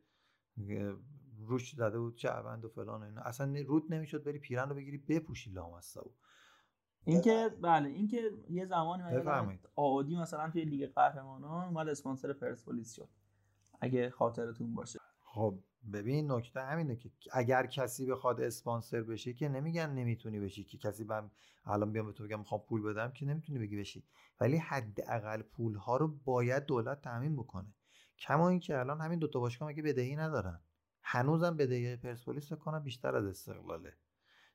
روش 1.38 1.74
زده 1.74 1.98
بود 1.98 2.16
شهروند 2.16 2.64
و 2.64 2.68
فلان 2.68 3.02
و 3.02 3.04
اینا. 3.04 3.20
اصلا 3.20 3.54
روت 3.66 3.94
نمی‌شد 3.94 4.24
بری 4.24 4.38
پیرن 4.38 4.68
رو 4.68 4.74
بگیری 4.74 4.98
بپوشی 4.98 5.50
لامصب. 5.50 6.06
اینکه 7.04 7.50
بله 7.62 7.88
اینکه 7.88 8.30
یه 8.50 8.66
زمانی 8.66 9.02
آودی 9.74 10.16
مثلا 10.16 10.50
توی 10.50 10.64
لیگ 10.64 10.90
قهرمانان 10.90 11.64
اومد 11.64 11.88
اسپانسر 11.88 12.32
پرسپولیس 12.32 12.92
شد. 12.94 13.08
اگه 13.80 14.10
خاطرتون 14.10 14.74
باشه. 14.74 14.98
خب 15.20 15.58
ببین 15.92 16.32
نکته 16.32 16.60
همینه 16.60 16.96
که 16.96 17.10
اگر 17.32 17.66
کسی 17.66 18.06
بخواد 18.06 18.40
اسپانسر 18.40 19.02
بشه 19.02 19.32
که 19.32 19.48
نمیگن 19.48 19.90
نمی‌تونی 19.90 20.40
بشی. 20.40 20.64
که 20.64 20.78
کسی 20.78 21.04
بهم 21.04 21.30
الان 21.64 21.92
بیام 21.92 22.06
به 22.06 22.12
تو 22.12 22.24
بگم 22.24 22.38
می‌خوام 22.38 22.60
پول 22.60 22.82
بدم 22.82 23.10
که 23.12 23.26
نمی‌تونی 23.26 23.58
بگی 23.58 23.76
بشی. 23.76 24.04
ولی 24.40 24.56
حداقل 24.56 25.42
پول 25.42 25.74
ها 25.74 25.96
رو 25.96 26.08
باید 26.08 26.64
دولت 26.64 27.02
تامین 27.02 27.36
بکنه. 27.36 27.74
کما 28.18 28.48
اینکه 28.48 28.78
الان 28.78 29.00
همین 29.00 29.18
دوتا 29.18 29.40
باشگاه 29.40 29.68
مگه 29.68 29.82
بدهی 29.82 30.16
ندارن. 30.16 30.60
هنوزم 31.02 31.56
بدهی 31.56 31.96
پرسپولیس 31.96 32.52
کنه 32.52 32.80
بیشتر 32.80 33.16
از 33.16 33.26
استقلاله. 33.26 33.94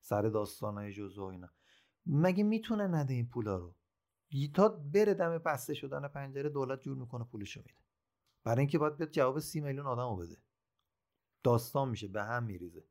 سر 0.01 0.21
داستانای 0.21 0.93
جزو 0.93 1.23
اینا. 1.23 1.49
مگه 2.05 2.43
می‌تونه 2.43 2.87
نده 2.87 3.13
این 3.13 3.29
پولا 3.29 3.57
رو؟ 3.57 3.75
تا 4.53 4.69
بره 4.69 5.13
دم 5.13 5.37
بسته 5.37 5.73
شدن 5.73 6.07
پنجره 6.07 6.49
دولت 6.49 6.81
جور 6.81 6.97
می‌کنه 6.97 7.23
پولشو 7.23 7.59
میده. 7.59 7.79
برای 8.43 8.59
اینکه 8.59 8.77
باید 8.77 8.97
بیاد 8.97 9.11
جواب 9.11 9.39
سی 9.39 9.61
میلیون 9.61 9.85
آدم 9.85 10.15
بده. 10.15 10.37
داستان 11.43 11.89
میشه 11.89 12.07
به 12.07 12.23
هم 12.23 12.43
میریزه. 12.43 12.83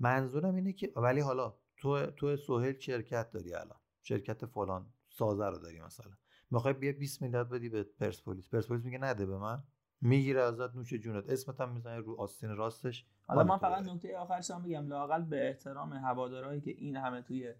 منظورم 0.00 0.54
اینه 0.54 0.72
که 0.72 0.92
ولی 0.96 1.20
حالا 1.20 1.54
تو 1.76 2.06
تو 2.06 2.36
سهل 2.36 2.78
شرکت 2.78 3.30
داری 3.30 3.54
الان. 3.54 3.78
شرکت 4.02 4.46
فلان 4.46 4.86
سازه 5.08 5.46
رو 5.46 5.58
داری 5.58 5.80
مثلا. 5.80 6.12
می‌خوای 6.50 6.74
بیا 6.74 6.92
20 6.92 7.22
میلیارد 7.22 7.48
بدی 7.48 7.68
به 7.68 7.82
پرسپولیس. 7.82 8.48
پرسپولیس 8.48 8.84
میگه 8.84 8.98
نده 8.98 9.26
به 9.26 9.38
من. 9.38 9.62
می‌گیره 10.00 10.40
ازت 10.40 10.74
نوش 10.74 10.94
جونت. 10.94 11.30
اسمت 11.30 11.60
هم 11.60 11.72
می‌زنه 11.72 11.98
رو 11.98 12.20
آستین 12.20 12.56
راستش. 12.56 13.06
حالا 13.26 13.44
من 13.44 13.58
فقط 13.58 13.82
نکته 13.82 14.16
آخرش 14.18 14.50
هم 14.50 14.62
بگم. 14.62 14.88
لاقل 14.88 15.22
به 15.22 15.48
احترام 15.48 15.92
هوادارهایی 15.92 16.60
که 16.60 16.70
این 16.70 16.96
همه 16.96 17.22
توی 17.22 17.54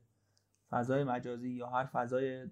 فضای 0.71 1.05
مجازی 1.05 1.51
یا 1.51 1.67
هر 1.67 1.85
فضای 1.85 2.47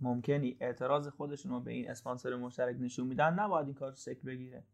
ممکنی 0.00 0.56
اعتراض 0.60 1.08
خودشون 1.08 1.52
رو 1.52 1.60
به 1.60 1.72
این 1.72 1.90
اسپانسر 1.90 2.36
مشترک 2.36 2.76
نشون 2.80 3.06
میدن 3.06 3.34
نباید 3.34 3.66
این 3.66 3.74
کار 3.74 3.92
شکل 3.92 4.22
بگیره. 4.22 4.64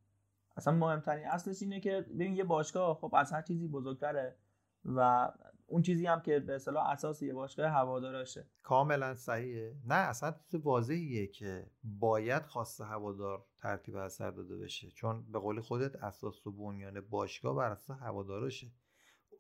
اصلا 0.59 0.75
مهمترین 0.75 1.27
اصلش 1.27 1.63
اینه 1.63 1.81
که 1.81 2.07
ببین 2.15 2.37
یه 2.37 2.45
باشگاه 2.45 2.95
خب 2.95 3.15
از 3.15 3.33
هر 3.33 3.43
چیزی 3.43 3.69
بزرگتره 3.69 4.37
و 4.85 5.33
اون 5.67 5.83
چیزی 5.83 6.07
هم 6.07 6.21
که 6.21 6.41
به 6.41 6.55
اصطلاح 6.55 6.91
اساس 6.91 7.23
یه 7.23 7.35
باشگاه 7.35 7.71
هواداراشه. 7.71 8.47
کاملا 8.63 9.15
صحیحه. 9.15 9.77
نه 9.87 9.95
اصلا 9.95 10.35
چیز 10.51 10.61
واضحیه 10.61 11.27
که 11.27 11.71
باید 11.85 12.43
خواست 12.43 12.81
هوادار 12.81 13.45
ترتیب 13.59 13.97
اثر 13.97 14.31
داده 14.31 14.57
بشه. 14.57 14.91
چون 14.91 15.33
به 15.33 15.39
قول 15.39 15.61
خودت 15.61 15.97
اساس 15.97 16.47
و 16.47 16.53
بنیان 16.53 17.01
باشگاه 17.01 17.57
بر 17.57 17.71
اساس 17.71 17.99
هوادارشه 17.99 18.73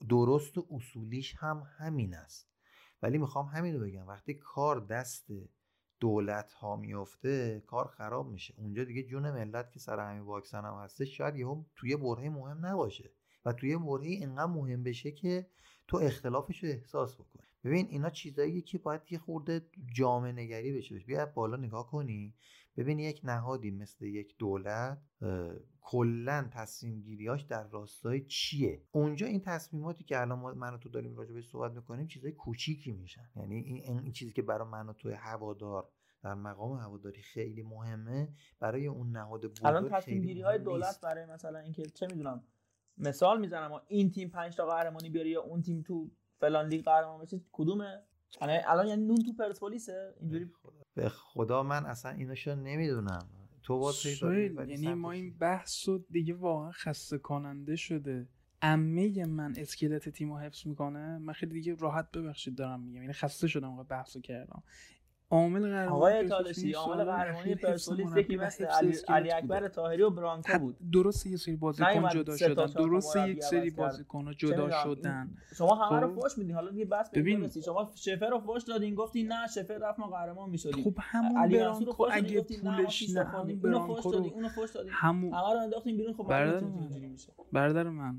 درست 0.08 0.58
و 0.58 0.66
اصولیش 0.70 1.34
هم 1.38 1.66
همین 1.78 2.14
است. 2.14 2.50
ولی 3.02 3.18
می‌خوام 3.18 3.46
همین 3.46 3.74
رو 3.74 3.80
بگم. 3.86 4.06
وقتی 4.08 4.34
کار 4.34 4.80
دست 4.80 5.30
دولت 6.00 6.52
ها 6.52 6.76
میفته 6.76 7.62
کار 7.66 7.86
خراب 7.86 8.28
میشه. 8.28 8.54
اونجا 8.56 8.84
دیگه 8.84 9.02
جون 9.02 9.30
ملت 9.30 9.70
که 9.70 9.78
سر 9.78 10.10
همین 10.10 10.22
واکسن 10.22 10.64
هم 10.64 10.74
هسته 10.74 11.04
شاید 11.04 11.36
یهو 11.36 11.64
توی 11.76 11.96
برهه 11.96 12.28
مهم 12.28 12.66
نباشه 12.66 13.10
و 13.44 13.52
توی 13.52 13.76
برهه 13.76 14.06
اینقدر 14.06 14.46
مهم 14.46 14.82
بشه 14.82 15.10
که 15.10 15.46
تو 15.88 15.96
اختلافش 15.96 16.64
رو 16.64 16.70
احساس 16.70 17.14
بکنی. 17.14 17.42
ببین 17.64 17.86
اینا 17.90 18.10
چیزایی 18.10 18.62
که 18.62 18.78
باید 18.78 19.00
یه 19.10 19.18
خورده 19.18 19.66
جامعه 19.94 20.32
نگری 20.32 20.72
بشه. 20.72 20.98
بیا 20.98 21.26
بالا 21.26 21.56
نگاه 21.56 21.90
کنی. 21.90 22.34
ببین 22.78 22.98
یک 22.98 23.20
نهادی 23.24 23.70
مثل 23.70 24.04
یک 24.04 24.38
دولت 24.38 24.98
کلا 25.80 26.48
تصمیم 26.52 27.00
گیریاش 27.00 27.42
در 27.42 27.68
راستای 27.68 28.20
چیه؟ 28.20 28.82
اونجا 28.92 29.26
این 29.26 29.40
تصمیماتی 29.40 30.04
که 30.04 30.20
الان 30.20 30.38
ما 30.38 30.52
من 30.54 30.74
و 30.74 30.78
تو 30.78 30.88
داریم 30.88 31.16
راجع 31.16 31.34
به 31.34 31.42
صحبت 31.42 31.72
می‌کنیم 31.72 32.06
چیزای 32.06 32.32
کوچیکی 32.32 32.92
میشن. 32.92 33.30
یعنی 33.36 33.56
این, 33.56 33.98
این 33.98 34.12
چیزی 34.12 34.32
که 34.32 34.42
برای 34.42 34.68
من 34.68 34.88
و 34.88 34.92
تو 34.92 35.10
هوادار 35.10 35.88
در 36.22 36.34
مقام 36.34 36.78
هواداری 36.78 37.22
خیلی 37.22 37.62
مهمه 37.62 38.28
برای 38.60 38.86
اون 38.86 39.10
نهاد 39.10 39.46
بزرگ 39.46 39.66
الان 39.66 39.88
تصمیم 39.88 40.20
گیری 40.20 40.40
های 40.40 40.58
دولت 40.58 41.00
برای 41.00 41.26
مثلا 41.26 41.58
اینکه 41.58 41.82
چه 41.82 42.06
می‌دونم 42.06 42.44
مثال 42.98 43.40
می‌زنم 43.40 43.80
این 43.88 44.10
تیم 44.10 44.28
5 44.28 44.56
تا 44.56 44.66
قهرمانی 44.66 45.10
بیاره 45.10 45.30
یا 45.30 45.42
اون 45.42 45.62
تیم 45.62 45.82
تو 45.82 46.10
فلان 46.40 46.68
لیگ 46.68 46.84
قهرمان 46.84 47.20
بشه 47.20 47.40
کدومه؟ 47.52 48.02
الان 48.40 48.86
یعنی 48.86 49.04
نون 49.04 49.16
تو 49.16 49.32
پرسپولیسه؟ 49.32 50.14
اینجوری 50.20 50.50
به 50.98 51.08
خدا 51.08 51.62
من 51.62 51.86
اصلا 51.86 52.12
ایناشو 52.12 52.54
نمی‌دونم. 52.54 53.28
تو 53.62 53.92
یعنی 54.68 54.94
ما 54.94 55.12
این 55.12 55.34
بحث 55.38 55.88
رو 55.88 55.98
دیگه 56.10 56.34
واقعا 56.34 56.70
خسته 56.70 57.18
کننده 57.18 57.76
شده. 57.76 58.28
امه 58.62 59.26
من 59.26 59.54
اسکلت 59.56 60.08
تیم 60.08 60.32
رو 60.32 60.38
حفظ 60.38 60.66
می‌کنه؟ 60.66 61.18
من 61.18 61.32
خیلی 61.32 61.52
دیگه 61.52 61.74
راحت 61.74 62.10
ببخشید 62.10 62.54
دارم 62.54 62.80
میگم. 62.80 63.00
یعنی 63.02 63.12
خسته 63.12 63.48
شدم 63.48 63.82
بحث 63.82 64.16
کردم. 64.16 64.62
عامل 65.30 65.60
قهرمانی 65.60 65.88
آقای 65.88 66.28
تالشی 66.28 66.72
عامل 66.72 67.04
قهرمانی 67.04 67.54
پرسپولیس 67.54 68.16
یکی 68.16 68.36
مثل 68.36 68.64
علی, 68.64 68.94
علی 69.08 69.32
اکبر 69.32 69.68
طاهری 69.68 70.02
و 70.02 70.10
برانکو 70.10 70.58
بود. 70.58 70.76
درست 70.92 71.26
یه 71.26 71.36
سری 71.36 71.56
بازیکن 71.56 72.08
جدا 72.08 72.36
شدن. 72.36 72.66
درست 72.66 73.16
یک 73.16 73.42
سری 73.42 73.70
بازیکن 73.70 74.32
جدا 74.36 74.70
شدن. 74.70 75.30
شما 75.56 75.74
همه 75.74 76.00
رو 76.00 76.20
فوش 76.20 76.38
میدین. 76.38 76.54
حالا 76.54 76.70
دیگه 76.70 76.84
بس 76.84 77.10
ببین. 77.10 77.48
شما 77.64 77.92
شفر 77.94 78.28
رو 78.28 78.40
فوش 78.40 78.62
دادین 78.62 78.94
گفتین 78.94 79.32
نه 79.32 79.46
شفر 79.46 79.78
رفت 79.78 79.98
ما 79.98 80.06
قهرمان 80.06 80.50
می‌شدیم. 80.50 80.84
خب 80.84 80.94
همون 80.98 81.48
برانکو 81.48 82.08
اگه 82.12 82.42
پولش 82.42 83.10
نه 83.10 83.24
همون 83.24 83.60
برانکو 83.60 84.10
رو 84.10 84.18
اونو 84.34 84.48
فوش 84.48 84.70
دادین. 84.70 84.92
همون 84.92 85.32
همه 85.34 85.52
رو 85.52 85.60
انداختین 85.60 85.96
بیرون 85.96 86.12
خب 86.12 86.26
برادر 87.52 87.88
من 87.88 88.16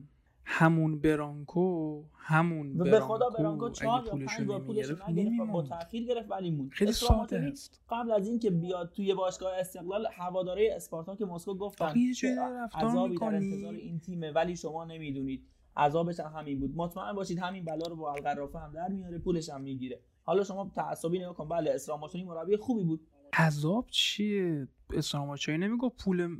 همون 0.51 0.99
برانکو 0.99 2.03
همون 2.17 2.73
برانکو 2.73 2.91
به 2.91 2.99
خدا 2.99 3.29
برانکو 3.29 3.69
چهار 3.69 4.05
یا 4.05 4.25
پنج 4.27 4.47
بار 4.47 4.59
پولش 4.59 4.91
نگرفت 5.07 5.51
با 5.51 5.61
تاخیر 5.61 6.03
گرفت 6.03 6.31
ولی 6.31 6.51
موند 6.51 6.69
خیلی 6.71 6.91
ساده. 6.91 7.53
قبل 7.89 8.11
از 8.11 8.27
اینکه 8.27 8.49
بیاد 8.49 8.91
توی 8.95 9.13
باشگاه 9.13 9.53
استقلال 9.59 10.07
هواداره 10.11 10.69
اسپارتاک 10.75 11.21
مسکو 11.21 11.55
گفتن 11.55 11.93
که 12.19 12.35
عذابی 12.73 13.17
در 13.17 13.35
انتظار 13.35 13.73
این 13.73 13.99
تیمه 13.99 14.31
ولی 14.31 14.55
شما 14.55 14.85
نمی‌دونید. 14.85 15.45
عذابش 15.77 16.19
هم 16.19 16.39
همین 16.39 16.59
بود. 16.59 16.75
مطمئن 16.75 17.13
باشید 17.13 17.39
همین 17.39 17.65
بلا 17.65 17.87
رو 17.89 17.95
با 17.95 18.13
القرافه 18.13 18.59
هم 18.59 18.71
در 18.73 18.87
میاره 18.87 19.17
پولش 19.17 19.49
هم 19.49 19.61
می‌گیره. 19.61 19.99
حالا 20.23 20.43
شما 20.43 20.71
تعصبی 20.75 21.19
نگاه 21.19 21.33
کن. 21.33 21.47
بله 21.47 21.71
اسلام 21.71 21.99
مربی 22.25 22.57
خوبی 22.57 22.83
بود. 22.83 23.07
عذاب 23.33 23.85
چیه؟ 23.89 24.67
اسلام 24.93 25.37
نمیگه 25.47 25.91
پول 25.97 26.37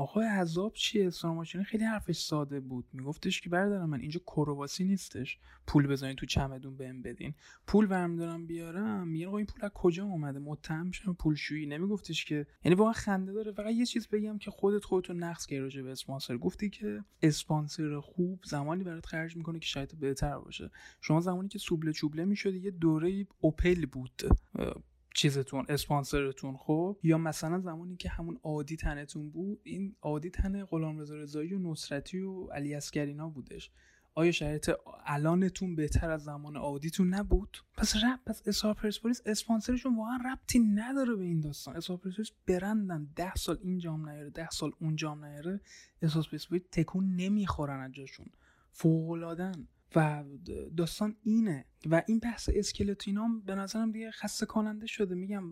آقای 0.00 0.26
عذاب 0.26 0.72
چیه؟ 0.72 1.06
اسلام 1.06 1.44
خیلی 1.44 1.84
حرفش 1.84 2.16
ساده 2.16 2.60
بود. 2.60 2.84
میگفتش 2.92 3.40
که 3.40 3.50
بردارم 3.50 3.90
من 3.90 4.00
اینجا 4.00 4.20
کرواسی 4.26 4.84
نیستش. 4.84 5.38
پول 5.66 5.86
بزنین 5.86 6.16
تو 6.16 6.26
چمدون 6.26 6.76
بهم 6.76 7.02
بدین. 7.02 7.34
پول 7.66 7.86
برم 7.86 8.16
دارم 8.16 8.46
بیارم. 8.46 9.08
میگن 9.08 9.26
آقا 9.26 9.36
این 9.36 9.46
پول 9.46 9.64
از 9.64 9.70
کجا 9.74 10.04
اومده؟ 10.04 10.38
متهم 10.38 10.86
میشم 10.86 11.12
پولشویی. 11.12 11.66
نمیگفتش 11.66 12.24
که 12.24 12.46
یعنی 12.64 12.74
واقعا 12.74 12.92
خنده 12.92 13.32
داره. 13.32 13.52
فقط 13.52 13.74
یه 13.74 13.86
چیز 13.86 14.08
بگم 14.08 14.38
که 14.38 14.50
خودت 14.50 14.84
خودتو 14.84 15.12
نقص 15.12 15.46
کردی 15.46 15.60
راجع 15.62 15.82
به 15.82 15.90
اسپانسر. 15.90 16.36
گفتی 16.36 16.70
که 16.70 17.04
اسپانسر 17.22 18.00
خوب 18.00 18.40
زمانی 18.44 18.84
برات 18.84 19.06
خرج 19.06 19.36
می‌کنه 19.36 19.58
که 19.58 19.66
شاید 19.66 19.98
بهتر 20.00 20.38
باشه. 20.38 20.70
شما 21.00 21.20
زمانی 21.20 21.48
که 21.48 21.58
سوبله 21.58 21.92
چوبله 21.92 22.24
می‌شد 22.24 22.54
یه 22.54 22.70
دوره 22.70 23.26
اوپل 23.40 23.86
بود. 23.86 24.22
چیزتون 25.14 25.66
اسپانسرتون 25.68 26.56
خب؟ 26.56 26.98
یا 27.02 27.18
مثلا 27.18 27.60
زمانی 27.60 27.96
که 27.96 28.08
همون 28.08 28.38
عادی 28.42 28.76
تنتون 28.76 29.30
بود 29.30 29.60
این 29.64 29.96
عادی 30.02 30.30
تن 30.30 30.64
غلامرضا 30.64 31.14
رضایی 31.14 31.54
و 31.54 31.70
نصرتی 31.70 32.20
و 32.20 32.46
علی 32.46 32.74
اسکرینا 32.74 33.28
بودش. 33.28 33.70
آیا 34.14 34.32
شرایط 34.32 34.70
الانتون 35.06 35.76
بهتر 35.76 36.10
از 36.10 36.24
زمان 36.24 36.56
عادیتون 36.56 37.14
نبود؟ 37.14 37.56
پس 37.76 37.96
رب 37.96 38.20
پس 38.26 38.42
اسار 38.46 38.74
پرسپولیس 38.74 39.22
اسپانسرشون 39.26 39.96
واقعا 39.96 40.18
ربطی 40.32 40.58
نداره 40.58 41.14
به 41.14 41.24
این 41.24 41.40
داستان. 41.40 41.76
اسار 41.76 41.96
پرسپولیس 41.96 42.30
برندن 42.46 43.08
ده 43.16 43.34
سال 43.34 43.58
این 43.62 43.78
جام 43.78 44.08
نیاره 44.08 44.30
ده 44.30 44.50
سال 44.50 44.72
اون 44.80 44.96
جام 44.96 45.24
نیاره. 45.24 45.60
اسار 46.02 46.26
پرسپولیس 46.30 46.64
تکون 46.72 47.16
نمی‌خورن 47.16 47.80
از 47.80 47.92
جاشون 47.92 48.26
فوقلادن 48.72 49.68
و 49.96 50.24
داستان 50.76 51.16
اینه. 51.22 51.64
و 51.86 52.02
این 52.08 52.18
بحث 52.18 52.50
اسکلتینا 52.54 53.28
به 53.46 53.54
نظرم 53.54 53.92
دیگه 53.92 54.10
خسته 54.10 54.46
کننده 54.46 54.86
شده. 54.86 55.14
میگم 55.14 55.42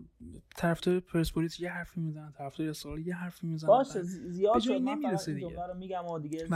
طرفدار 0.55 0.99
پرسپولیس 0.99 1.59
یه 1.59 1.71
حرفی 1.71 1.99
می‌زنن 1.99 2.31
طرفدار 2.31 2.69
استقلال 2.69 2.99
یه 2.99 3.15
حرفی 3.15 3.47
می‌زنن 3.47 3.67
باشه 3.67 4.01
زیاد 4.03 4.59
شد. 4.59 4.71
نمی‌رسه 4.71 5.33
دیگه. 5.33 5.65
رو 5.65 5.77
میگم 5.77 6.05
و 6.05 6.19
دیگه 6.19 6.47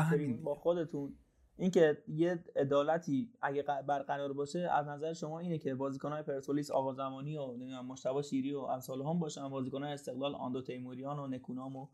با 0.44 0.56
خودتون. 0.56 1.16
اینکه 1.58 2.04
یه 2.08 2.44
عدالتی 2.56 3.32
اگه 3.42 3.64
برقرار 3.88 4.34
باشه 4.34 4.60
از 4.60 4.88
نظر 4.88 5.14
شما 5.14 5.40
اینه 5.40 5.58
که 5.58 5.76
بازیکن‌های 5.76 6.24
پرسپولیس 6.24 6.72
آقا 6.72 6.94
زمانی 6.94 7.38
و 7.38 7.52
نمی‌دونم 7.52 7.86
مشتبه 7.86 8.22
شیری 8.22 8.54
و 8.54 8.60
امثال 8.60 9.02
هم 9.02 9.20
باشن 9.20 9.50
بازیکن‌های 9.50 9.94
استقلال 9.94 10.36
آندو 10.36 10.62
تیموریان 10.62 11.20
و 11.20 11.28
نکونام 11.28 11.76
و 11.76 11.88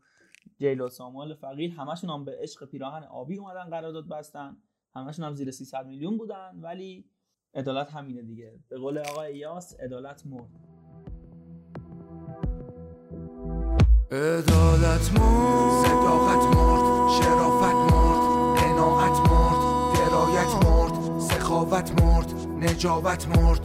جیلو 0.58 0.88
ساموئل 0.88 1.34
فقیر 1.34 1.70
همشون 1.70 2.10
هم 2.10 2.24
به 2.24 2.38
عشق 2.42 2.70
پیراهن 2.70 3.02
آبی 3.04 3.38
اومدن 3.38 3.70
قرارداد 3.70 4.08
بستن. 4.08 4.56
همشون 4.94 5.24
هم 5.24 5.34
زیر 5.34 5.50
300 5.50 5.86
میلیون 5.86 6.16
بودن 6.16 6.60
ولی 6.62 7.04
عدالت 7.54 7.90
همینه 7.90 8.22
دیگه. 8.22 8.58
به 8.68 8.78
قول 8.78 8.98
آقای 8.98 9.36
یاس 9.36 9.74
عدالت 9.80 10.26
مرد. 10.26 10.50
عدالت 14.10 15.12
مرد. 15.18 15.86
صداقت 15.86 16.56
مرد 16.56 17.10
شرافت 17.10 17.92
مرد 17.92 18.58
قناعت 18.58 19.30
مرد 19.30 19.60
درایت 19.98 20.64
مرد 20.64 21.20
سخاوت 21.20 22.02
مرد 22.02 22.34
نجابت 22.60 23.28
مرد. 23.28 23.60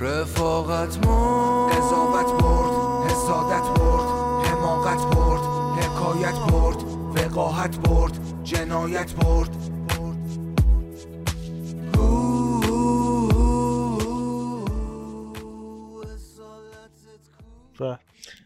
رفاقت 0.00 1.06
مرد. 1.06 1.72
قضاوت 1.72 2.42
برد 2.42 3.10
حسادت 3.10 3.80
برد 3.80 4.08
حماقت 4.46 5.16
برد 5.16 5.42
حکایت 5.78 6.38
برد 6.38 6.82
وقاحت 7.16 7.78
برد 7.78 8.44
جنایت 8.44 9.14
برد 9.14 9.75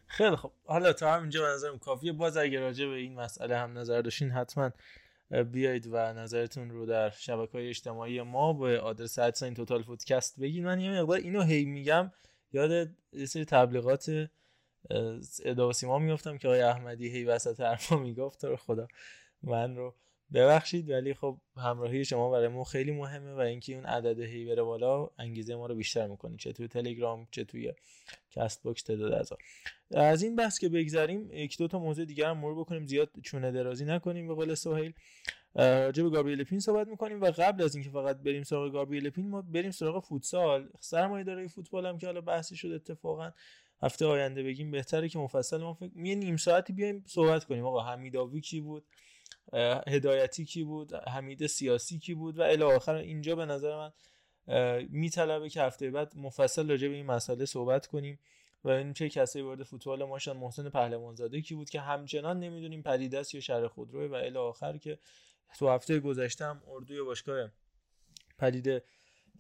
خیلی 0.07 0.37
خب. 0.37 0.53
حالا 0.64 0.93
تا 0.93 1.14
همینجا 1.14 1.43
به 1.43 1.49
نظرم 1.49 1.78
کافیه. 1.78 2.12
باز 2.12 2.37
اگه 2.37 2.61
راجع 2.61 2.87
به 2.87 2.93
این 2.93 3.14
مسئله 3.14 3.57
هم 3.57 3.78
نظر 3.78 4.01
داشتین 4.01 4.31
حتما 4.31 4.70
بیایید 5.53 5.87
و 5.87 6.12
نظرتون 6.12 6.70
رو 6.70 6.87
در 6.87 7.11
شبکه 7.11 7.53
های 7.53 7.68
اجتماعی 7.68 8.22
ما 8.22 8.53
به 8.53 8.81
آدرس 8.81 9.18
ادساین 9.18 9.55
توتال 9.55 9.83
فودکست 9.83 10.41
بگید 10.41 10.64
من 10.64 10.81
یه 10.81 11.03
مقدار 11.03 11.18
اینو 11.18 11.43
هی 11.43 11.64
میگم. 11.64 12.12
یاد 12.53 12.91
یه 13.12 13.26
سری 13.26 13.45
تبلیغات 13.45 14.31
صدا 15.45 15.73
سیما 15.72 15.99
می‌گفتم 15.99 16.39
که 16.39 16.49
آقای 16.49 16.61
احمدی 16.61 17.09
هی 17.09 17.24
وسط 17.24 17.61
حرفا 17.61 17.97
می‌گفت. 17.97 18.45
رو 18.45 18.57
خدا 18.57 18.89
من 19.43 19.76
رو 19.76 19.95
ببخشید 20.35 20.91
ولی 20.91 21.14
خب 21.14 21.39
همراهی 21.57 22.05
شما 22.05 22.31
برای 22.31 22.49
ما 22.49 22.64
خیلی 22.64 22.93
مهمه 22.93 23.33
و 23.33 23.39
اینکه 23.39 23.74
اون 23.74 23.85
عدد 23.85 24.20
هی 24.20 24.45
بره 24.45 24.62
بالا 24.62 25.11
انگیزه 25.18 25.57
ما 25.57 25.66
رو 25.66 25.74
بیشتر 25.74 26.07
می‌کنه 26.07 26.37
چه 26.37 26.53
توی 26.53 26.68
تلگرام 26.68 27.28
چه 27.31 27.45
توی 27.45 27.72
کست 28.31 28.62
باکس 28.62 28.83
تعداد 28.83 29.12
از 29.12 29.33
از 29.91 30.22
این 30.22 30.37
بحث 30.37 30.59
که 30.59 30.68
بگذریم 30.68 31.31
یک 31.33 31.59
دو 31.59 31.68
تا 31.68 31.78
موضوع 31.78 32.05
دیگر 32.05 32.26
هم 32.26 32.39
مرور 32.39 32.61
بکنیم 32.61 32.87
زیاد 32.87 33.11
چونه 33.22 33.53
درازی 33.53 33.85
نکنیم 33.85 34.28
به 34.28 34.35
قول 34.35 34.55
سهیل. 34.55 34.93
راجع 35.55 36.03
به 36.03 36.11
گابریل 36.11 36.45
پین 36.45 36.61
صحبت 36.61 36.89
می‌کنیم 36.89 37.20
و 37.20 37.31
قبل 37.31 37.62
از 37.62 37.74
اینکه 37.74 37.91
فقط 37.91 38.16
بریم 38.16 38.43
سراغ 38.43 38.72
گابریل 38.72 39.11
پین 39.11 39.28
ما 39.28 39.43
بریم 39.43 39.70
سراغ 39.70 40.05
فوتسال. 40.05 40.68
سرمایه 40.81 41.24
داره 41.24 41.49
فوتبال 41.49 41.87
هم 41.87 41.99
که 41.99 42.07
حالا 42.07 42.20
بحثی 42.20 42.57
شد 42.57 42.72
اتفاقا 42.72 43.31
هفته 43.83 44.07
آینده 44.07 44.43
بگیم 44.43 44.70
بهتره 44.70 45.09
که 45.09 45.18
مفصل 45.18 45.57
ما 45.57 45.74
فکر 45.74 45.97
یه 45.97 46.14
نیم 46.14 46.37
ساعتی 46.37 46.72
بیایم 46.72 47.05
صحبت 47.07 47.45
کنیم. 47.45 47.66
آقا 47.66 47.81
حمیداوی 47.81 48.41
کی 48.41 48.61
بود؟ 48.61 48.85
هدایتی 49.88 50.45
کی 50.45 50.64
بود 50.64 50.95
حمید 50.95 51.47
سیاسی 51.47 51.99
کی 51.99 52.14
بود 52.14 52.38
و 52.38 52.43
الی 52.43 52.62
آخر 52.62 52.95
اینجا 52.95 53.36
به 53.36 53.47
نظر 53.47 53.76
من 53.76 53.93
میطلبه 54.91 55.49
که 55.49 55.62
هفته 55.62 55.91
بعد 55.91 56.16
مفصل 56.16 56.70
راجع 56.70 56.88
به 56.88 56.95
این 56.95 57.07
مسئله 57.07 57.45
صحبت 57.45 57.86
کنیم 57.86 58.18
و 58.64 58.68
این 58.68 58.93
چه 58.93 59.09
کسایی 59.09 59.45
وارد 59.45 59.62
فوتبال 59.62 60.05
ماشان 60.05 60.36
محسن 60.36 60.68
پهلوانزاده 60.68 61.41
کی 61.41 61.55
بود 61.55 61.70
که 61.70 61.80
همچنان 61.80 62.41
نمی‌دونیم 62.41 62.82
پدیده 62.82 63.22
یا 63.32 63.41
شهر 63.41 63.66
خودروه 63.68 64.11
و 64.11 64.14
الی 64.14 64.38
آخر 64.38 64.78
که 64.78 64.99
تو 65.59 65.68
هفته 65.68 66.01
گذشته 66.01 66.45
هم 66.45 66.62
اردوی 66.68 67.03
باشگاه 67.03 67.51
پدیده 68.38 68.84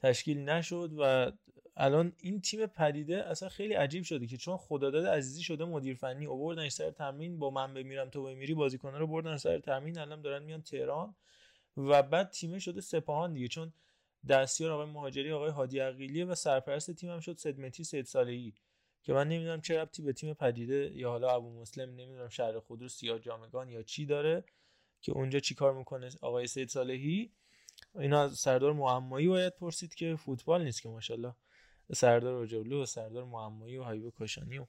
تشکیل 0.02 0.38
نشد 0.38 0.90
و 0.98 1.32
الان 1.76 2.12
این 2.18 2.40
تیم 2.40 2.66
پدیده 2.66 3.24
اصلا 3.26 3.48
خیلی 3.48 3.74
عجیب 3.74 4.04
شده 4.04 4.26
که 4.26 4.36
چون 4.36 4.56
خداداد 4.56 5.06
عزیزی 5.06 5.42
شده 5.42 5.64
مدیر 5.64 5.94
فنی 5.96 6.26
آوردن 6.26 6.68
سر 6.68 6.90
تمرین 6.90 7.38
با 7.38 7.50
من 7.50 7.74
بمیرم 7.74 8.10
تو 8.10 8.22
بمیری 8.22 8.54
بازیکن‌ها 8.54 8.98
رو 8.98 9.06
بردن 9.06 9.36
سر 9.36 9.58
تمرین 9.58 9.98
الان 9.98 10.22
دارن 10.22 10.42
میان 10.42 10.62
تهران 10.62 11.14
و 11.76 12.02
بعد 12.02 12.30
تیم 12.30 12.58
شده 12.58 12.80
سپاهان 12.80 13.32
دیگه. 13.32 13.48
چون 13.48 13.72
دستیار 14.28 14.70
آقای 14.70 14.86
مهاجری 14.86 15.32
آقای 15.32 15.50
هادی 15.50 15.78
عقیلی 15.78 16.22
و 16.22 16.34
سرپرست 16.34 16.90
تیم 16.90 17.10
هم 17.10 17.20
شد 17.20 17.36
سدمتی 17.36 17.84
سید 17.84 18.04
سالهی 18.04 18.54
که 19.02 19.12
من 19.12 19.28
نمی‌دونم 19.28 19.60
چه 19.60 19.78
ربطی 19.78 20.02
به 20.02 20.12
تیم 20.12 20.34
پدیده 20.34 20.92
یا 20.94 21.10
حالا 21.10 21.30
ابو 21.30 21.60
مسلم 21.60 21.90
نمی‌دونم 21.90 22.28
شهر 22.28 22.58
خودرو 22.58 22.88
سیاه 22.88 23.18
جامگان 23.18 23.68
یا 23.68 23.82
چی 23.82 24.06
داره 24.06 24.44
که 25.00 25.12
اونجا 25.12 25.38
چیکار 25.40 25.74
می‌کنه 25.74 26.10
آقای 26.20 26.46
سید 26.46 26.68
صالحی. 26.68 27.32
اینا 27.94 28.28
سردار 28.28 28.72
معمایی 28.72 29.28
باید 29.28 29.54
پرسید 29.54 29.94
که 29.94 30.16
فوتبال 30.16 30.64
نیست 30.64 30.82
که 30.82 30.88
ماشاءالله. 30.88 31.34
سردار 31.92 32.34
اوجولو 32.34 32.82
و 32.82 32.86
سردار 32.86 33.24
معمایی 33.24 33.76
و 33.76 33.84
حبیب 33.84 34.10
کاشانی 34.10 34.58
و 34.58 34.66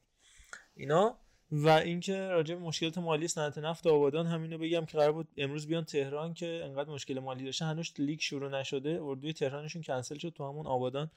اینا. 0.76 1.18
و 1.52 1.70
اینکه 1.70 2.18
راجع 2.18 2.56
به 2.56 2.62
مشکلات 2.62 2.98
مالی 2.98 3.28
صنعت 3.28 3.58
نفت 3.58 3.88
آبادان 3.88 4.28
همینو 4.28 4.58
بگم 4.58 4.86
که 4.86 4.98
قرار 4.98 5.12
بود 5.12 5.28
امروز 5.38 5.68
بیان 5.68 5.84
تهران 5.84 6.34
که 6.34 6.62
انقدر 6.66 6.90
مشکل 6.90 7.20
مالی 7.20 7.46
داشته. 7.46 7.66
هنوز 7.66 7.94
لیگ 7.98 8.20
شروع 8.20 8.60
نشده. 8.60 9.00
اردوی 9.02 9.34
تهرانشون 9.34 9.82
کنسل 9.82 10.18
شد 10.18 10.30
تو 10.30 10.50
همون 10.50 10.68
آبادان 10.68 11.12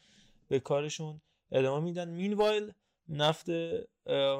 به 0.48 0.60
کارشون 0.60 1.20
ادامه 1.52 1.84
میدن. 1.84 2.08
مینوایل 2.08 2.72
نفت 3.08 3.46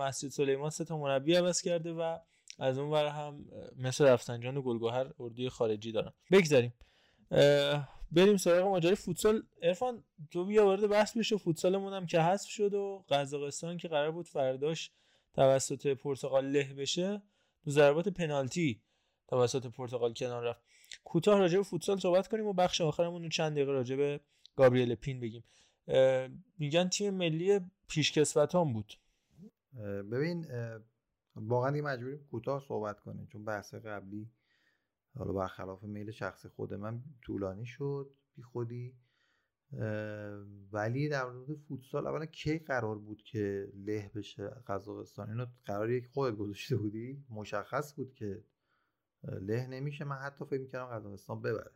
مسجد 0.00 0.28
سلیمان 0.28 0.70
سه 0.70 0.84
تا 0.84 0.98
مربی 0.98 1.34
عوض 1.34 1.60
کرده 1.60 1.92
و 1.92 2.18
از 2.58 2.78
اون 2.78 2.90
ور 2.90 3.06
هم 3.06 3.44
مثل 3.76 4.04
رفسنجان 4.04 4.56
و 4.56 4.62
گلگهر 4.62 5.10
اردوی 5.18 5.48
خارجی 5.48 5.92
دارن. 5.92 6.12
بگذاریم. 6.32 6.72
بریم 8.14 8.36
سراغ 8.36 8.68
ماجرای 8.68 8.94
فوتسال. 8.94 9.42
ارفان 9.62 10.04
تو 10.30 10.44
بیا 10.44 10.64
وارد 10.64 10.86
بحث 10.86 11.16
بشه 11.16 11.36
فوتسالمون 11.36 11.92
هم 11.92 12.06
که 12.06 12.20
حذف 12.20 12.48
شد 12.48 12.74
و 12.74 13.04
قزاقستان 13.08 13.76
که 13.76 13.88
قرار 13.88 14.10
بود 14.10 14.28
فرداش 14.28 14.90
توسط 15.34 15.86
پرتغال 15.86 16.46
له 16.46 16.74
بشه 16.74 17.22
دو 17.64 17.70
ضربات 17.70 18.08
پنالتی 18.08 18.82
توسط 19.28 19.66
پرتغال 19.66 20.14
کنار 20.14 20.44
رفت. 20.44 20.62
کوتاه 21.04 21.38
راجع 21.38 21.56
به 21.56 21.62
فوتسال 21.62 21.98
صحبت 21.98 22.28
کنیم 22.28 22.46
و 22.46 22.52
بخش 22.52 22.80
آخرمون 22.80 23.22
رو 23.22 23.28
چند 23.28 23.52
دقیقه 23.52 23.72
راجع 23.72 23.96
به 23.96 24.20
گابریل 24.56 24.94
پین 24.94 25.20
بگیم. 25.20 25.44
میگن 26.58 26.88
تیم 26.88 27.14
ملی 27.14 27.60
پیشکسوتان 27.88 28.72
بود. 28.72 28.94
ببین 30.12 30.46
واقعا 31.36 31.70
مجبوریم 31.70 32.26
کوتاه 32.30 32.64
صحبت 32.68 33.00
کنیم 33.00 33.28
چون 33.32 33.44
بحث 33.44 33.74
قبلی 33.74 34.30
حالا 35.18 35.32
برخلاف 35.32 35.82
میل 35.82 36.10
شخصی 36.10 36.48
خود 36.48 36.74
من 36.74 37.02
طولانی 37.22 37.66
شد 37.66 38.10
بی 38.36 38.42
خودی. 38.42 38.94
ولی 40.72 41.08
در 41.08 41.30
مورد 41.30 41.54
فوتسال 41.54 42.06
اولا 42.06 42.26
کی 42.26 42.58
قرار 42.58 42.98
بود 42.98 43.22
که 43.22 43.72
له 43.74 44.10
بشه 44.14 44.48
قزاقستان؟ 44.66 45.28
اینو 45.30 45.46
قرار 45.64 45.90
یک 45.90 46.06
خودت 46.06 46.36
گذاشته 46.36 46.76
بودی؟ 46.76 47.24
مشخص 47.30 47.94
بود 47.94 48.14
که 48.14 48.44
له 49.22 49.66
نمیشه. 49.66 50.04
من 50.04 50.16
حتی 50.16 50.44
فکر 50.44 50.60
می‌کردم 50.60 50.86
قزاقستان 50.86 51.42
ببره. 51.42 51.70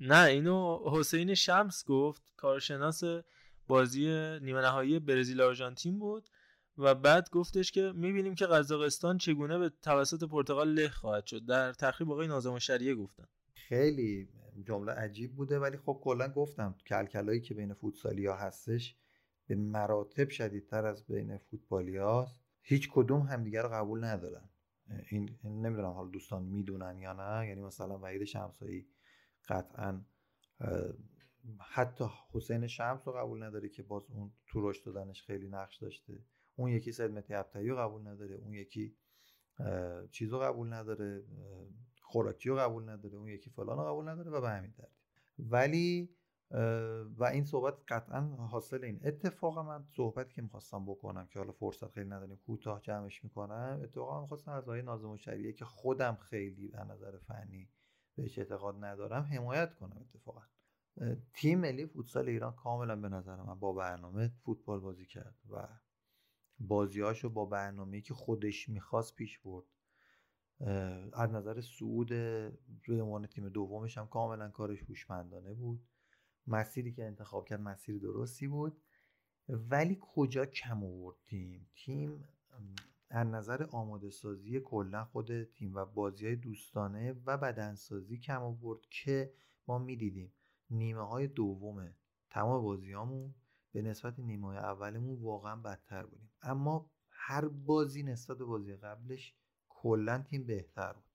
نه 0.00 0.24
اینو 0.24 0.78
حسین 0.92 1.34
شمس 1.34 1.84
گفت 1.86 2.22
کارشناس 2.36 3.02
بازی 3.68 4.06
نیمه 4.42 4.60
نهایی 4.60 4.98
برزیل 4.98 5.40
آرژانتین 5.40 5.98
بود. 5.98 6.28
و 6.80 6.94
بعد 6.94 7.30
گفتش 7.30 7.72
که 7.72 7.92
می‌بینیم 7.94 8.34
که 8.34 8.46
قزاقستان 8.46 9.18
چگونه 9.18 9.58
به 9.58 9.70
توسط 9.82 10.24
پرتغال 10.24 10.68
له 10.68 10.88
خواهد 10.88 11.26
شد. 11.26 11.46
در 11.46 11.72
تقریب 11.72 12.10
آقای 12.10 12.26
ناظم 12.26 12.58
شریعه 12.58 12.94
گفتن. 12.94 13.24
خیلی 13.54 14.28
جمله 14.66 14.92
عجیب 14.92 15.36
بوده 15.36 15.58
ولی 15.58 15.76
خب 15.76 16.00
کلا 16.02 16.28
گفتم 16.28 16.74
کلکلایی 16.86 17.40
که 17.40 17.54
بین 17.54 17.74
فوتسالی 17.74 18.26
ها 18.26 18.36
هستش 18.36 18.96
به 19.46 19.54
مراتب 19.54 20.28
شدیدتر 20.28 20.86
از 20.86 21.06
بین 21.06 21.38
فوتبالی 21.38 21.96
هاست. 21.96 22.40
هیچ 22.62 22.88
کدوم 22.92 23.20
همدیگر 23.20 23.62
رو 23.62 23.68
قبول 23.68 24.04
ندارن. 24.04 24.48
این 25.10 25.38
نمی‌دونم 25.44 25.90
حالا 25.90 26.08
دوستان 26.10 26.42
می‌دونن 26.42 26.98
یا 26.98 27.12
نه. 27.12 27.48
یعنی 27.48 27.60
مثلا 27.60 27.98
وحید 27.98 28.24
شمسایی 28.24 28.88
قطعا 29.48 30.04
حتی 31.60 32.04
حسین 32.32 32.66
شمس 32.66 33.08
رو 33.08 33.12
قبول 33.12 33.42
نداره 33.42 33.68
که 33.68 33.82
باز 33.82 34.02
اون 34.10 34.32
تو 34.46 34.70
رشد 34.70 34.84
دادنش 34.84 35.22
خیلی 35.22 35.48
نقش 35.48 35.76
داشته. 35.76 36.18
اون 36.60 36.70
یکی 36.70 36.92
سید 36.92 37.10
متی 37.10 37.68
رو 37.68 37.76
قبول 37.76 38.06
نداره 38.06 38.34
اون 38.34 38.54
یکی 38.54 38.96
چیزو 40.10 40.38
قبول 40.38 40.72
نداره 40.72 41.24
خوراکی 42.02 42.48
رو 42.48 42.56
قبول 42.56 42.88
نداره 42.88 43.16
اون 43.16 43.28
یکی 43.28 43.50
فلان 43.50 43.78
رو 43.78 43.84
قبول 43.84 44.08
نداره 44.08 44.30
و 44.30 44.40
به 44.40 44.50
همین 44.50 44.72
ترتیب 44.72 45.02
ولی 45.38 46.10
و 47.18 47.24
این 47.32 47.44
صحبت 47.44 47.74
قطعا 47.88 48.20
حاصل 48.20 48.84
این. 48.84 49.00
اتفاق 49.04 49.58
من 49.58 49.84
صحبتی 49.88 50.34
که 50.34 50.42
می‌خواستم 50.42 50.86
بکنم 50.86 51.26
که 51.26 51.38
حالا 51.38 51.52
فرصت 51.52 51.90
خیلی 51.90 52.08
نداریم 52.08 52.36
کوتاه 52.36 52.80
جمعش 52.80 53.24
می‌کنم 53.24 53.80
اتفاقا 53.82 54.20
می‌خواستم 54.20 54.52
از 54.52 54.62
آقای 54.62 54.82
نازم 54.82 55.16
شریعه 55.16 55.52
که 55.52 55.64
خودم 55.64 56.16
خیلی 56.16 56.72
از 56.74 56.86
نظر 56.86 57.18
فنی 57.18 57.68
بهش 58.16 58.38
اعتقاد 58.38 58.84
ندارم 58.84 59.22
حمایت 59.22 59.74
کنم 59.74 59.96
اتفاقا. 60.00 60.42
تیم 61.34 61.60
ملی 61.60 61.86
فوتسال 61.86 62.28
ایران 62.28 62.54
کاملا 62.54 62.96
به 62.96 63.08
نظر 63.08 63.36
من 63.36 63.58
با 63.58 63.72
برنامه 63.72 64.28
فوتبال 64.28 64.80
بازی 64.80 65.06
کرد 65.06 65.36
و 65.50 65.68
بازیهاشو 66.60 67.28
با 67.28 67.44
برنامه 67.44 68.00
که 68.00 68.14
خودش 68.14 68.68
می‌خواست 68.68 69.14
پیش 69.14 69.38
برد. 69.38 69.64
از 71.12 71.30
نظر 71.30 71.60
سعود 71.60 72.12
روی 72.84 73.00
عنوان 73.00 73.26
تیم 73.26 73.48
دومش 73.48 73.98
هم 73.98 74.06
کاملا 74.06 74.48
کارش 74.48 74.82
هوشمندانه 74.82 75.54
بود. 75.54 75.88
مسیری 76.46 76.92
که 76.92 77.04
انتخاب 77.04 77.48
کرد 77.48 77.60
مسیر 77.60 77.98
درستی 77.98 78.48
بود. 78.48 78.82
ولی 79.48 79.98
کجا 80.00 80.46
کم 80.46 80.84
آورد 80.84 81.16
تیم 81.24 81.70
تیم 81.74 82.28
از 83.10 83.26
نظر 83.26 83.66
آماده 83.70 84.10
سازی 84.10 84.60
کلا 84.60 85.04
خود 85.04 85.44
تیم 85.44 85.74
و 85.74 85.84
بازی 85.84 86.26
های 86.26 86.36
دوستانه 86.36 87.12
و 87.26 87.38
بدنسازی 87.38 88.18
کم 88.18 88.42
آورد 88.42 88.80
که 88.90 89.32
ما 89.66 89.78
می‌دیدیم. 89.78 90.32
نیمه 90.70 91.08
های 91.08 91.26
دوم 91.26 91.94
تمام 92.30 92.62
بازیامون 92.62 93.34
به 93.72 93.82
نسبت 93.82 94.18
نیمه 94.18 94.46
های 94.46 94.56
اولمون 94.56 95.20
واقعا 95.20 95.56
بدتر 95.56 96.06
بودیم. 96.06 96.29
اما 96.42 96.90
هر 97.10 97.48
بازی 97.48 98.02
نسبت 98.02 98.38
به 98.38 98.44
بازی 98.44 98.76
قبلش 98.76 99.34
کلا 99.68 100.18
تیم 100.18 100.46
بهتر 100.46 100.92
بود. 100.92 101.10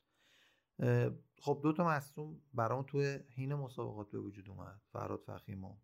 خب 1.39 1.59
دو 1.63 1.73
تا 1.73 1.87
مصوم 1.87 2.41
برام 2.53 2.83
توی 2.83 3.19
حین 3.35 3.55
مسابقات 3.55 4.11
به 4.11 4.19
وجود 4.19 4.49
اومد. 4.49 4.81
فراد 4.91 5.19
فخیم 5.19 5.63
و 5.63 5.77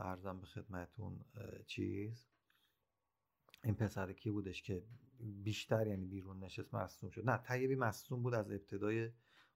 ارزم 0.00 0.40
به 0.40 0.46
خدمتون 0.46 1.24
چیز. 1.66 2.28
این 3.64 3.74
پسر 3.74 4.12
کی 4.12 4.30
بودش 4.30 4.62
که 4.62 4.84
بیشتر 5.20 5.86
یعنی 5.86 6.06
بیرون 6.06 6.44
نشست 6.44 6.74
مصوم 6.74 7.10
شد. 7.10 7.30
نه 7.30 7.36
طیبی 7.36 7.74
مصوم 7.74 8.22
بود 8.22 8.34
از 8.34 8.50
ابتدای 8.50 9.10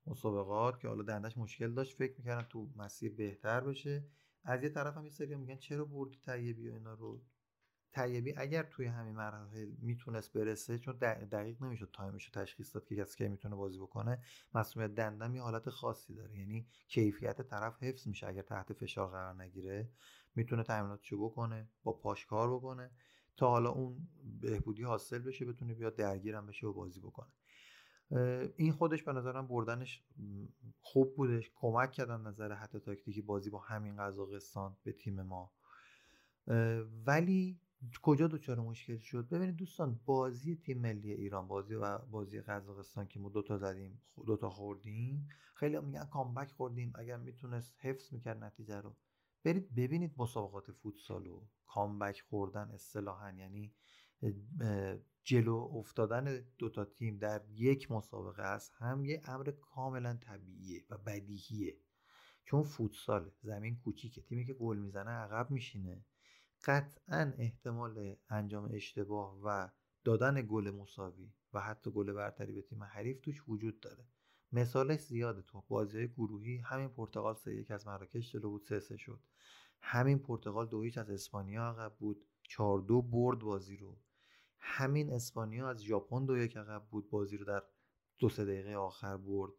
مسابقات 0.06 0.80
که 0.80 0.88
حالا 0.88 1.02
دندش 1.02 1.38
مشکل 1.38 1.74
داشت. 1.74 1.96
فکر 1.96 2.18
می‌کردن 2.18 2.48
تو 2.48 2.70
مسیر 2.76 3.14
بهتر 3.14 3.60
بشه. 3.60 4.04
از 4.44 4.62
یه 4.62 4.68
طرف 4.68 4.96
هم 4.96 5.04
یه 5.04 5.10
سری 5.10 5.34
میگن 5.34 5.56
چرا 5.56 5.84
بردی 5.84 6.16
طیبی 6.16 6.68
و 6.68 6.72
اینا 6.72 6.94
رو؟ 6.94 7.24
طیبی 7.93 8.34
اگر 8.37 8.62
توی 8.62 8.87
همین 8.87 9.14
مراحل 9.16 9.70
می‌تونست 9.78 10.32
برسه 10.32 10.78
چون 10.78 10.97
دقیق 10.97 11.62
نمی‌شد 11.62 11.91
تایمش 11.93 12.24
رو 12.24 12.43
تشخیص 12.43 12.74
داد 12.74 12.87
که 12.87 12.97
کسی 12.97 13.28
می‌تونه 13.28 13.57
بازی 13.57 13.78
بکنه 13.78 14.22
مسئولیت 14.55 14.95
دندم 14.95 15.34
یه 15.34 15.43
حالت 15.43 15.70
خاصی 15.70 16.14
داره. 16.14 16.39
یعنی 16.39 16.66
کیفیت 16.89 17.43
طرف 17.43 17.82
حفظ 17.82 18.09
میشه. 18.09 18.26
اگر 18.26 18.43
تحت 18.43 18.72
فشار 18.72 19.11
قرار 19.11 19.43
نگیره 19.43 19.91
می‌تونه 20.34 20.62
تمریناتشو 20.62 21.24
بکنه 21.24 21.68
با 21.82 21.93
پاش 21.93 22.26
کار 22.26 22.57
بکنه 22.57 22.91
تا 23.37 23.49
حالا 23.49 23.70
اون 23.70 24.09
بهبودی 24.41 24.82
حاصل 24.82 25.18
بشه 25.18 25.45
بتونه 25.45 25.74
بیاد 25.74 25.97
درگیرم 25.97 26.47
بشه 26.47 26.66
و 26.66 26.72
بازی 26.72 27.01
بکنه. 27.01 27.28
این 28.57 28.72
خودش 28.72 29.03
به 29.03 29.12
نظرم 29.12 29.47
بردنش 29.47 30.05
خوب 30.80 31.16
بودش. 31.16 31.51
کمک 31.55 31.93
کردن 31.93 32.20
نظر 32.20 32.53
حتی 32.53 32.78
تاکتیکی 32.78 33.22
بازی 33.22 33.51
با 33.51 33.59
همین 33.59 33.97
قزاقستان 33.97 34.76
به 34.82 34.93
تیم 34.93 35.22
ما. 35.22 35.53
ولی 37.07 37.61
کجا 38.02 38.26
دچار 38.26 38.60
مشکل 38.60 38.98
شد؟ 38.98 39.28
ببینید 39.28 39.56
دوستان 39.56 40.00
بازی 40.04 40.56
تیم 40.56 40.80
ملی 40.80 41.12
ایران 41.12 41.48
بازی 41.48 41.74
و 41.74 41.98
بازی 41.98 42.40
قزاقستان 42.40 43.06
که 43.06 43.20
ما 43.20 43.28
دوتا 43.28 43.58
زدیم 43.58 44.02
دوتا 44.26 44.50
خوردیم 44.50 45.28
خیلی 45.54 45.80
میگن 45.80 46.04
کامبک 46.04 46.52
خوردیم. 46.52 46.92
اگر 46.94 47.16
می‌تونست 47.16 47.74
حفظ 47.78 48.12
می‌کرد 48.12 48.44
نتیجه 48.44 48.80
رو. 48.80 48.96
برید 49.44 49.74
ببینید 49.74 50.14
مسابقات 50.16 50.72
فوتسال 50.72 51.26
و 51.26 51.46
کامبک 51.66 52.20
خوردن 52.20 52.70
اصطلاحا 52.70 53.32
یعنی 53.32 53.74
جلو 55.24 55.56
افتادن 55.56 56.44
دوتا 56.58 56.84
تیم 56.84 57.18
در 57.18 57.42
یک 57.50 57.90
مسابقه 57.90 58.42
است. 58.42 58.72
هم 58.78 59.04
یه 59.04 59.22
امر 59.24 59.50
کاملا 59.50 60.14
طبیعیه 60.14 60.84
و 60.90 60.98
بدیهیه. 60.98 61.76
چون 62.44 62.62
فوتسال 62.62 63.30
زمین 63.42 63.76
کوچیکه. 63.76 64.20
تیمی 64.22 64.44
که 64.44 64.54
گل 64.54 64.78
می‌زنه 64.78 65.10
عقب 65.10 65.50
میشینه. 65.50 66.04
قطعا 66.66 67.32
احتمال 67.38 68.16
انجام 68.28 68.68
اشتباه 68.72 69.40
و 69.44 69.68
دادن 70.04 70.46
گل 70.48 70.70
مساوی 70.70 71.32
و 71.52 71.60
حتی 71.60 71.90
گل 71.90 72.12
برتری 72.12 72.52
به 72.52 72.62
تیم 72.62 72.82
حریف 72.82 73.20
توش 73.20 73.48
وجود 73.48 73.80
داره. 73.80 74.04
مثالش 74.52 75.00
زیاده 75.00 75.42
تو. 75.42 75.64
بازی 75.68 76.08
گروهی 76.08 76.58
همین 76.58 76.88
پرتغال 76.88 77.34
سه 77.34 77.54
یک 77.54 77.70
از 77.70 77.86
مراکش 77.86 78.32
جلو 78.32 78.50
بود 78.50 78.62
سه 78.62 78.80
سه 78.80 78.96
شد. 78.96 79.20
همین 79.80 80.18
پرتغال 80.18 80.66
دو 80.66 80.84
از 80.96 81.10
اسپانیا 81.10 81.62
عقب 81.62 81.96
بود. 81.98 82.26
چهار 82.42 82.80
دو 82.80 83.02
برد 83.02 83.38
بازی 83.38 83.76
رو. 83.76 83.98
همین 84.58 85.12
اسپانیا 85.12 85.68
از 85.68 85.82
ژاپن 85.82 86.26
دو 86.26 86.38
یک 86.38 86.56
عقب 86.56 86.86
بود 86.90 87.10
بازی 87.10 87.36
رو 87.36 87.44
در 87.44 87.62
دو 88.18 88.28
سه 88.28 88.44
دقیقه 88.44 88.74
آخر 88.74 89.16
برد. 89.16 89.52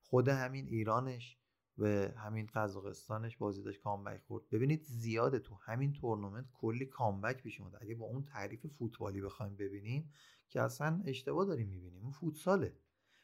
خود 0.00 0.28
همین 0.28 0.66
ایرانش 0.66 1.39
و 1.78 1.86
همین 2.16 2.48
قزاقستانش 2.54 3.36
بازی 3.36 3.62
داشت 3.62 3.80
کامبک 3.80 4.20
خورد. 4.20 4.48
ببینید 4.48 4.84
زیاده 4.84 5.38
تو 5.38 5.54
همین 5.54 5.92
تورنمنت 5.92 6.50
کلی 6.52 6.86
کامبک 6.86 7.42
پیش 7.42 7.60
اومده. 7.60 7.78
اگه 7.80 7.94
با 7.94 8.06
اون 8.06 8.24
تعریف 8.24 8.66
فوتبالی 8.66 9.20
بخوایم 9.20 9.56
ببینیم 9.56 10.12
که 10.48 10.60
اصلا 10.60 11.02
اشتباه 11.04 11.46
داریم 11.46 11.68
می‌بینیم. 11.68 12.02
اون 12.02 12.12
فوتساله. 12.12 12.76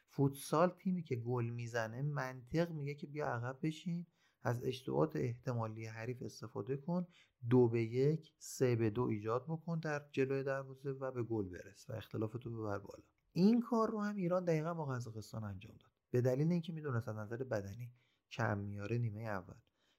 فوتسال 0.09 0.69
تیمی 0.69 1.03
که 1.03 1.17
گل 1.17 1.45
می‌زنه 1.45 2.03
منطق 2.03 2.71
میگه 2.71 2.95
که 2.95 3.07
بیا 3.07 3.27
عقب 3.27 3.59
بشین 3.63 4.07
از 4.43 4.65
اشتباهات 4.65 5.17
احتمالی 5.17 5.87
حریف 5.87 6.23
استفاده 6.23 6.77
کن 6.77 7.07
دو 7.51 7.69
به 7.69 7.83
یک 7.83 8.33
سه 8.39 8.77
به 8.77 8.91
دو 8.91 9.03
ایجاد 9.03 9.45
بکن 9.45 9.79
در 9.79 10.03
جلوی 10.13 10.43
دروازه 10.43 10.91
و 10.91 11.11
به 11.11 11.23
گل 11.23 11.49
برس 11.49 11.91
و 11.91 11.93
اختلاف 11.93 12.33
تو 12.33 12.51
ببر 12.51 12.79
بالا. 12.79 13.05
این 13.33 13.61
کار 13.61 13.91
رو 13.91 14.01
هم 14.01 14.17
ایران 14.17 14.45
دقیقا 14.45 14.75
با 14.75 14.87
قزاقستان 14.87 15.45
انجام 15.45 15.77
داد. 15.77 15.91
به 16.11 16.21
دلیل 16.21 16.53
اینکه 16.53 16.73
می‌دونست 16.73 17.09
از 17.09 17.17
نظر 17.17 17.37
بدنی 17.37 17.93
کم 18.31 18.59
میاره 18.59 18.99
نیمه 18.99 19.21
اول. 19.21 19.57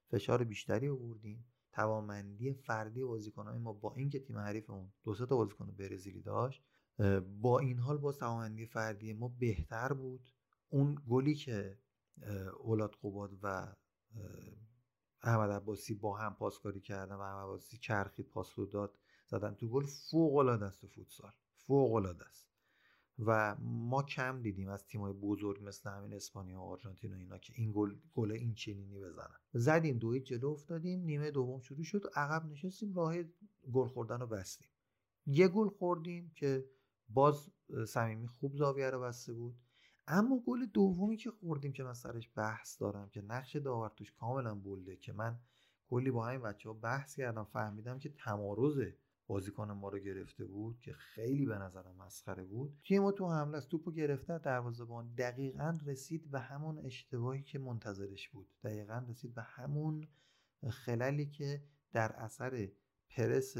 فشار 0.07 0.43
بیشتری 0.43 0.87
آوردیم. 0.87 1.45
توانمندی 1.71 2.53
فردی 2.53 3.03
بازیکنان 3.03 3.57
ما 3.57 3.73
با 3.73 3.93
اینکه 3.95 4.19
تیم 4.19 4.37
حریفمون 4.37 4.91
دو 5.03 5.15
تا 5.15 5.35
بازیکن 5.35 5.71
برزیلی 5.71 6.21
داشت 6.21 6.63
با 7.41 7.59
این 7.59 7.79
حال 7.79 7.97
با 7.97 8.11
توانمندی 8.11 8.65
فردی 8.65 9.13
ما 9.13 9.27
بهتر 9.27 9.93
بود. 9.93 10.29
اون 10.69 11.01
گلی 11.09 11.35
که 11.35 11.79
اولاد 12.59 12.95
قباد 13.03 13.37
و 13.43 13.75
احمد 15.23 15.51
عباسی 15.51 15.93
با 15.93 16.17
هم 16.17 16.35
پاسکاری 16.35 16.81
کردن 16.81 17.15
و 17.15 17.21
احمد 17.21 17.43
عباسی 17.43 17.77
چرخید 17.77 18.29
پاس 18.29 18.59
رو 18.59 18.65
داد 18.65 18.99
زدن 19.25 19.53
تو 19.53 19.69
گل 19.69 19.85
فوق 19.85 20.35
العاده 20.35 20.65
است 20.65 20.85
فوتسال. 20.85 21.31
فوق 21.55 21.93
العاده 21.93 22.25
است. 22.25 22.46
و 23.19 23.55
ما 23.61 24.03
کم 24.03 24.41
دیدیم 24.41 24.69
از 24.69 24.85
تیمای 24.85 25.13
بزرگ 25.13 25.63
مثل 25.63 25.89
همین 25.89 26.13
اسپانیا 26.13 26.59
و 26.59 26.63
آرژانتین 26.63 27.13
و 27.13 27.17
اینا 27.17 27.37
که 27.37 27.53
این 27.55 27.71
گل 27.75 27.95
گل 28.13 28.31
این 28.31 28.53
چنینی 28.53 28.99
بزنن. 28.99 29.35
زدیم 29.53 29.97
دو 29.97 30.19
جلو 30.19 30.49
افتادیم 30.49 30.99
نیمه 30.99 31.31
دوم 31.31 31.59
شروع 31.59 31.83
شد 31.83 32.03
عقب 32.15 32.45
نشستیم 32.45 32.93
راه 32.93 33.15
گل 33.73 33.87
خوردن 33.87 34.19
رو 34.19 34.27
بستیم. 34.27 34.69
یه 35.25 35.47
گل 35.47 35.69
خوردیم 35.69 36.31
که 36.35 36.65
باز 37.09 37.49
صمیمی 37.87 38.27
خوب 38.27 38.55
زاویه 38.55 38.89
رو 38.89 39.01
بسته 39.01 39.33
بود. 39.33 39.55
اما 40.07 40.43
گل 40.47 40.65
دومی 40.65 41.17
که 41.17 41.31
خوردیم 41.31 41.73
که 41.73 41.83
من 41.83 41.93
سرش 41.93 42.31
بحث 42.35 42.81
دارم 42.81 43.09
که 43.09 43.21
نقش 43.21 43.55
داور 43.55 43.89
توش 43.89 44.11
کاملا 44.11 44.55
بلده 44.55 44.95
که 44.95 45.13
من 45.13 45.39
کلی 45.89 46.11
با 46.11 46.25
همین 46.25 46.41
بچه 46.41 46.69
ها 46.69 46.73
بحث 46.73 47.15
کردم 47.15 47.43
فهمیدم 47.43 47.99
که 47.99 48.09
تمارز 48.09 48.79
بازیکن 49.27 49.71
ما 49.71 49.89
رو 49.89 49.99
گرفته 49.99 50.45
بود 50.45 50.79
که 50.79 50.93
خیلی 50.93 51.45
به 51.45 51.57
نظرم 51.57 51.95
مسخره 51.95 52.43
بود. 52.43 52.77
تیم 52.83 53.11
تو 53.11 53.31
حمله 53.31 53.57
از 53.57 53.67
توپو 53.67 53.91
گرفته 53.91 54.37
دروازه‌بان 54.37 55.13
دقیقا 55.13 55.77
رسید 55.85 56.31
به 56.31 56.39
همون 56.39 56.77
اشتباهی 56.77 57.43
که 57.43 57.59
منتظرش 57.59 58.29
بود. 58.29 58.47
دقیقا 58.63 59.05
رسید 59.09 59.35
به 59.35 59.41
همون 59.41 60.07
خلالی 60.69 61.25
که 61.25 61.63
در 61.93 62.11
اثر 62.15 62.69
پرس 63.09 63.57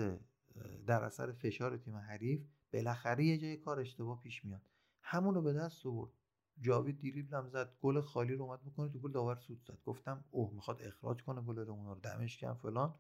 در 0.86 1.04
اثر 1.04 1.32
فشار 1.32 1.78
تیم 1.78 1.96
حریف 1.96 2.48
بالاخره 2.74 3.26
یه 3.26 3.38
جای 3.38 3.58
کار 3.58 3.80
اشتباه 3.80 4.22
پیش 4.22 4.46
میاد. 4.46 4.62
همون 5.02 5.36
رو 5.36 5.42
به 5.42 5.54
دست 5.54 5.86
آورد. 5.86 6.12
جاوید 6.60 7.00
دیریبلم 7.00 7.48
زد 7.48 7.78
گل 7.82 8.02
خالی 8.02 8.34
رو 8.34 8.44
اومد 8.44 8.64
بکنه 8.64 8.90
تو 8.90 9.00
گل 9.00 9.12
داور 9.12 9.36
سود 9.36 9.64
زد. 9.64 9.78
گفتم 9.86 10.24
اوه 10.32 10.54
می‌خواد 10.54 10.82
اخراج 10.82 11.24
کنه 11.24 11.42
گل 11.42 11.60
رو 11.60 11.94
رو 11.94 12.00
دمش 12.00 12.38
کم 12.38 12.54
فلان. 12.54 12.96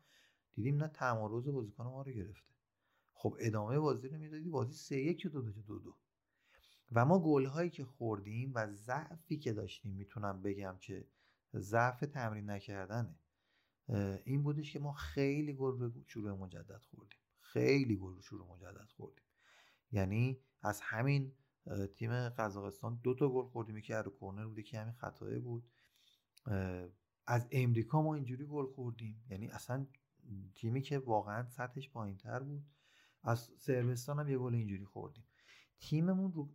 دیدیم 0.53 0.77
نه 0.77 0.87
تمارز 0.87 1.47
بازیکن 1.47 1.83
ما 1.83 2.01
رو 2.01 2.11
گرفته. 2.11 2.53
خب 3.19 3.37
ادامه 3.39 3.79
بازی 3.79 4.07
رو 4.07 4.17
می‌دادی 4.17 4.49
بازی 4.49 4.73
سه 4.73 4.97
یک 4.97 5.27
دو 5.27 5.41
دو 5.41 5.79
دو. 5.79 5.95
و 6.91 7.05
ما 7.05 7.19
گل 7.19 7.45
هایی 7.45 7.69
که 7.69 7.85
خوردیم 7.85 8.51
و 8.55 8.67
ضعفی 8.73 9.37
که 9.37 9.53
داشتیم 9.53 9.91
می‌تونم 9.91 10.41
بگم 10.41 10.77
که 10.79 11.07
ضعف 11.55 11.99
تمرین 11.99 12.49
نکردنه. 12.49 13.19
این 14.23 14.43
بودش 14.43 14.73
که 14.73 14.79
ما 14.79 14.93
خیلی 14.93 15.53
گل 15.53 15.79
رو 15.79 15.91
شروع 16.05 16.31
مجدد 16.31 16.81
خوردیم. 16.81 17.19
خیلی 17.39 17.95
گل 17.95 18.13
رو 18.13 18.21
شروع 18.21 18.47
مجدد 18.55 18.89
خوردیم. 18.89 19.25
یعنی 19.91 20.39
از 20.61 20.81
همین 20.81 21.33
تیم 21.95 22.29
قزاقستان 22.29 22.99
دو 23.03 23.13
تا 23.13 23.29
گل 23.29 23.45
خوردیم. 23.45 23.81
که 23.81 23.95
رو 23.95 24.11
کورنر 24.11 24.47
بود 24.47 24.61
که 24.61 24.79
همین 24.79 24.93
خطایه 24.93 25.39
بود. 25.39 25.69
از 27.27 27.47
امریکا 27.51 28.01
ما 28.01 28.15
اینجوری 28.15 28.45
گل 28.45 28.65
خوردیم. 28.65 29.23
یعنی 29.29 29.47
اصلا 29.47 29.87
تیمی 30.55 30.81
که 30.81 30.99
واقعا 30.99 31.49
سطحش 31.49 31.89
تر 32.19 32.43
بود. 32.43 32.65
از 33.27 33.49
سربستان 33.57 34.19
هم 34.19 34.29
یه 34.29 34.37
گل 34.37 34.53
اینجوری 34.53 34.85
خوردیم. 34.85 35.23
تیممون 35.79 36.33
رو 36.33 36.49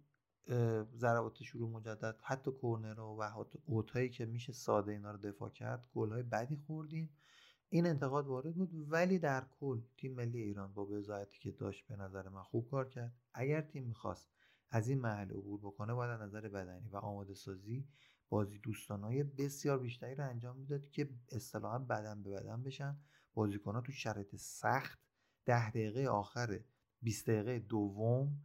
ضربات 0.96 1.42
شروع 1.42 1.70
مجدد 1.70 2.18
حتی 2.22 2.50
کورنر 2.50 3.00
و 3.00 3.22
حتی 3.22 3.58
اوتایی 3.64 4.08
که 4.08 4.26
میشه 4.26 4.52
ساده 4.52 4.92
اینا 4.92 5.10
رو 5.10 5.18
دفاع 5.18 5.50
کرد 5.50 5.88
گلهای 5.94 6.22
بدی 6.22 6.56
خوردیم. 6.56 7.10
این 7.68 7.86
انتقاد 7.86 8.26
وارد 8.26 8.54
بود 8.54 8.92
ولی 8.92 9.18
در 9.18 9.46
کل 9.60 9.80
تیم 9.96 10.14
ملی 10.14 10.42
ایران 10.42 10.72
با 10.72 10.84
بزاعتی 10.84 11.38
که 11.38 11.50
داشت 11.50 11.86
به 11.86 11.96
نظر 11.96 12.28
من 12.28 12.42
خوب 12.42 12.70
کار 12.70 12.88
کرد. 12.88 13.14
اگر 13.34 13.60
تیم 13.60 13.84
می‌خواست 13.84 14.30
از 14.70 14.88
این 14.88 15.00
محل 15.00 15.30
عبور 15.30 15.60
بکنه 15.60 15.94
باید 15.94 16.10
از 16.10 16.20
نظر 16.20 16.48
بدنی 16.48 16.88
و 16.88 16.96
آماده 16.96 17.34
سازی 17.34 17.88
بازی 18.28 18.58
دوستانهای 18.58 19.22
بسیار 19.22 19.78
بیشتری 19.78 20.14
رو 20.14 20.28
انجام 20.28 20.56
می‌داد 20.56 20.90
که 20.90 21.10
اصطلاحا 21.32 21.78
بدن 21.78 22.22
به 22.22 22.30
بدن 22.30 22.62
بشن. 22.62 22.96
بازیکنها 23.34 23.80
تو 23.80 23.92
شرایط 23.92 24.36
سخت 24.36 25.01
ده 25.44 25.70
دقیقه 25.70 26.08
آخر 26.08 26.60
20 27.02 27.30
دقیقه 27.30 27.58
دوم 27.58 28.42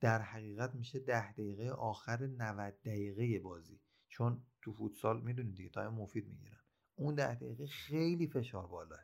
در 0.00 0.22
حقیقت 0.22 0.74
میشه 0.74 0.98
ده 0.98 1.32
دقیقه 1.32 1.70
آخر 1.70 2.26
90 2.26 2.80
دقیقه 2.80 3.38
بازی. 3.38 3.80
چون 4.08 4.42
تو 4.62 4.72
فوتسال 4.72 5.22
می‌دونید 5.22 5.54
دیگه 5.54 5.68
time 5.68 5.92
مفید 5.92 6.28
می‌گیرن. 6.28 6.60
اون 6.94 7.14
ده 7.14 7.34
دقیقه 7.34 7.66
خیلی 7.66 8.26
فشار 8.26 8.66
بالاه. 8.66 9.00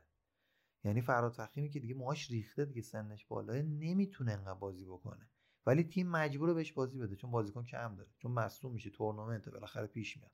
یعنی 0.84 1.00
فرهاد 1.00 1.32
فخیمی 1.32 1.70
که 1.70 1.80
دیگه 1.80 1.94
موهاش 1.94 2.30
ریخته 2.30 2.64
دیگه 2.64 2.82
سنش 2.82 3.26
بالاه 3.26 3.62
نمی‌تونه 3.62 4.32
انقدر 4.32 4.54
بازی 4.54 4.84
بکنه. 4.84 5.30
ولی 5.66 5.84
تیم 5.84 6.08
مجبوره 6.08 6.54
بهش 6.54 6.72
بازی 6.72 6.98
بده 6.98 7.16
چون 7.16 7.30
بازیکن 7.30 7.64
کم 7.64 7.96
داره 7.96 8.10
چون 8.18 8.32
مصدوم 8.32 8.72
میشه 8.72 8.90
تورنمنت 8.90 9.48
بالاخره 9.48 9.86
پیش 9.86 10.16
میاد. 10.16 10.32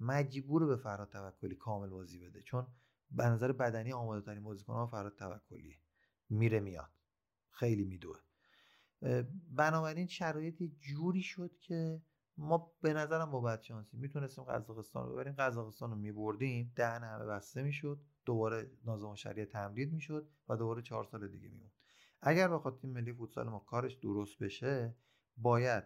مجبور 0.00 0.66
به 0.66 0.76
فرهاد 0.76 1.08
توکلی 1.08 1.54
کامل 1.54 1.88
بازی 1.88 2.18
بده 2.18 2.42
چون 2.42 2.66
به 3.10 3.24
نظر 3.24 3.52
بدنی 3.52 3.92
آماده 3.92 4.26
ترین 4.26 4.42
بازیکن 4.42 4.72
ها 4.72 4.86
فراد 4.86 5.16
توکلیه. 5.16 5.78
میره 6.28 6.60
میاد. 6.60 6.90
خیلی 7.50 7.84
میدوه. 7.84 8.18
بنابراین 9.50 10.06
شرایطی 10.06 10.76
جوری 10.80 11.22
شد 11.22 11.58
که 11.58 12.02
ما 12.36 12.72
به 12.80 12.92
نظرم 12.92 13.30
با 13.30 13.40
بدشانسی 13.40 13.96
می‌تونستیم 13.96 14.44
قزاقستان 14.44 15.06
رو 15.06 15.12
ببریم. 15.12 15.34
قزاقستان 15.38 15.90
رو 15.90 15.96
میبردیم. 15.96 16.72
دهن 16.76 17.04
همه 17.04 17.24
بسته 17.24 17.62
می‌شد. 17.62 18.00
دوباره 18.24 18.70
نازم 18.84 19.14
شریع 19.14 19.44
تمدید 19.44 19.92
می‌شد 19.92 20.28
و 20.48 20.56
دوباره 20.56 20.82
چهار 20.82 21.04
سال 21.04 21.28
دیگه 21.28 21.48
میموند. 21.48 21.72
اگر 22.20 22.48
بخواد 22.48 22.78
تیم 22.78 22.90
ملی 22.90 23.12
فوتسال 23.12 23.48
ما 23.48 23.58
کارش 23.58 23.94
درست 23.94 24.38
بشه 24.38 24.96
باید 25.36 25.84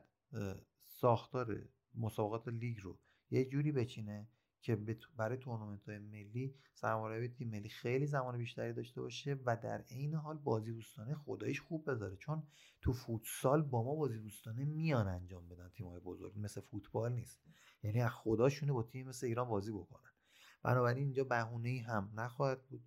ساختار 0.79 1.69
مسابقات 1.95 2.49
لیگ 2.49 2.79
رو 2.83 2.99
یه 3.31 3.45
جوری 3.45 3.73
بچینه 3.73 4.29
که 4.61 4.77
برای 5.17 5.37
تورنمنت 5.37 5.89
های 5.89 5.99
ملی 5.99 6.55
سرمربی 6.75 7.29
تیم 7.29 7.51
ملی 7.51 7.69
خیلی 7.69 8.07
زمان 8.07 8.39
بیشتری 8.39 8.73
داشته 8.73 9.01
باشه 9.01 9.37
و 9.47 9.57
در 9.57 9.85
عین 9.91 10.15
حال 10.15 10.37
بازی 10.37 10.73
دوستانه 10.73 11.15
خدایش 11.15 11.61
خوب 11.61 11.91
بذاره. 11.91 12.17
چون 12.17 12.43
تو 12.81 12.93
فوتسال 12.93 13.63
با 13.63 13.83
ما 13.83 13.95
بازی 13.95 14.19
دوستانه 14.19 14.65
میان 14.65 15.09
انجام 15.09 15.49
بدن 15.49 15.69
تیم 15.69 15.87
های 15.87 16.01
بزرگ. 16.01 16.33
مثل 16.37 16.61
فوتبال 16.61 17.13
نیست. 17.13 17.41
یعنی 17.83 18.01
از 18.01 18.11
خداشونه 18.11 18.73
با 18.73 18.83
تیم 18.83 19.09
مثل 19.09 19.27
ایران 19.27 19.49
بازی 19.49 19.73
بکنن. 19.73 20.11
بنابراین 20.63 21.05
اینجا 21.05 21.25
بهونه 21.25 21.85
هم 21.89 22.13
نخواهد 22.15 22.63
بود. 22.63 22.85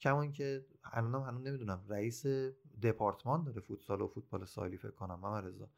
کما 0.00 0.26
که 0.26 0.66
الانم 0.84 1.22
هنوز 1.22 1.46
نمی‌دونم 1.46 1.84
رئیس 1.88 2.26
دپارتمان 2.82 3.44
داره 3.44 3.60
فوتسال 3.60 4.00
و 4.00 4.06
فوتبال 4.06 4.44
سالی 4.44 4.76
فکر 4.76 4.90
کنم 4.90 5.20
محمد 5.20 5.44
رضا. 5.44 5.70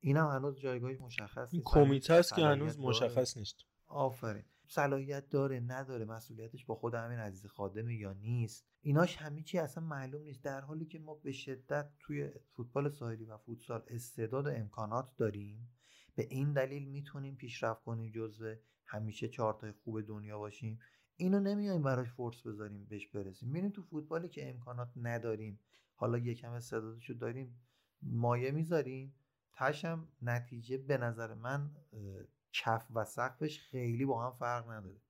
اینم 0.00 0.28
هنوز 0.28 0.60
جایگاهی 0.60 0.96
مشخص 0.96 1.54
نیست. 1.54 1.66
کمیته 1.66 2.14
است 2.14 2.34
که 2.34 2.42
هنوز 2.42 2.78
مشخص 2.78 3.36
نیست. 3.36 3.56
آفرین. 3.86 4.44
صلاحیت 4.74 5.28
داره 5.28 5.60
نداره 5.60 6.04
مسئولیتش 6.04 6.64
با 6.64 6.74
خود 6.74 6.94
همین 6.94 7.18
عزیز 7.18 7.46
خادمه 7.46 7.94
یا 7.94 8.12
نیست. 8.12 8.66
ایناش 8.80 9.16
همه 9.16 9.42
چی 9.42 9.58
اصلا 9.58 9.84
معلوم 9.84 10.22
نیست. 10.22 10.44
در 10.44 10.60
حالی 10.60 10.86
که 10.86 10.98
ما 10.98 11.14
به 11.14 11.32
شدت 11.32 11.90
توی 11.98 12.30
فوتبال 12.52 12.90
ساحلی 12.90 13.24
و 13.24 13.36
فوتسال 13.36 13.82
استعداد 13.88 14.46
و 14.46 14.50
امکانات 14.50 15.16
داریم. 15.16 15.70
به 16.14 16.26
این 16.30 16.52
دلیل 16.52 16.88
می‌تونیم 16.88 17.36
پیشرفت 17.36 17.82
کنیم 17.82 18.12
جزو 18.14 18.54
همیشه 18.84 19.28
چهارتای 19.28 19.72
خوب 19.72 20.00
دنیا 20.00 20.38
باشیم. 20.38 20.78
اینو 21.16 21.40
نمیایم 21.40 21.82
براش 21.82 22.08
فورس 22.08 22.42
بذاریم 22.42 22.84
بهش 22.84 23.06
برسیم. 23.06 23.48
میریم 23.48 23.70
تو 23.70 23.82
فوتبالی 23.82 24.28
که 24.28 24.50
امکانات 24.50 24.92
نداریم. 24.96 25.60
حالا 25.94 26.18
یکم 26.18 26.52
استعدادشو 26.52 27.14
داریم 27.14 27.60
مایه 28.02 28.50
می‌ذاریم. 28.50 29.14
تشم 29.52 30.08
نتیجه 30.22 30.78
به 30.78 30.98
نظر 30.98 31.34
من 31.34 31.70
کف 32.52 32.86
و 32.94 33.04
سقفش 33.04 33.60
خیلی 33.60 34.04
با 34.04 34.26
هم 34.26 34.32
فرق 34.38 34.70
نداره. 34.70 35.00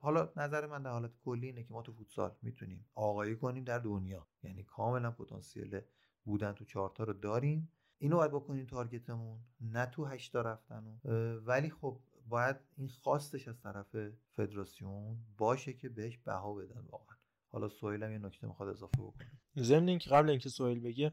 حالا 0.00 0.32
نظر 0.36 0.66
من 0.66 0.82
در 0.82 0.90
حالت 0.90 1.10
کلی 1.24 1.46
اینه 1.46 1.62
که 1.62 1.72
ما 1.72 1.82
تو 1.82 1.92
فوتسال 1.92 2.34
می‌تونیم 2.42 2.86
آقایی 2.94 3.36
کنیم 3.36 3.64
در 3.64 3.78
دنیا. 3.78 4.26
یعنی 4.42 4.62
کاملا 4.62 5.10
پتانسیل 5.10 5.80
بودن 6.24 6.52
تو 6.52 6.64
چهارتا 6.64 7.04
رو 7.04 7.12
داریم. 7.12 7.72
اینو 7.98 8.16
باید 8.16 8.30
بکنیم 8.30 8.66
تارگتمون 8.66 9.40
نه 9.60 9.86
تو 9.86 10.04
هشتا 10.04 10.40
رفتن 10.40 11.00
ولی 11.44 11.70
خب 11.70 12.00
باید 12.28 12.56
این 12.76 12.88
خواستش 12.88 13.48
از 13.48 13.60
طرف 13.60 13.96
فدراسیون 14.36 15.16
باشه 15.38 15.72
که 15.72 15.88
بهش 15.88 16.18
بها 16.18 16.54
بدن 16.54 16.80
واقعا. 16.90 17.16
حالا 17.48 17.68
سویل 17.68 18.02
هم 18.02 18.12
یه 18.12 18.18
نکته 18.18 18.46
می‌خواد 18.46 18.68
اضافه 18.68 19.02
بکنه. 19.02 19.30
ضمن 19.58 19.88
اینکه 19.88 20.10
قبل 20.10 20.30
اینکه 20.30 20.48
سویل 20.48 20.80
بگه 20.80 21.12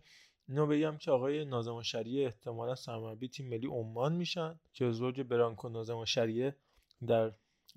اینو 0.50 0.68
بگم 0.68 0.98
که 0.98 1.12
آقای 1.12 1.46
نازم 1.46 1.82
شریعه 1.82 2.26
احتمالا 2.26 2.76
سرمربی 2.76 3.28
تیم 3.28 3.50
ملی 3.50 3.68
عمان 3.68 4.14
میشن 4.16 4.60
که 4.74 4.92
زوج 4.92 5.22
برانکو 5.22 5.70
نازم 5.70 6.06
شریعه 6.06 6.56
در 7.08 7.34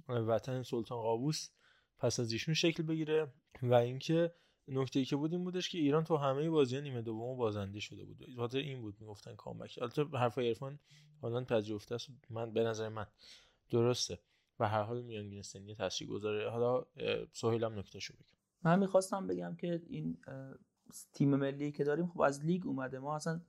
وطن 0.08 0.62
سلطان 0.62 1.02
قابوس 1.02 1.50
پس 1.98 2.20
از 2.20 2.32
ایشون 2.32 2.54
شکل 2.54 2.82
بگیره 2.82 3.32
و 3.62 3.74
اینکه 3.74 4.34
نکته 4.68 4.98
ای 4.98 5.04
که 5.04 5.16
بود 5.16 5.32
این 5.32 5.44
بودش 5.44 5.68
که 5.68 5.78
ایران 5.78 6.04
تو 6.04 6.16
همه 6.16 6.50
بازی 6.50 6.80
نیمه 6.80 7.02
دوم 7.02 7.36
بازنده 7.36 7.80
شده 7.80 8.04
بود. 8.04 8.36
خاطر 8.36 8.58
این 8.58 8.80
بود 8.80 9.00
می‌گفتن 9.00 9.36
کامبک. 9.36 9.78
البته 9.82 10.04
حرف 10.04 10.38
عرفان 10.38 10.78
حالا 11.20 11.44
پذیرفته 11.44 11.94
است. 11.94 12.08
من 12.30 12.52
به 12.52 12.64
نظر 12.64 12.88
من 12.88 13.06
درسته 13.70 14.18
و 14.58 14.68
هر 14.68 14.82
حال 14.82 15.02
میانگین 15.02 15.42
سنی 15.42 15.76
گذاره 16.08 16.50
حالا 16.50 16.86
سهیل 17.32 17.64
هم 17.64 17.78
نکته 17.78 18.00
شو 18.00 18.14
بگم. 18.14 18.38
من 18.62 18.78
می‌خواستم 18.78 19.26
بگم 19.26 19.56
که 19.56 19.82
این 19.88 20.18
تیم 21.12 21.36
ملی 21.36 21.72
که 21.72 21.84
داریم 21.84 22.06
خب 22.06 22.20
از 22.20 22.44
لیگ 22.44 22.66
اومده. 22.66 22.98
ما 22.98 23.16
اصلا 23.16 23.40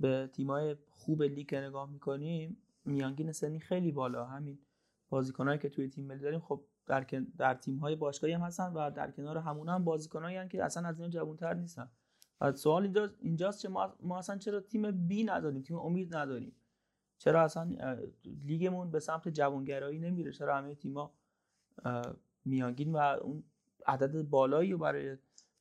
به 0.00 0.30
تیمای 0.32 0.76
خوب 0.90 1.22
لیگ 1.22 1.54
نگاه 1.54 1.90
می‌کنیم 1.90 2.56
میانگین 2.84 3.32
سنی 3.32 3.60
خیلی 3.60 3.92
بالا. 3.92 4.26
همین 4.26 4.58
بازیکنایی 5.08 5.58
که 5.58 5.68
توی 5.68 5.88
تیم 5.88 6.06
ملی 6.06 6.20
داریم 6.20 6.40
خب 6.40 6.64
در 6.86 7.06
در 7.38 7.54
تیم 7.54 7.76
های 7.76 7.96
باشگاهی 7.96 8.32
هم 8.32 8.40
هستن 8.40 8.72
و 8.72 8.90
در 8.90 9.10
کنار 9.10 9.38
همون 9.38 9.68
هم 9.68 9.84
بازیکنایی 9.84 10.48
که 10.48 10.64
اصلا 10.64 10.88
از 10.88 10.98
اینا 10.98 11.10
جوانتر 11.10 11.54
نیستن. 11.54 11.90
و 12.40 12.52
سوال 12.52 12.82
اینجا 12.82 13.10
اینجاست 13.20 13.62
که 13.62 13.68
ما, 13.68 13.94
ما 14.00 14.18
اصلا 14.18 14.38
چرا 14.38 14.60
تیم 14.60 15.06
بی 15.08 15.24
نداریم 15.24 15.62
تیم 15.62 15.78
امید 15.78 16.16
نداریم؟ 16.16 16.52
چرا 17.18 17.42
اصلا 17.42 17.98
لیگمون 18.24 18.90
به 18.90 19.00
سمت 19.00 19.28
جوانگرایی 19.28 19.98
نمیره؟ 19.98 20.32
چرا 20.32 20.56
همه 20.56 20.74
تیما 20.74 21.14
میانگین 22.44 22.92
و 22.92 22.98
اون 22.98 23.44
عدد 23.86 24.22
بالایی 24.22 24.72
رو 24.72 24.78
برای 24.78 25.16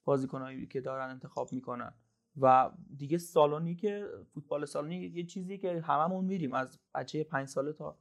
بازیکنایی 0.08 0.68
که 0.68 0.82
دارن 0.82 1.10
انتخاب 1.10 1.53
می‌کنن. 1.53 1.93
و 2.41 2.72
دیگه 2.97 3.18
سالونی 3.18 3.76
که 3.76 4.08
فوتبال 4.34 4.66
سالونی 4.66 4.95
یه 4.95 5.24
چیزی 5.24 5.58
که 5.58 5.82
هممون 5.82 6.26
میریم. 6.26 6.53
از 6.53 6.80
بچه 6.95 7.24
پنج 7.24 7.47
ساله 7.47 7.74
تا 7.74 7.97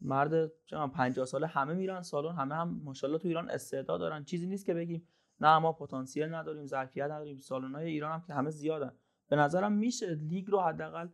مرد 0.00 0.52
50 0.94 1.26
ساله 1.26 1.46
همه 1.46 1.74
میرن 1.74 2.02
سالن 2.02 2.34
همه 2.34 2.54
هم 2.54 2.80
ماشاءالله 2.84 3.18
تو 3.22 3.28
ایران 3.28 3.50
استعداد 3.50 4.00
دارن. 4.00 4.24
چیزی 4.24 4.46
نیست 4.46 4.66
که 4.66 4.74
بگیم 4.74 5.08
نه 5.40 5.58
ما 5.58 5.72
پتانسیل 5.72 6.34
نداریم 6.34 6.66
ظرفیت 6.66 7.04
نداریم. 7.04 7.38
سالن‌های 7.38 7.86
ایران 7.86 8.12
هم 8.12 8.24
که 8.26 8.34
همه 8.34 8.50
زیادن. 8.50 8.92
به 9.28 9.36
نظرم 9.36 9.72
میشه 9.72 10.14
لیگ 10.14 10.50
رو 10.50 10.60
حداقل 10.60 11.08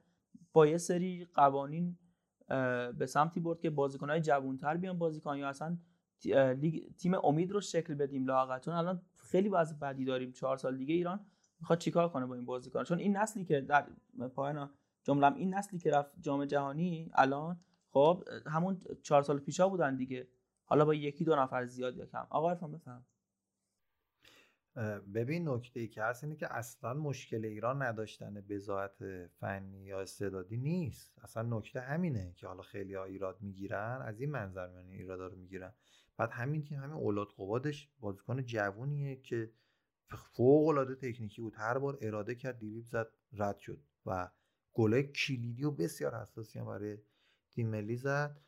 با 0.52 0.66
یه 0.66 0.78
سری 0.78 1.24
قوانین 1.34 1.98
به 2.98 3.06
سمتی 3.08 3.40
برد 3.40 3.60
که 3.60 3.70
بازیکن‌های 3.70 4.20
جوانتر 4.20 4.76
بیان 4.76 4.98
بازیکن 4.98 5.36
یا 5.36 5.48
اصلا 5.48 5.78
لیگ 6.60 6.94
تیم 6.96 7.14
امید 7.14 7.52
رو 7.52 7.60
شکل 7.60 7.94
بدیم 7.94 8.26
لااقل 8.26 8.58
چون 8.58 8.74
الان 8.74 9.02
خیلی 9.30 9.48
وضع 9.48 9.76
بدی 9.76 10.04
داریم 10.04 10.32
چهار 10.32 10.56
سال 10.56 10.76
دیگه 10.76 10.94
ایران 10.94 11.26
می‌خواد 11.60 11.78
چیکار 11.78 12.08
کنه 12.08 12.26
با 12.26 12.34
این 12.34 12.44
بازیکن؟ 12.44 12.84
چون 12.84 12.98
این 12.98 13.16
نسلی 13.16 13.44
که 13.44 13.60
در 13.60 13.86
پایان 14.34 14.70
جملم 15.02 15.34
این 15.34 15.54
نسلی 15.54 15.78
که 15.78 15.90
رفت 15.90 16.10
جام 16.20 16.44
جهانی 16.44 17.10
الان 17.14 17.60
خب 17.90 18.24
همون 18.46 18.80
چهار 19.02 19.22
سال 19.22 19.38
پیشا 19.38 19.68
بودن 19.68 19.96
دیگه. 19.96 20.28
حالا 20.64 20.84
با 20.84 20.94
یکی 20.94 21.24
دو 21.24 21.36
نفر 21.36 21.66
زیاد 21.66 21.96
یا 21.96 22.06
کم. 22.06 22.26
آقا 22.30 22.50
عرفان 22.50 22.72
بفهم. 22.72 23.06
ببین 25.14 25.48
نکته 25.48 25.80
ای 25.80 25.88
که 25.88 26.02
هست 26.02 26.24
اینه 26.24 26.36
که 26.36 26.54
اصلا 26.54 26.94
مشکل 26.94 27.44
ایران 27.44 27.82
نداشتن 27.82 28.34
بزاعت 28.34 29.26
فنی 29.26 29.84
یا 29.84 30.00
استعدادی 30.00 30.56
نیست. 30.56 31.18
اصلا 31.22 31.58
نکته 31.58 31.80
همینه 31.80 32.32
که 32.36 32.46
حالا 32.46 32.62
خیلی 32.62 32.94
ها 32.94 33.04
ایراد 33.04 33.42
می‌گیرن 33.42 34.02
از 34.02 34.20
این 34.20 34.30
منظر 34.30 34.70
یعنی 34.74 34.92
ایرادا 34.92 35.26
رو 35.26 35.36
می‌گیرن. 35.36 35.74
بعد 36.16 36.30
همین 36.30 36.62
تیم 36.62 36.78
همین 36.78 36.96
اولاد 36.96 37.28
قوادش 37.28 37.90
بازیکن 38.00 38.42
جوونیه 38.42 39.16
که 39.16 39.52
فوق 40.32 40.68
العاده 40.68 40.94
تکنیکی 40.94 41.42
بود. 41.42 41.54
هر 41.56 41.78
بار 41.78 41.98
اراده 42.00 42.34
کرد 42.34 42.58
دیریب 42.58 42.84
زد 42.86 43.08
رد 43.32 43.58
شد 43.58 43.80
و 44.06 44.30
گله 44.72 45.02
کلیدی 45.02 45.64
و 45.64 45.70
بسیار 45.70 46.22
حساسی 46.22 46.58
هم 46.58 46.66
برای 46.66 46.98
تیم 47.50 47.68
ملی 47.70 47.96
زد. 47.96 48.40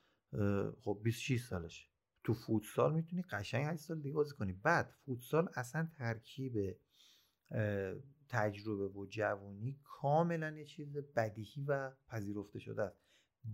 خب 0.81 1.01
26 1.05 1.43
سالش. 1.43 1.92
تو 2.25 2.35
فوتسال 2.35 2.95
می‌تونی 2.95 3.23
قشنگ 3.23 3.67
8 3.67 3.83
سال 3.83 4.01
دیگه 4.01 4.15
بازی 4.15 4.35
کنی. 4.35 4.53
بعد 4.53 4.91
فوتسال 5.05 5.49
اصلا 5.55 5.89
ترکیب 5.99 6.77
تجربه 8.29 8.89
و 8.89 9.07
جوانی 9.07 9.81
کاملا 9.85 10.51
یه 10.51 10.65
چیز 10.65 10.97
بدیهی 10.97 11.65
و 11.65 11.91
پذیرفته 12.09 12.59
شده 12.59 12.83
است. 12.83 13.03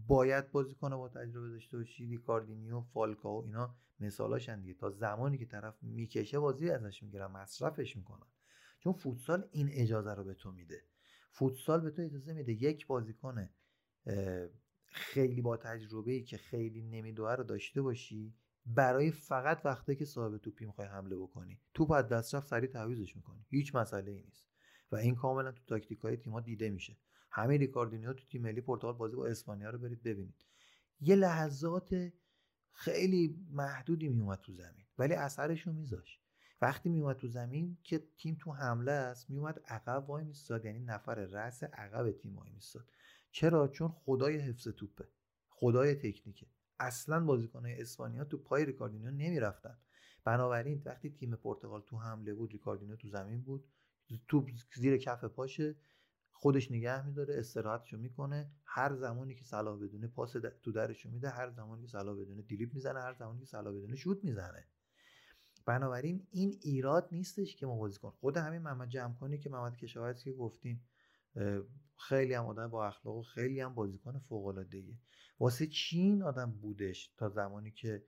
باید 0.07 0.51
بازیکن 0.51 0.97
با 0.97 1.09
تجربه 1.09 1.49
داشته 1.49 1.77
باشی 1.77 2.07
ریکاردینیو 2.07 2.81
فالکاو 2.81 3.45
اینا 3.45 3.77
مثالاشن 4.01 4.61
دیگه. 4.61 4.75
تا 4.75 4.91
زمانی 4.91 5.39
که 5.39 5.47
طرف 5.47 5.83
می‌کشه 5.83 6.39
بازی 6.39 6.71
ازش 6.71 7.03
می‌گیرن 7.03 7.27
مصرفش 7.27 7.97
می‌کنن. 7.97 8.27
چون 8.81 8.93
فوتسال 8.93 9.49
این 9.51 9.69
اجازه 9.73 10.14
رو 10.14 10.25
به 10.25 10.35
تو 10.35 10.53
میده. 10.53 10.83
فوتسال 11.31 11.81
به 11.81 11.91
تو 11.91 12.03
اجازه 12.03 12.33
میده 12.33 12.53
یک 12.53 12.87
بازیکن 12.87 13.49
خیلی 14.85 15.43
با 15.43 15.57
تجربه 15.57 16.12
ای 16.12 16.23
که 16.23 16.37
خیلی 16.37 16.83
نمیدوه 16.83 17.35
رو 17.35 17.45
داشته 17.45 17.83
باشی. 17.83 18.35
برای 18.75 19.11
فقط 19.11 19.61
وقتی 19.64 19.97
که 19.97 20.05
صاحب 20.05 20.39
توپی 20.39 20.66
می‌خوای 20.66 20.89
حمله 20.89 21.16
بکنی. 21.16 21.61
توپ 21.75 21.91
از 21.91 22.09
دست 22.09 22.35
رفت 22.35 22.47
سریع 22.47 22.71
تعویضش 22.71 23.16
می‌کنی. 23.16 23.47
هیچ 23.51 23.75
مسئله 23.75 24.11
ای 24.11 24.23
نیست. 24.23 24.49
و 24.93 24.97
این 24.97 25.14
کاملا 25.14 25.53
تو 25.53 25.62
تاکتیک 25.66 25.99
های 25.99 26.16
تیم‌ها 26.16 26.41
دیده 26.41 26.71
میشه. 26.71 26.97
همین 27.31 27.57
ریکاردینیو 27.57 28.12
تو 28.12 28.27
تیم 28.27 28.43
ملی 28.43 28.61
پرتغال 28.61 28.95
بازی 28.95 29.16
با 29.16 29.27
اسپانیا 29.27 29.71
رو 29.71 29.79
برید 29.79 30.03
ببینید. 30.03 30.45
یه 31.01 31.16
لحظات 31.16 32.12
خیلی 32.73 33.47
محدودی 33.51 34.09
میومد 34.09 34.41
تو 34.41 34.53
زمین 34.53 34.87
ولی 34.99 35.14
اثرش 35.14 35.66
رو 35.66 35.73
میذاش 35.73 36.21
وقتی 36.62 36.89
میومد 36.89 37.16
تو 37.16 37.29
زمین 37.29 37.79
که 37.83 38.09
تیم 38.16 38.37
تو 38.41 38.53
حمله 38.53 38.93
است 38.93 39.31
میومد 39.31 39.61
عقب 39.66 40.11
وای 40.11 40.25
میستاد 40.25 40.64
یعنی 40.64 40.81
نفر 40.81 41.14
رأس 41.14 41.62
عقب 41.62 42.11
تیم 42.11 42.37
وای 42.37 42.51
میستاد. 42.51 42.91
چرا؟ 43.31 43.69
چون 43.69 43.89
خدای 43.89 44.39
حفظ 44.39 44.69
توپه. 44.69 45.09
خدای 45.49 45.95
تکنیکه. 45.95 46.47
اصلا 46.81 47.24
بازیکنهای 47.24 47.81
اسپانیا 47.81 48.24
تو 48.24 48.39
پای 48.39 48.64
ریکاردینیو 48.64 49.11
نمی‌رفتن. 49.11 49.79
بنابراین 50.24 50.83
وقتی 50.85 51.11
تیم 51.11 51.37
پرتغال 51.37 51.83
تو 51.87 51.97
حمله 51.97 52.35
بود 52.35 52.53
ریکاردینیو 52.53 52.97
تو 52.97 53.09
زمین 53.09 53.43
بود 53.43 53.68
تو 54.29 54.47
زیر 54.74 54.97
کف 54.97 55.24
پاشه 55.24 55.76
خودش 56.33 56.70
نگه 56.70 57.07
میداره 57.07 57.39
استراحتشو 57.39 57.99
می‌کنه. 57.99 58.51
هر 58.64 58.95
زمانی 58.95 59.35
که 59.35 59.45
صلاح 59.45 59.79
بدونه 59.79 60.07
پاس 60.07 60.37
تو 60.62 60.72
درشو 60.72 61.11
میده 61.11 61.29
هر 61.29 61.51
زمانی 61.51 61.83
که 61.83 61.89
صلاح 61.89 62.20
بدونه 62.20 62.43
دریبل 62.43 62.75
می‌زنه 62.74 63.01
هر 63.01 63.14
زمانی 63.14 63.41
که 63.41 63.47
صلاح 63.47 63.74
بدونه 63.74 63.97
شوت 63.97 64.24
می‌زنه. 64.24 64.64
بنابراین 65.66 66.26
این 66.31 66.59
ایراد 66.61 67.09
نیستش 67.12 67.57
که 67.57 67.66
ما 67.66 67.76
بازیکن 67.76 68.11
خود 68.11 68.37
همین 68.37 68.62
محمد 68.62 68.89
جمع 68.89 69.37
که 69.37 69.51
محمد 69.51 69.76
کشاورزی 69.76 70.24
که 70.24 70.33
گفتیم 70.33 70.89
خیلی 71.99 72.35
هم 72.35 72.47
آدم 72.47 72.69
با 72.69 72.87
اخلاق 72.87 73.17
و 73.17 73.23
خیلی 73.23 73.61
هم 73.61 73.75
بازیکن 73.75 74.19
فوق 74.19 74.47
العاده 74.47 74.85
واسه 75.41 75.67
چین 75.67 76.23
آدم 76.23 76.53
بودش 76.53 77.15
تا 77.17 77.29
زمانی 77.29 77.71
که 77.71 78.05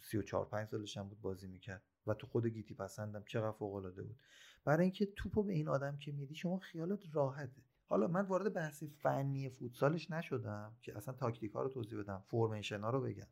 34 0.00 0.48
5 0.48 0.68
سالش 0.68 0.96
هم 0.96 1.08
بود 1.08 1.20
بازی 1.20 1.48
می‌کرد 1.48 1.82
و 2.06 2.14
تو 2.14 2.26
خود 2.26 2.46
گیتی 2.46 2.74
پسندم 2.74 3.24
چقدر 3.26 3.52
فوق 3.52 3.74
العاده 3.74 4.02
بود. 4.02 4.16
برای 4.64 4.82
اینکه 4.82 5.06
توپو 5.06 5.42
به 5.42 5.52
این 5.52 5.68
آدم 5.68 5.96
که 5.96 6.12
میدی 6.12 6.34
شما 6.34 6.58
خیالت 6.58 7.00
راحته. 7.12 7.62
حالا 7.86 8.06
من 8.06 8.26
وارد 8.26 8.52
بحث 8.52 8.82
فنی 8.82 9.48
فوتسالش 9.48 10.10
نشدم 10.10 10.76
که 10.80 10.96
اصلا 10.96 11.14
تاکتیک 11.14 11.52
ها 11.52 11.62
رو 11.62 11.68
توضیح 11.68 11.98
بدم 11.98 12.24
فرمیشن 12.26 12.80
ها 12.80 12.90
رو 12.90 13.00
بگم. 13.00 13.28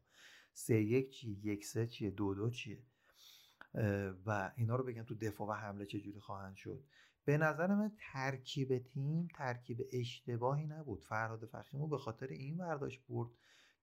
سه 0.53 0.83
یک 0.83 1.11
چیه 1.11 1.47
یک 1.47 1.65
سه 1.65 1.87
چیه 1.87 2.11
دو 2.11 2.35
دو 2.35 2.51
چیه؟ 2.51 2.83
و 4.27 4.53
اینا 4.57 4.77
رو 4.77 4.85
بگم 4.85 5.03
تو 5.03 5.15
دفاع 5.15 5.49
و 5.49 5.53
حمله 5.53 5.87
چه 5.87 6.01
جوری 6.01 6.21
خواهند 6.21 6.57
شد. 6.57 6.85
به 7.25 7.39
نظر 7.39 7.75
من 7.75 7.93
ترکیب 8.13 8.79
تیم 8.79 9.29
ترکیب 9.35 9.89
اشتباهی 9.93 10.67
نبود. 10.67 11.03
فرهاد 11.03 11.47
فخیمو 11.47 11.87
به 11.87 11.99
خاطر 11.99 12.27
این 12.27 12.57
برداشت 12.57 13.07
برد 13.09 13.31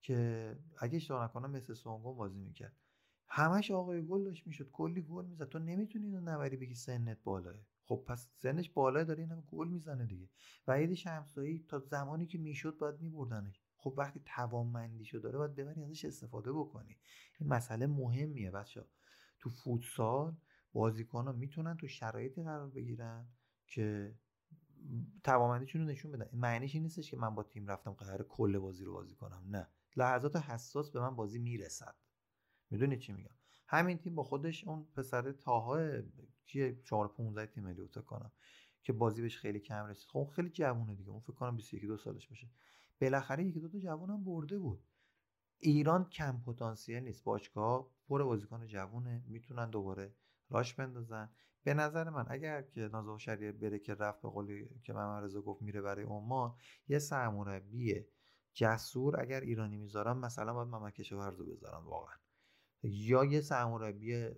که 0.02 0.56
اگه 0.78 0.96
اشتباه 0.96 1.24
نکنم 1.24 1.50
مثل 1.50 1.74
سونگون 1.74 2.16
بازی 2.16 2.40
می‌کرد. 2.40 2.76
همش 3.28 3.70
آقای 3.70 4.06
گل 4.06 4.24
داشت 4.24 4.46
می‌شد 4.46 4.70
کلی 4.70 5.02
گل 5.02 5.26
می‌زد. 5.26 5.48
تو 5.48 5.58
نمی‌تونی 5.58 6.06
اینو 6.06 6.20
نبری 6.20 6.56
بگی 6.56 6.74
سنت 6.74 7.22
بالاه. 7.24 7.54
خب 7.84 8.04
پس 8.08 8.28
سنش 8.36 8.70
بالاه 8.70 9.04
داره 9.04 9.22
اینم 9.22 9.40
گل 9.46 9.68
می‌زنه 9.68 10.06
دیگه. 10.06 10.28
و 10.66 10.72
عید 10.72 10.94
شمسایی 10.94 11.64
تا 11.68 11.78
زمانی 11.78 12.26
که 12.26 12.38
می‌شد 12.38 12.78
باید 12.78 13.00
میبردنش. 13.00 13.60
خب 13.76 13.94
وقتی 13.96 14.22
توانمندیشو 14.26 15.18
داره 15.18 15.38
باید 15.38 15.54
ببری 15.54 15.82
ازش 15.82 16.04
استفاده 16.04 16.52
بکنی. 16.52 16.98
این 17.38 17.48
مسئله 17.48 17.86
مهمیه 17.86 18.50
بچه 18.50 18.84
تو 19.38 19.50
فوتسال 19.50 20.36
بازیکن 20.72 21.24
ها 21.24 21.32
می‌تونن 21.32 21.76
تو 21.76 21.88
شرایطی 21.88 22.42
قرار 22.42 22.70
بگیرن 22.70 23.28
که 23.66 24.14
توانمندیشون 25.24 25.80
رو 25.80 25.86
نشون 25.88 26.12
بدن. 26.12 26.28
معنیش 26.32 26.74
این 26.74 26.82
نیستش 26.82 27.10
که 27.10 27.16
من 27.16 27.34
با 27.34 27.42
تیم 27.42 27.66
رفتم 27.66 27.92
قرار 27.92 28.22
کل 28.22 28.58
بازی 28.58 28.84
رو 28.84 28.92
بازی 28.92 29.14
کنم. 29.14 29.44
نه. 29.48 29.68
لحظات 29.96 30.36
حساس 30.36 30.90
به 30.90 31.00
من 31.00 31.16
بازی 31.16 31.38
می‌رسد. 31.38 31.94
می‌دونی 32.70 32.98
چی 32.98 33.12
میگم؟ 33.12 33.34
همین 33.66 33.98
تیم 33.98 34.14
با 34.14 34.22
خودش 34.22 34.64
اون 34.64 34.86
پسر 34.96 35.32
تاها 35.32 36.00
کیه 36.46 36.80
4 36.84 37.08
15 37.08 37.46
تیم 37.46 37.64
ملی 37.64 37.88
کنم 38.06 38.32
که 38.82 38.92
بازی 38.92 39.22
بهش 39.22 39.36
خیلی 39.36 39.60
کم 39.60 39.86
رسید. 39.86 40.08
خب 40.08 40.30
خیلی 40.36 40.50
جوونه 40.50 40.94
دیگه. 40.94 41.10
اون 41.10 41.20
فکر 41.20 41.32
کنم 41.32 41.56
21 41.56 41.84
دو 41.84 41.96
سالش 41.96 42.28
باشه. 42.28 42.50
بالاخره 43.00 43.44
یکی 43.44 43.60
دو 43.60 43.68
تا 43.68 43.78
جوونم 43.78 44.24
برده 44.24 44.58
بود. 44.58 44.84
ایران 45.58 46.04
کم 46.04 46.42
پتانسیل 46.46 47.02
نیست. 47.02 47.24
باشگاه 47.24 47.90
پر 48.08 48.22
بازیکن 48.24 48.66
جوونه. 48.66 49.22
می‌تونن 49.26 49.70
دوباره 49.70 50.14
راش 50.50 50.74
بندازن. 50.74 51.30
به 51.62 51.74
نظر 51.74 52.10
من 52.10 52.26
اگر 52.28 52.62
که 52.62 52.80
نازو 52.80 53.18
شریعه 53.18 53.52
بره 53.52 53.78
که 53.78 53.94
رفت 53.94 54.22
به 54.22 54.28
قولی 54.28 54.68
که 54.82 54.92
رضا 54.92 55.42
گفت 55.42 55.62
میره 55.62 55.80
برای 55.80 56.04
عمان 56.04 56.56
یه 56.88 56.98
سرمربی 56.98 58.04
جسور 58.52 59.20
اگر 59.20 59.40
ایرانی 59.40 59.76
می‌ذارم 59.76 60.18
مثلا 60.18 60.54
باید 60.54 60.68
محمد 60.68 60.92
کشاورز 60.92 61.40
رو 61.40 61.46
بذارم 61.46 61.86
واقعا. 61.86 62.16
یا 62.82 63.24
یه 63.24 63.40
سرمربی 63.40 64.30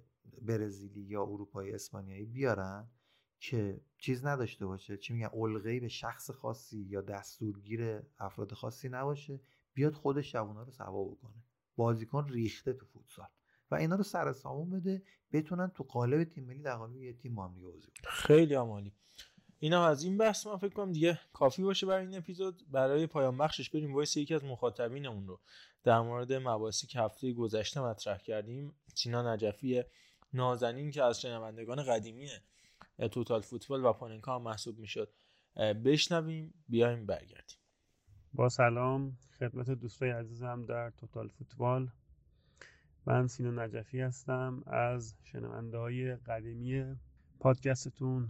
برزیلی 0.43 1.01
یا 1.01 1.23
اروپایی 1.23 1.73
اسپانیایی 1.73 2.27
بیارن 2.27 2.91
که 3.41 3.81
چیز 3.99 4.25
نداشته 4.25 4.67
باشه. 4.67 4.97
چی 4.97 5.13
میگن؟ 5.13 5.31
الغی 5.35 5.81
به 5.81 5.89
شخص 5.89 6.31
خاصی 6.31 6.79
یا 6.79 7.01
دستورگیر 7.01 8.03
افراد 8.19 8.53
خاصی 8.53 8.89
نباشه. 8.89 9.41
بیاد 9.75 9.95
خودش 9.95 10.33
جوونا 10.33 10.63
رو 10.63 10.71
سوا 10.71 11.05
بکنه. 11.05 11.45
بازیکن 11.77 12.29
ریخته 12.29 12.73
تو 12.73 12.87
فوتسال. 12.87 13.29
و 13.73 13.75
اینا 13.75 13.97
رو 13.97 14.03
سر 14.03 14.33
سامون 14.33 14.71
بده 14.71 15.03
بتونن 15.33 15.69
تو 15.69 15.85
قالب 15.85 16.25
تیم 16.25 16.45
ملی 16.45 16.63
در 16.63 16.77
قالب 16.77 16.97
یه 16.97 17.13
تیم 17.13 17.35
با 17.35 17.45
هم 17.45 17.63
بازی 17.63 17.81
کنن. 17.81 18.13
خیلی 18.13 18.55
عالی. 18.55 18.93
اینا 19.59 19.87
از 19.87 20.03
این 20.03 20.19
بحث 20.19 20.47
من 20.47 20.57
فکر 20.57 20.75
کنم 20.75 20.93
دیگه 20.93 21.21
کافی 21.33 21.63
باشه 21.63 21.87
برای 21.87 22.07
این 22.07 22.17
اپیزود. 22.17 22.63
برای 22.71 23.07
پایان 23.07 23.39
بخشش 23.39 23.71
بریم. 23.71 23.95
voice 23.95 24.17
یکی 24.17 24.35
از 24.35 24.45
مخاطبینمون 24.45 25.27
رو 25.27 25.41
در 25.85 26.01
مورد 26.01 26.33
مباحثی 26.33 26.87
که 26.87 27.01
هفته 27.01 27.33
گذشته 27.33 27.81
مطرح 27.81 28.19
کردیم. 28.19 28.75
سینا 28.95 29.35
نجفی 29.35 29.83
نازنین 30.33 30.91
که 30.91 31.03
از 31.03 31.21
شنوندگان 31.21 31.83
قدیمی 31.83 32.29
توتال 33.13 33.41
فوتبال 33.41 33.85
و 33.85 33.93
پاننکا 33.93 34.35
هم 34.35 34.43
محسوب 34.43 34.79
می‌شد. 34.79 35.13
بشنویم 35.85 36.55
بیایم 36.69 37.07
برگردیم. 37.07 37.59
با 38.35 38.49
سلام 38.49 39.19
خدمت 39.39 39.71
دوستای 39.71 40.11
عزیزم 40.11 40.67
در 40.69 40.91
توتال 40.91 41.29
فوتبال. 41.29 41.89
من 43.07 43.27
سینا 43.27 43.65
نجفی 43.65 44.01
هستم 44.01 44.63
از 44.67 45.15
شنونده 45.23 45.79
های 45.79 46.17
قدیمی 46.17 46.97
پادکستتون 47.41 48.29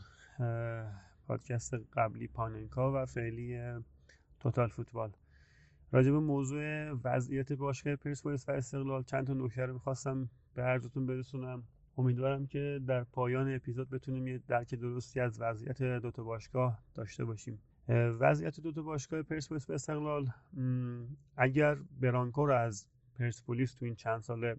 پادکست 1.26 1.74
قبلی 1.92 2.28
پاننکا 2.28 2.92
و 3.02 3.06
فعلی 3.06 3.60
توتال 4.40 4.68
فوتبال. 4.68 5.12
راجع 5.92 6.10
به 6.10 6.20
موضوع 6.20 6.90
وضعیت 7.04 7.52
باشگاه 7.52 7.96
پرسپولیس 7.96 8.48
و 8.48 8.52
استقلال 8.52 9.02
چند 9.02 9.26
تا 9.26 9.34
نکته 9.34 9.66
رو 9.66 9.72
می‌خواستم 9.72 10.28
به 10.54 10.62
عرضتون 10.62 11.06
برسونم. 11.06 11.62
امیدوارم 11.98 12.46
که 12.46 12.80
در 12.86 13.04
پایان 13.04 13.54
اپیزود 13.54 13.90
بتونیم 13.90 14.26
یه 14.26 14.40
درک 14.48 14.74
درستی 14.74 15.20
از 15.20 15.40
وضعیت 15.40 15.82
دوتا 15.82 16.22
باشگاه 16.22 16.78
داشته 16.94 17.24
باشیم. 17.24 17.58
وضعیت 17.88 18.60
دوتا 18.60 18.82
باشگاه 18.82 19.22
پرسپولیس 19.22 19.70
و 19.70 19.72
استقلال 19.72 20.30
اگر 21.36 21.74
برانکو 22.00 22.46
رو 22.46 22.54
از 22.54 22.86
پرسپولیس 23.18 23.74
تو 23.74 23.84
این 23.84 23.94
چند 23.94 24.20
ساله 24.20 24.56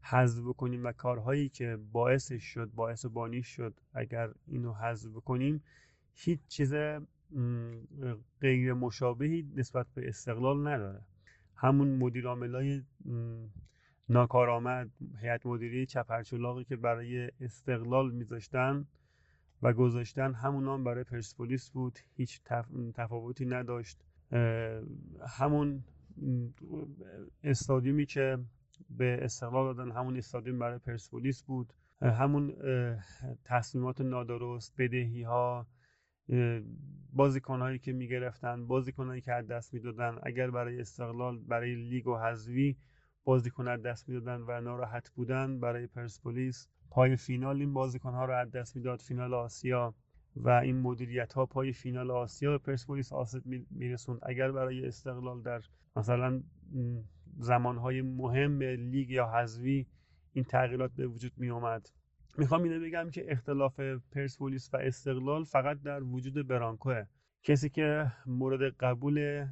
حذف 0.00 0.42
بکنیم 0.42 0.84
و 0.84 0.92
کارهایی 0.92 1.48
که 1.48 1.78
باعثش 1.92 2.44
شد 2.44 2.70
باعث 2.74 3.06
بانیش 3.06 3.46
شد 3.46 3.80
اگر 3.94 4.30
اینو 4.46 4.72
حذف 4.72 5.10
بکنیم 5.10 5.62
هیچ 6.14 6.40
چیز 6.48 6.74
غیر 8.40 8.72
مشابهی 8.72 9.52
نسبت 9.56 9.86
به 9.94 10.08
استقلال 10.08 10.68
نداره. 10.68 11.02
همون 11.56 11.96
مدیر 11.96 12.26
عاملای 12.26 12.82
ناکارآمد 14.08 14.90
هیئت 15.20 15.46
مدیره 15.46 15.86
چپرچلاقی 15.86 16.64
که 16.64 16.76
برای 16.76 17.30
استقلال 17.40 18.10
میذاشتن 18.10 18.86
و 19.62 19.72
گذاشتن 19.72 20.34
همون 20.34 20.68
هم 20.68 20.84
برای 20.84 21.04
پرسپولیس 21.04 21.70
بود 21.70 21.98
هیچ 22.16 22.42
تفاوتی 22.94 23.46
نداشت. 23.46 24.04
همون 25.28 25.84
استادیومی 27.44 28.06
که 28.06 28.38
به 28.90 29.18
استقلال 29.24 29.74
دادن 29.74 29.90
همون 29.90 30.16
استادیوم 30.16 30.58
برای 30.58 30.78
پرسپولیس 30.78 31.42
بود. 31.42 31.72
همون 32.00 32.54
تصمیمات 33.44 34.00
نادرست 34.00 34.74
بدهی 34.78 35.22
ها 35.22 35.66
بازیکنهایی 37.12 37.78
که 37.78 37.92
می‌گرفتن 37.92 38.66
بازیکنهایی 38.66 39.20
که 39.20 39.32
از 39.32 39.46
دست 39.46 39.74
می‌دادن. 39.74 40.18
اگر 40.22 40.50
برای 40.50 40.80
استقلال 40.80 41.38
برای 41.38 41.74
لیگ 41.74 42.06
و 42.06 42.16
حذوی 42.16 42.76
بازیکن 43.24 43.68
از 43.68 43.82
دست 43.82 44.08
می‌دادن 44.08 44.44
و 44.46 44.60
ناراحت 44.60 45.10
بودن 45.10 45.60
برای 45.60 45.86
پرسپولیس 45.86 46.68
پای 46.90 47.16
فینال 47.16 47.60
این 47.60 47.72
بازیکن 47.72 48.12
ها 48.12 48.24
رو 48.24 48.34
از 48.34 48.50
دست 48.50 48.76
می‌داد 48.76 49.00
فینال 49.00 49.34
آسیا. 49.34 49.94
و 50.36 50.48
این 50.48 50.80
مدیریت 50.80 51.32
ها 51.32 51.46
پای 51.46 51.72
فینال 51.72 52.10
آسیا 52.10 52.50
به 52.50 52.58
پرسپولیس 52.58 53.12
آسیب 53.12 53.42
میرسوند. 53.70 54.18
اگر 54.22 54.52
برای 54.52 54.86
استقلال 54.86 55.42
در 55.42 55.62
مثلا 55.96 56.42
زمانهای 57.38 58.02
مهم 58.02 58.62
لیگ 58.62 59.10
یا 59.10 59.26
حذوی 59.26 59.86
این 60.32 60.44
تغییرات 60.44 60.92
به 60.92 61.06
وجود 61.06 61.32
می 61.36 61.48
اومد 61.48 61.88
می‌خوام 62.38 62.62
اینو 62.62 62.80
بگم 62.80 63.10
که 63.10 63.32
اختلاف 63.32 63.80
پرسپولیس 64.12 64.74
و 64.74 64.76
استقلال 64.76 65.44
فقط 65.44 65.82
در 65.82 66.02
وجود 66.02 66.48
برانکوه. 66.48 67.04
کسی 67.42 67.68
که 67.68 68.12
مورد 68.26 68.76
قبول 68.80 69.46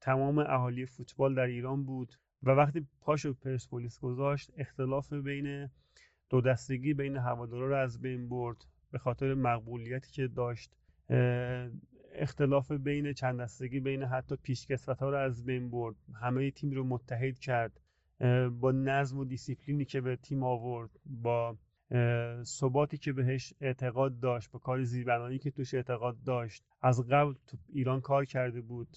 تمام 0.00 0.38
اهالی 0.38 0.86
فوتبال 0.86 1.34
در 1.34 1.46
ایران 1.46 1.84
بود 1.84 2.14
و 2.42 2.50
وقتی 2.50 2.86
پاشو 3.00 3.34
پرسپولیس 3.34 3.98
گذاشت 4.00 4.50
اختلاف 4.56 5.12
بین 5.12 5.68
دو 6.30 6.40
دستگی 6.40 6.94
بین 6.94 7.16
هوادارا 7.16 7.68
رو 7.68 7.76
از 7.76 8.00
بین 8.00 8.28
برد. 8.28 8.64
به 8.90 8.98
خاطر 8.98 9.34
مقبولیتی 9.34 10.12
که 10.12 10.28
داشت 10.28 10.76
اختلاف 12.18 12.72
بین 12.72 13.12
چند 13.12 13.40
دستگی 13.40 13.80
بین 13.80 14.02
حتی 14.02 14.36
پیشکسوت 14.36 14.98
ها 14.98 15.10
رو 15.10 15.16
از 15.16 15.44
بین 15.44 15.70
برد. 15.70 15.96
همه 16.20 16.50
تیم 16.50 16.70
رو 16.70 16.84
متحد 16.84 17.38
کرد. 17.38 17.80
با 18.60 18.72
نظم 18.72 19.18
و 19.18 19.24
دیسیپلینی 19.24 19.84
که 19.84 20.00
به 20.00 20.16
تیم 20.16 20.42
آورد 20.42 20.90
با 21.06 21.56
ثباتی 22.42 22.98
که 22.98 23.12
بهش 23.12 23.54
اعتقاد 23.60 24.20
داشت 24.20 24.50
با 24.50 24.58
کار 24.58 24.82
زیربنایی 24.82 25.38
که 25.38 25.50
توش 25.50 25.74
اعتقاد 25.74 26.22
داشت. 26.22 26.64
از 26.82 27.08
قبل 27.08 27.34
تو 27.46 27.56
ایران 27.68 28.00
کار 28.00 28.24
کرده 28.24 28.60
بود. 28.60 28.88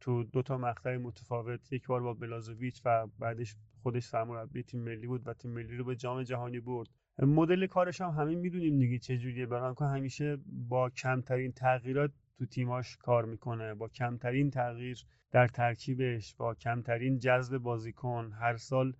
تو 0.00 0.24
دو 0.24 0.42
تا 0.42 0.58
مقطع 0.58 0.96
متفاوت 0.96 1.72
یک 1.72 1.86
بار 1.86 2.02
با 2.02 2.14
بلازوویچ 2.14 2.82
و 2.84 3.06
بعدش 3.18 3.56
خودش 3.82 4.04
سرمربی 4.04 4.62
تیم 4.62 4.80
ملی 4.80 5.06
بود 5.06 5.28
و 5.28 5.34
تیم 5.34 5.50
ملی 5.50 5.76
رو 5.76 5.84
به 5.84 5.96
جام 5.96 6.22
جهانی 6.22 6.60
برد. 6.60 6.88
مدل 7.18 7.66
کارش 7.66 8.00
هم 8.00 8.10
همین 8.10 8.38
می‌دونیم 8.38 8.78
دیگه 8.78 8.98
چجوریه 8.98 9.46
برانکو 9.46 9.84
همیشه 9.84 10.38
با 10.68 10.90
کمترین 10.90 11.52
تغییرات 11.52 12.10
تو 12.38 12.46
تیماش 12.46 12.96
کار 12.96 13.24
می‌کنه 13.24 13.74
با 13.74 13.88
کمترین 13.88 14.50
تغییر 14.50 15.04
در 15.30 15.48
ترکیبش 15.48 16.34
با 16.34 16.54
کمترین 16.54 17.18
جذب 17.18 17.58
بازیکن. 17.58 18.32
هر 18.40 18.56
سال 18.56 18.92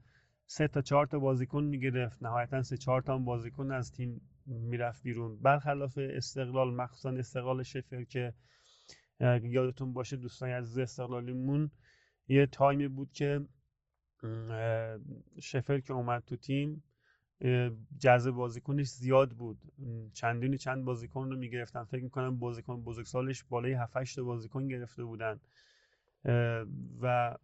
سه 0.46 0.68
تا 0.68 0.80
چهار 0.80 1.06
تا 1.06 1.18
بازیکن 1.18 1.64
می‌گرفت 1.64 2.22
نهایتا 2.22 2.62
سه 2.62 2.76
چهار 2.76 3.02
تا 3.02 3.18
بازیکن 3.18 3.72
از 3.72 3.92
تیم 3.92 4.20
می‌رفت 4.46 5.02
بیرون. 5.02 5.40
برخلاف 5.40 5.98
استقلال 5.98 6.74
مخصوصا 6.74 7.10
استقلال 7.10 7.62
شفر 7.62 8.04
که 8.04 8.34
یادتون 9.42 9.92
باشه 9.92 10.16
دوستان 10.16 10.50
از 10.50 10.78
استقلالیمون 10.78 11.70
یه 12.28 12.46
تایمی 12.46 12.88
بود 12.88 13.12
که 13.12 13.40
شفر 15.40 15.80
که 15.80 15.92
اومد 15.92 16.22
تو 16.26 16.36
تیم 16.36 16.84
جذب 17.98 18.30
بازیکنش 18.30 18.86
زیاد 18.86 19.30
بود. 19.30 19.58
چندینی 20.12 20.58
چند 20.58 20.84
بازیکن 20.84 21.30
رو 21.30 21.36
می‌گرفتن. 21.36 21.84
فکر 21.84 22.02
می‌کنم 22.04 22.38
بازیکن 22.38 22.82
بزرگسالش 22.84 23.44
بالای 23.44 23.72
7 23.72 24.20
بازیکن 24.20 24.68
گرفته 24.68 25.04
بودن. 25.04 25.40
و 27.00 27.36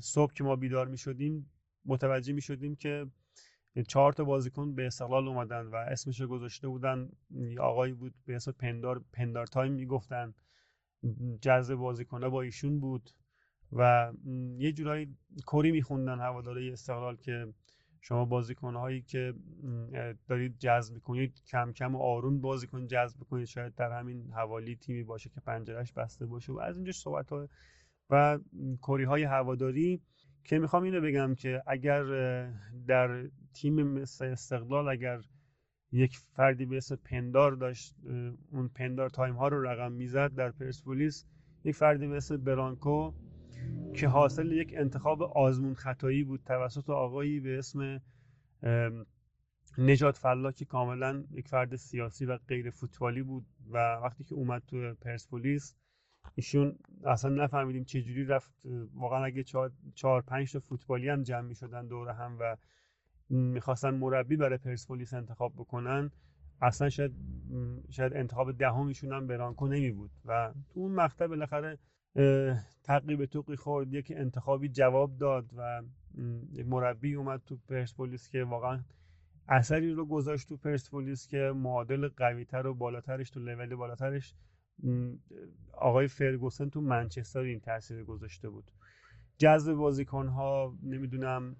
صبح 0.00 0.32
که 0.32 0.44
ما 0.44 0.56
بیدار 0.56 0.88
می‌شدیم 0.88 1.50
متوجه 1.84 2.32
می 2.32 2.40
شدیم 2.40 2.76
که 2.76 3.06
چهار 3.88 4.12
تا 4.12 4.24
بازیکن 4.24 4.74
به 4.74 4.86
استقلال 4.86 5.28
اومدن 5.28 5.66
و 5.66 5.74
اسمش 5.76 6.20
رو 6.20 6.28
گذاشته 6.28 6.68
بودن. 6.68 7.08
آقایی 7.60 7.92
بود 7.92 8.14
به 8.26 8.36
اسم 8.36 8.52
پندار 8.52 9.04
پندار 9.12 9.46
تایم 9.46 9.72
می‌گفتن. 9.72 10.34
جذب 11.42 11.74
بازیکنه 11.74 12.28
با 12.28 12.42
ایشون 12.42 12.80
بود 12.80 13.10
و 13.72 14.12
یه 14.58 14.72
جورایی 14.72 15.16
کری 15.46 15.72
میخوندن 15.72 16.20
هواداره 16.20 16.72
استقلال 16.72 17.16
که 17.16 17.54
شما 18.00 18.24
بازیکنهایی 18.24 19.02
که 19.02 19.34
دارید 20.28 20.58
جذب 20.58 20.94
می‌کنید 20.94 21.42
کم 21.46 21.72
کم 21.72 21.94
و 21.94 21.98
آروم 21.98 22.40
بازیکن 22.40 22.86
جذب 22.86 23.20
کنید 23.20 23.44
شاید 23.44 23.74
در 23.74 23.98
همین 23.98 24.30
حوالی 24.32 24.76
تیمی 24.76 25.04
باشه 25.04 25.30
که 25.30 25.40
پنجرش 25.40 25.92
بسته 25.92 26.26
باشه 26.26 26.52
و 26.52 26.58
از 26.58 26.76
اینجا 26.76 26.92
صحبت 26.92 27.32
ها 27.32 27.48
و 28.10 28.38
کری 28.82 29.04
های 29.04 29.22
هواداری. 29.22 30.00
که 30.44 30.58
می‌خوام 30.58 30.82
اینو 30.82 31.00
بگم 31.00 31.34
که 31.34 31.62
اگر 31.66 32.02
در 32.86 33.28
تیم 33.54 33.82
مثل 33.82 34.24
استقلال 34.24 34.88
اگر 34.88 35.20
یک 35.92 36.18
فردی 36.18 36.66
به 36.66 36.76
اسم 36.76 36.96
پندار 36.96 37.52
داشت 37.52 37.96
اون 38.52 38.68
پندار 38.74 39.10
تایم 39.10 39.36
ها 39.36 39.48
رو 39.48 39.62
رقم 39.62 39.92
می‌زد 39.92 40.34
در 40.34 40.50
پرسپولیس 40.50 41.24
یک 41.64 41.74
فردی 41.74 42.06
به 42.06 42.16
اسم 42.16 42.36
برانکو 42.36 43.12
که 43.94 44.08
حاصل 44.08 44.52
یک 44.52 44.74
انتخاب 44.76 45.22
آزمون 45.22 45.74
خطایی 45.74 46.24
بود 46.24 46.42
توسط 46.46 46.90
آقایی 46.90 47.40
به 47.40 47.58
اسم 47.58 48.00
نجات 49.78 50.16
فلا 50.16 50.52
که 50.52 50.64
کاملا 50.64 51.24
یک 51.30 51.48
فرد 51.48 51.76
سیاسی 51.76 52.26
و 52.26 52.36
غیر 52.36 52.70
فوتبالی 52.70 53.22
بود 53.22 53.46
و 53.70 53.78
وقتی 53.78 54.24
که 54.24 54.34
اومد 54.34 54.62
تو 54.66 54.94
پرسپولیس 54.94 55.74
ایشون 56.34 56.78
اصلا 57.04 57.44
نفهمیدیم 57.44 57.84
چجوری 57.84 58.24
رفت. 58.24 58.50
واقعا 58.94 59.24
اگه 59.24 59.44
چهار, 59.94 60.22
پنج 60.26 60.52
تا 60.52 60.60
فوتبالی 60.60 61.08
هم 61.08 61.22
جمع 61.22 61.48
می 61.48 61.54
شدن 61.54 61.86
دور 61.86 62.08
هم 62.08 62.36
و 62.40 62.56
می‌خواستن 63.28 63.94
مربی 63.94 64.36
برای 64.36 64.58
پرسپولیس 64.58 65.14
انتخاب 65.14 65.52
بکنن 65.56 66.10
اصلا 66.62 66.88
شاید 66.88 67.12
شاید 67.90 68.16
انتخاب 68.16 68.58
دهمیشون 68.58 69.12
هم 69.12 69.26
برانکو 69.26 69.66
نمی 69.66 69.90
بود 69.90 70.10
و 70.24 70.52
تو 70.70 70.80
اون 70.80 70.92
مقطع 70.92 71.26
بالاخره 71.26 71.78
تقریب 72.84 73.24
توقی 73.24 73.56
خورد 73.56 73.94
یک 73.94 74.12
انتخابی 74.16 74.68
جواب 74.68 75.16
داد 75.16 75.50
و 75.56 75.82
مربی 76.66 77.14
اومد 77.14 77.42
تو 77.46 77.56
پرسپولیس 77.56 78.28
که 78.28 78.44
واقعا 78.44 78.80
اثری 79.48 79.92
رو 79.92 80.06
گذاشت 80.06 80.48
تو 80.48 80.56
پرسپولیس 80.56 81.26
که 81.26 81.52
معادل 81.56 82.08
قویتر 82.08 82.66
و 82.66 82.74
بالاترش 82.74 83.30
تو 83.30 83.40
لول 83.40 83.74
بالاترش 83.74 84.34
آقای 85.72 86.08
فرگوسن 86.08 86.68
تو 86.68 86.80
منچستر 86.80 87.40
این 87.40 87.60
تاثیر 87.60 88.04
گذاشته 88.04 88.48
بود. 88.48 88.70
جذب 89.38 89.72
بازیکن 89.72 90.26
ها 90.28 90.76
نمی‌دونم 90.82 91.56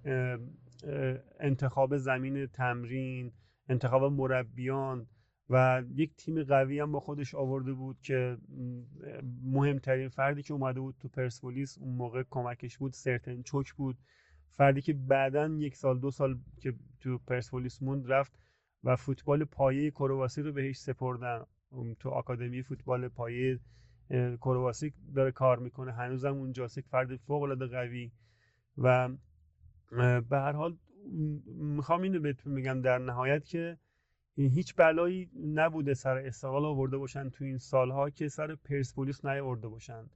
انتخاب 1.41 1.97
زمین 1.97 2.47
تمرین 2.47 3.33
انتخاب 3.69 4.13
مربیان 4.13 5.07
و 5.51 5.83
یک 5.95 6.17
تیم 6.17 6.43
قوی 6.43 6.81
هم 6.81 6.93
با 6.93 7.01
خودش 7.01 7.35
آورده 7.35 7.73
بود 7.73 8.01
که 8.01 8.39
مهمترین 9.43 10.09
فردی 10.09 10.43
که 10.43 10.55
اومده 10.55 10.81
بود 10.81 10.97
تو 11.01 11.09
پرسپولیس 11.09 11.79
اون 11.79 11.95
موقع 11.95 12.23
کمکش 12.31 12.79
بود 12.79 12.93
سرتن 12.93 13.43
چوک 13.43 13.73
بود. 13.73 13.99
فردی 14.51 14.81
که 14.81 14.93
بعدا 14.93 15.47
یک 15.47 15.77
سال 15.77 16.01
دو 16.01 16.11
سال 16.11 16.39
که 16.61 16.75
تو 17.01 17.19
پرسپولیس 17.19 17.83
موند 17.83 18.13
رفت 18.13 18.33
و 18.85 18.97
فوتبال 18.97 19.45
پایه 19.45 19.91
کرواسی 19.91 20.43
رو 20.43 20.53
بهش 20.53 20.79
سپردن. 20.79 21.45
تو 22.01 22.09
آکادمی 22.09 22.63
فوتبال 22.63 23.09
پایه 23.09 23.61
کرواسی 24.41 24.93
داره 25.15 25.33
کار 25.33 25.59
می‌کنه. 25.59 25.93
هنوزم 25.93 26.35
اونجاست 26.35 26.79
یک 26.79 26.87
فرد 26.87 27.17
فوق 27.17 27.43
العاده 27.43 27.67
قوی. 27.67 28.13
و 28.79 29.09
به 30.21 30.39
هر 30.39 30.53
حال 30.53 30.77
می‌خوام 31.47 32.03
اینو 32.03 32.21
بهتون 32.21 32.53
میگم 32.53 32.81
در 32.81 32.99
نهایت 32.99 33.45
که 33.45 33.79
هیچ 34.49 34.75
بلایی 34.77 35.31
نبوده 35.55 35.95
سر 35.95 36.17
استقلال 36.17 36.65
آورده 36.65 36.97
باشن 36.97 37.31
تو 37.31 37.45
این 37.45 37.59
سالها 37.59 38.11
که 38.11 38.29
سر 38.29 38.55
پرسپولیس 38.55 39.25
نیاورده 39.25 39.69
باشن. 39.69 40.11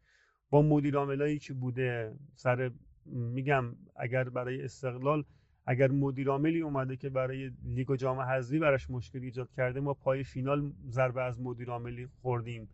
با 0.51 0.63
مدیر 0.63 1.39
که 1.39 1.55
بوده 1.55 2.17
سر 2.35 2.71
میگم 3.07 3.77
اگر 3.97 4.29
برای 4.29 4.63
استقلال 4.63 5.25
اگر 5.67 5.91
مدیر 5.91 6.29
عاملی 6.29 6.61
اومده 6.61 6.97
که 6.97 7.11
برای 7.11 7.51
لیگ 7.65 7.91
و 7.91 7.97
جام 7.97 8.21
حذفی 8.21 8.59
براش 8.59 8.91
مشکل 8.91 9.23
ایجاد 9.23 9.49
کرده 9.57 9.81
ما 9.81 9.95
پای 9.95 10.25
فینال 10.25 10.73
ضربه 10.89 11.23
از 11.23 11.41
مدیر 11.41 11.71
عاملی 11.71 12.09
خوردیم. 12.23 12.69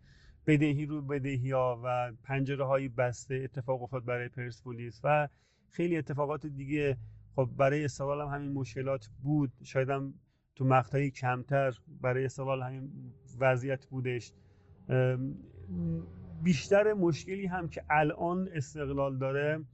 بدهی 0.47 0.87
رو 0.87 1.03
بدهی 1.03 1.51
ها 1.51 1.81
و 1.85 2.13
پنجره 2.25 2.65
های 2.65 2.89
بسته 2.89 3.35
اتفاق 3.35 3.83
افتاد 3.83 4.05
برای 4.05 4.29
پرسپولیس 4.29 5.01
و 5.05 5.29
خیلی 5.69 5.97
اتفاقات 5.97 6.47
دیگه. 6.47 6.97
خب 7.37 7.51
برای 7.57 7.85
استقلال 7.85 8.21
هم 8.21 8.35
همین 8.35 8.53
مشکلات 8.53 9.11
بود. 9.23 9.53
شاید 9.63 9.91
هم 9.91 10.15
تو 10.57 10.65
مقطعی 10.65 11.11
کمتر 11.11 11.73
برای 12.01 12.25
استقلال 12.25 12.63
همین 12.63 12.91
وضعیت 13.39 13.87
بودش. 13.87 14.33
بیشتر 16.43 16.93
مشکلی 16.93 17.47
هم 17.47 17.69
که 17.69 17.85
الان 17.91 18.49
استقلال 18.55 19.19
داره 19.19 19.65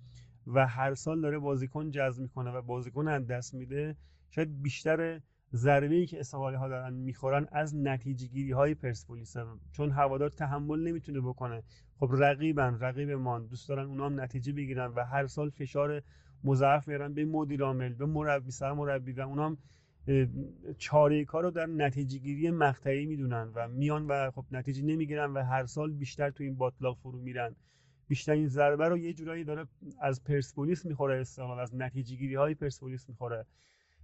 و 0.47 0.67
هر 0.67 0.95
سال 0.95 1.21
داره 1.21 1.39
بازیکن 1.39 1.91
جذب 1.91 2.23
می‌کنه 2.23 2.51
و 2.51 2.63
بازیکن 2.63 3.09
از 3.09 3.27
دست 3.27 3.55
میده 3.55 3.97
شاید 4.31 4.63
بیشتر 4.63 5.21
ضربه 5.53 5.95
ای 5.95 6.07
که 6.07 6.21
استقلالی 6.21 6.57
ها 6.57 6.69
دارن 6.69 6.95
می‌خورن 6.95 7.49
از 7.53 7.77
نتیجه 7.77 8.27
گیری 8.27 8.53
های 8.53 8.75
پرسپولیس. 8.75 9.37
چون 9.73 9.91
هوادار 9.91 10.29
تحمل 10.29 10.89
نمی‌تونه 10.89 11.21
بکنه. 11.21 11.63
خب 12.01 12.09
رقیبن 12.13 12.79
رقیب 12.81 13.11
ما 13.11 13.39
دوست 13.39 13.69
دارن 13.69 13.87
اونا 13.87 14.07
هم 14.07 14.21
نتیجه 14.21 14.53
بگیرن 14.53 14.87
و 14.87 15.05
هر 15.05 15.27
سال 15.27 15.51
فشار 15.51 16.03
مضاعف 16.45 16.89
میارن 16.89 17.15
به 17.15 17.25
مدیر 17.25 17.63
عامل 17.63 17.93
به 17.93 18.07
مربی 18.07 18.51
سر 18.51 18.73
مربی 18.73 19.13
و 19.13 19.21
اونا 19.21 19.47
هم 19.47 19.59
چاره 20.79 21.25
کار 21.25 21.43
رو 21.43 21.51
در 21.51 21.67
نتیجه 21.67 22.19
گیری 22.19 22.51
مقطعی 22.51 23.07
می‌دونن 23.07 23.53
و 23.55 23.69
میان 23.69 24.07
و 24.07 24.31
خب 24.31 24.45
نتیجه 24.51 24.83
نمی‌گیرن 24.83 25.33
و 25.33 25.43
هر 25.43 25.67
سال 25.67 25.93
بیشتر 25.93 26.31
تو 26.31 26.45
این 26.45 26.55
باطلاق 26.55 26.99
فرو 26.99 27.21
میرن. 27.21 27.57
بیشترین 28.09 28.49
ضربه 28.49 28.89
رو 28.89 28.99
یه 28.99 29.13
جورایی 29.13 29.45
داره 29.45 29.67
از 30.01 30.25
پرسپولیس 30.25 30.87
می‌خوره 30.87 31.21
استقلال 31.21 31.61
از 31.61 31.75
نتیجه 31.75 32.17
گیری 32.17 32.35
های 32.35 32.55
پرسپولیس 32.55 33.09
می‌خوره. 33.09 33.47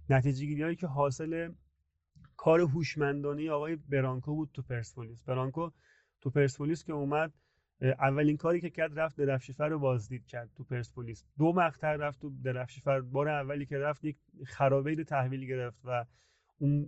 نتیجه 0.09 0.45
گیری 0.45 0.61
هایی 0.63 0.75
که 0.75 0.87
حاصل 0.87 1.51
کار 2.37 2.61
هوشمندانه 2.61 3.51
آقای 3.51 3.75
برانکو 3.75 4.35
بود 4.35 4.49
تو 4.53 4.61
پرسپولیس. 4.61 5.23
برانکو 5.23 5.69
تو 6.21 6.29
پرسپولیس 6.29 6.83
که 6.83 6.93
اومد 6.93 7.33
اولین 7.81 8.37
کاری 8.37 8.61
که 8.61 8.69
کرد 8.69 8.99
رفت 8.99 9.17
درفشیفر 9.17 9.67
رو 9.69 9.79
بازدید 9.79 10.25
کرد 10.25 10.49
تو 10.55 10.63
پرسپولیس. 10.63 11.23
دو 11.37 11.53
مقطع 11.53 11.95
رفت 11.95 12.21
تو 12.21 12.31
درفشیفر 12.43 13.01
بار 13.01 13.29
اولی 13.29 13.65
که 13.65 13.77
رفت 13.77 14.05
یک 14.05 14.17
خرابه 14.45 15.03
تحویل 15.03 15.45
گرفت 15.45 15.79
و 15.83 16.05
اون 16.57 16.87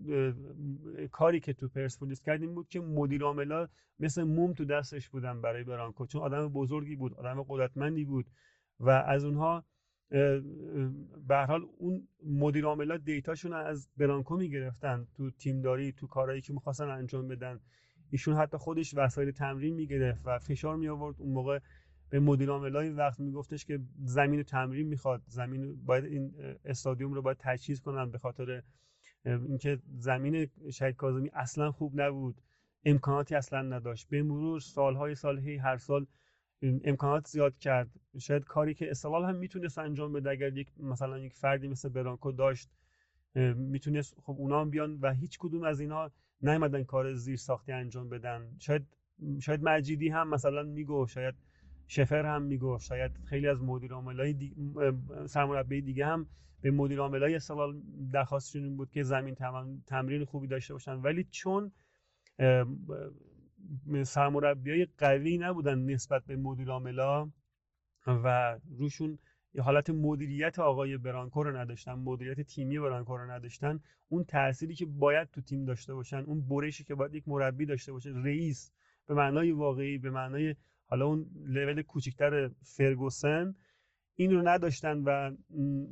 کاری 1.11 1.39
که 1.39 1.53
تو 1.53 1.67
پرسپولیس 1.67 2.21
کرد 2.21 2.41
این 2.41 2.55
بود 2.55 2.69
که 2.69 2.79
مدیر 2.79 3.23
عاملا 3.23 3.67
مثل 3.99 4.23
موم 4.23 4.53
تو 4.53 4.65
دستش 4.65 5.09
بودن 5.09 5.41
برای 5.41 5.63
برانکو 5.63 6.05
چون 6.05 6.21
آدم 6.21 6.47
بزرگی 6.47 6.95
بود 6.95 7.13
آدم 7.13 7.43
قدرتمندی 7.43 8.05
بود 8.05 8.25
و 8.79 8.89
از 8.89 9.25
اونها 9.25 9.65
به 11.27 11.45
حال 11.47 11.65
اون 11.77 12.07
مدیر 12.25 12.65
عاملا 12.65 12.97
دیتاشون 12.97 13.53
از 13.53 13.89
برانکو 13.97 14.37
می‌گرفتن. 14.37 15.07
تو 15.17 15.31
تیمداری 15.31 15.91
تو 15.91 16.07
کارهایی 16.07 16.41
که 16.41 16.53
می‌خواستن 16.53 16.89
انجام 16.89 17.27
بدن. 17.27 17.59
ایشون 18.15 18.35
حتی 18.35 18.57
خودش 18.57 18.93
وسایل 18.97 19.31
تمرین 19.31 19.75
می‌گرفت 19.75 20.21
و 20.25 20.39
فشار 20.39 20.75
می 20.75 20.87
آورد 20.87 21.15
اون 21.19 21.31
موقع 21.33 21.59
به 22.09 22.19
مدیر 22.19 22.49
عاملای 22.49 22.89
وقت 22.89 23.19
میگفتش 23.19 23.65
که 23.65 23.79
زمین 24.03 24.43
تمرین 24.43 24.87
می‌خواد. 24.87 25.21
زمین 25.27 25.85
باید 25.85 26.05
این 26.05 26.33
استادیوم 26.65 27.13
رو 27.13 27.21
باید 27.21 27.37
تجهیز 27.39 27.81
کنن 27.81 28.11
به 28.11 28.17
خاطر 28.17 28.63
اینکه 29.25 29.79
زمین 29.97 30.49
شهید 30.71 30.95
کاظمی 30.95 31.29
اصلا 31.33 31.71
خوب 31.71 32.01
نبود. 32.01 32.41
امکاناتی 32.85 33.35
اصلا 33.35 33.61
نداشت. 33.61 34.09
به 34.09 34.23
مرور 34.23 34.59
سالهای 34.59 35.15
سال 35.15 35.39
هی 35.39 35.57
هر 35.57 35.77
سال 35.77 36.05
امکانات 36.61 37.27
زیاد 37.27 37.57
کرد. 37.57 37.89
شاید 38.19 38.43
کاری 38.43 38.73
که 38.73 38.91
استقلال 38.91 39.25
هم 39.25 39.35
می‌تونست 39.35 39.77
انجام 39.77 40.13
بده 40.13 40.29
اگر 40.29 40.57
یک 40.57 40.71
مثلا 40.79 41.19
یک 41.19 41.33
فردی 41.33 41.67
مثل 41.67 41.89
برانکو 41.89 42.31
داشت 42.31 42.69
می‌تونست 43.55 44.15
خب 44.23 44.35
اونا 44.37 44.61
هم 44.61 44.69
بیان 44.69 44.99
و 45.01 45.13
هیچ 45.13 45.37
کدوم 45.39 45.63
از 45.63 45.79
اینا 45.79 46.11
نیومدن 46.41 46.83
کار 46.83 47.13
زیر 47.13 47.35
ساختی 47.35 47.71
انجام 47.71 48.09
بدن 48.09 48.55
شاید 48.59 48.87
شاید 49.41 49.63
مجیدی 49.63 50.09
هم 50.09 50.29
مثلا 50.29 50.63
میگو 50.63 51.07
شاید 51.07 51.35
شفر 51.87 52.25
هم 52.25 52.41
میگو 52.41 52.79
شاید 52.79 53.11
خیلی 53.25 53.47
از 53.47 53.61
مدیر 53.61 53.93
عاملای. 53.93 54.51
سرمربی 55.27 55.81
دیگه 55.81 56.05
هم 56.05 56.29
به 56.61 56.71
مدیر 56.71 56.99
عاملای 56.99 57.35
استقلال 57.35 57.81
درخواستشون 58.11 58.77
بود 58.77 58.91
که 58.91 59.03
زمین 59.03 59.35
تمرین 59.87 60.25
خوبی 60.25 60.47
داشته 60.47 60.73
باشن 60.73 60.93
ولی 60.93 61.23
چون 61.23 61.71
های 64.65 64.87
قوی 64.97 65.37
نبودن 65.37 65.79
نسبت 65.79 66.25
به 66.25 66.35
مدیر 66.35 66.69
عاملا 66.69 67.31
و 68.07 68.59
روشون 68.77 69.19
یه 69.55 69.61
حالت 69.61 69.89
مدیریت 69.89 70.59
آقای 70.59 70.97
برانکو 70.97 71.43
رو 71.43 71.57
نداشتن 71.57 71.93
مدیریت 71.93 72.41
تیمی 72.41 72.79
برانکو 72.79 73.17
رو 73.17 73.31
نداشتن. 73.31 73.79
اون 74.07 74.23
تأثیری 74.23 74.75
که 74.75 74.85
باید 74.85 75.29
تو 75.29 75.41
تیم 75.41 75.65
داشته 75.65 75.93
باشن 75.93 76.17
اون 76.17 76.47
برشی 76.47 76.83
که 76.83 76.95
باید 76.95 77.15
یک 77.15 77.27
مربی 77.27 77.65
داشته 77.65 77.91
باشه 77.91 78.09
رئیس 78.15 78.71
به 79.07 79.13
معنای 79.13 79.51
واقعی 79.51 79.97
به 79.97 80.09
معنای 80.09 80.55
حالا 80.85 81.05
اون 81.05 81.25
لول 81.45 81.81
کوچکتر 81.81 82.49
فرگوسن 82.63 83.55
این 84.15 84.31
رو 84.31 84.47
نداشتن 84.47 84.97
و 84.97 85.35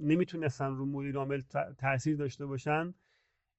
نمی‌تونستن 0.02 0.76
رو 0.76 0.86
مدیر 0.86 1.18
عامل 1.18 1.42
تاثیر 1.78 2.18
داشته 2.18 2.46
باشن. 2.46 2.94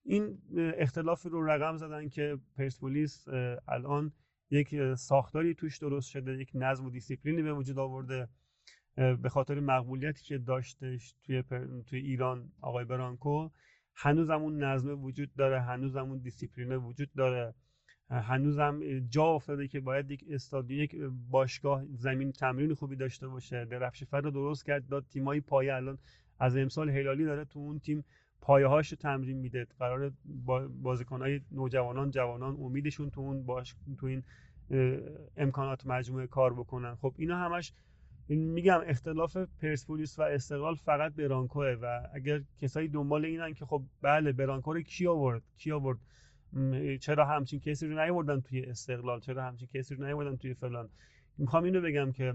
این 0.05 0.39
اختلافی 0.57 1.29
رو 1.29 1.47
رقم 1.47 1.77
زدن 1.77 2.09
که 2.09 2.39
پرسپولیس 2.57 3.29
الان 3.69 4.13
یک 4.51 4.95
ساختاری 4.95 5.55
توش 5.55 5.79
درست 5.79 6.11
شده 6.11 6.39
یک 6.39 6.51
نظم 6.55 6.87
و 6.87 6.91
دیسیپلینی 6.91 7.43
به 7.43 7.53
وجود 7.53 7.79
آورده. 7.79 8.29
به 8.97 9.29
خاطر 9.29 9.61
مقبولیتی 9.61 10.25
که 10.25 10.39
داشتش 10.39 11.15
توی, 11.23 11.43
توی 11.87 11.99
ایران 12.01 12.53
آقای 12.61 12.85
برانکو 12.85 13.49
هنوزم 13.95 14.43
اون 14.43 14.65
نظم 14.65 15.05
وجود 15.05 15.35
داره 15.35 15.61
هنوزم 15.61 16.11
اون 16.11 16.19
دیسیپلین 16.19 16.73
وجود 16.73 17.09
داره 17.17 17.55
هنوزم 18.11 18.81
جا 19.09 19.25
افتاده 19.25 19.69
که 19.69 19.81
باید 19.81 20.11
یک 20.11 20.25
استادیوم 20.31 20.83
یک 20.83 20.97
باشگاه 21.31 21.85
زمین 21.95 22.33
تمرین 22.33 22.75
خوبی 22.75 22.97
داشته 22.97 23.29
باشه. 23.29 23.65
درفشی‌فر 23.65 24.21
رو 24.21 24.31
درست 24.31 24.67
کرد 24.67 24.89
داد 24.89 25.05
تیمای 25.11 25.41
پایه 25.41 25.75
الان 25.75 25.99
از 26.39 26.57
امسال 26.57 26.91
هلالی 26.91 27.25
داره 27.25 27.45
تو 27.45 27.59
اون 27.59 27.79
تیم 27.79 28.05
پایه 28.41 28.67
هاش 28.67 28.91
تمرین 28.91 29.39
میده. 29.39 29.67
قرار 29.79 30.13
بازیکنهای 30.83 31.41
نوجوانان 31.51 32.11
جوانان 32.11 32.57
امیدشون 32.61 33.11
تو 33.11 33.21
اون 33.21 33.43
باش 33.43 33.75
تو 33.99 34.07
این 34.07 34.23
امکانات 35.37 35.87
مجموعه 35.87 36.27
کار 36.27 36.55
بکنن. 36.55 36.95
خب 36.95 37.15
اینا 37.19 37.37
همش 37.37 37.73
میگم 38.29 38.81
اختلاف 38.87 39.37
پرسپولیس 39.37 40.19
و 40.19 40.23
استقلال 40.23 40.75
فقط 40.75 41.13
برانکوه 41.13 41.77
و 41.83 42.01
اگر 42.15 42.43
کسایی 42.61 42.89
دنبال 42.89 43.25
اینن 43.25 43.55
که 43.55 43.65
خب 43.65 43.83
بله 44.03 44.33
برانکو 44.33 44.73
رو 44.73 44.81
کی 44.83 45.07
آورد؟ 45.07 45.43
کی 45.57 45.73
آورد؟ 45.73 45.99
چرا 47.01 47.25
همچین 47.25 47.61
کسی 47.61 47.87
رو 47.87 47.95
نیاوردن 47.95 48.41
توی 48.41 48.63
استقلال؟ 48.63 49.21
چرا 49.21 49.45
همچین 49.45 49.69
کسی 49.75 49.95
رو 49.95 50.05
نیاوردن 50.07 50.37
توی 50.37 50.55
فلان؟ 50.55 50.89
می‌خوام 51.39 51.65
اینو 51.65 51.81
بگم 51.81 52.13
که 52.13 52.35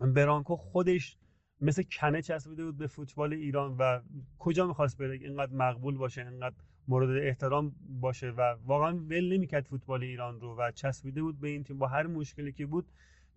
برانکو 0.00 0.56
خودش 0.56 1.16
مثل 1.60 1.82
کنه 2.00 2.22
چسبیده 2.22 2.64
بود 2.64 2.78
به 2.78 2.86
فوتبال 2.86 3.32
ایران 3.32 3.76
و 3.78 4.00
کجا 4.38 4.66
می‌خواست 4.66 4.98
بره؟ 4.98 5.14
اینقدر 5.14 5.52
مقبول 5.52 5.96
باشه 5.96 6.28
اینقدر 6.28 6.56
مورد 6.88 7.22
احترام 7.22 7.74
باشه 8.00 8.30
و 8.30 8.56
واقعا 8.66 8.96
ول 8.96 9.32
نمی‌کرد 9.32 9.64
فوتبال 9.64 10.02
ایران 10.02 10.40
رو 10.40 10.56
و 10.56 10.70
چسبیده 10.70 11.22
بود 11.22 11.40
به 11.40 11.48
این 11.48 11.64
تیم 11.64 11.78
با 11.78 11.86
هر 11.86 12.06
مشکلی 12.06 12.52
که 12.52 12.66
بود 12.66 12.86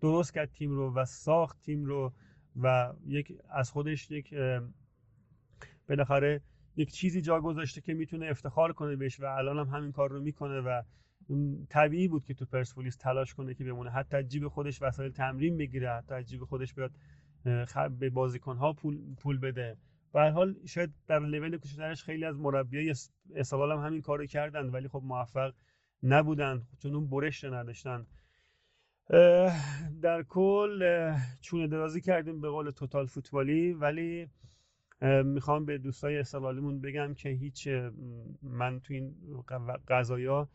درست 0.00 0.34
کرد 0.34 0.50
تیم 0.50 0.70
رو 0.70 0.94
و 0.94 1.04
ساخت 1.04 1.60
تیم 1.60 1.84
رو 1.84 2.12
و 2.62 2.92
یک 3.06 3.38
از 3.50 3.70
خودش 3.70 4.10
یک 4.10 4.34
بالاخره 5.88 6.40
یک 6.76 6.92
چیزی 6.92 7.20
جا 7.20 7.40
گذاشته 7.40 7.80
که 7.80 7.94
می‌تونه 7.94 8.26
افتخار 8.26 8.72
کنه 8.72 8.96
بهش 8.96 9.20
و 9.20 9.24
الان 9.24 9.58
هم 9.58 9.76
همین 9.76 9.92
کار 9.92 10.10
رو 10.10 10.20
می‌کنه 10.20 10.60
و 10.60 10.82
طبیعی 11.68 12.08
بود 12.08 12.24
که 12.24 12.34
تو 12.34 12.44
پرسپولیس 12.44 12.96
تلاش 12.96 13.34
کنه 13.34 13.54
که 13.54 13.64
بمونه 13.64 13.90
حتی 13.90 14.22
جیب 14.22 14.48
خودش 14.48 14.82
وسایل 14.82 15.12
تمرین 15.12 15.56
بگیره 15.56 15.90
حتی 15.90 16.24
جیب 16.24 16.44
خودش 16.44 16.74
بیاد 16.74 16.90
به 17.98 18.10
بازیکنها 18.10 18.72
پول 18.72 19.14
پول 19.14 19.38
بده 19.38 19.76
به 20.12 20.30
حال 20.30 20.54
شاید 20.66 20.94
در 21.06 21.18
لول 21.18 21.58
کوچکترش 21.58 22.04
خیلی 22.04 22.24
از 22.24 22.38
مربیای 22.38 22.94
استقلال 23.34 23.72
هم 23.72 23.86
همین 23.86 24.02
کارو 24.02 24.26
کردن 24.26 24.66
ولی 24.66 24.88
خب 24.88 25.02
موفق 25.04 25.54
نبودن 26.02 26.62
چون 26.78 26.94
اون 26.94 27.06
برش 27.06 27.44
نداشتن 27.44 28.06
در 30.02 30.22
کل 30.28 31.12
چونه 31.40 31.66
درازی 31.66 32.00
کردیم 32.00 32.40
به 32.40 32.48
قول 32.48 32.70
توتال 32.70 33.06
فوتبالی 33.06 33.72
ولی 33.72 34.28
می‌خوام 35.24 35.64
به 35.64 35.78
دوستای 35.78 36.18
استقلالیمون 36.18 36.80
بگم 36.80 37.14
که 37.14 37.28
هیچ 37.28 37.68
من 38.42 38.80
تو 38.80 38.94
این 38.94 39.14
قضایا 39.88 40.48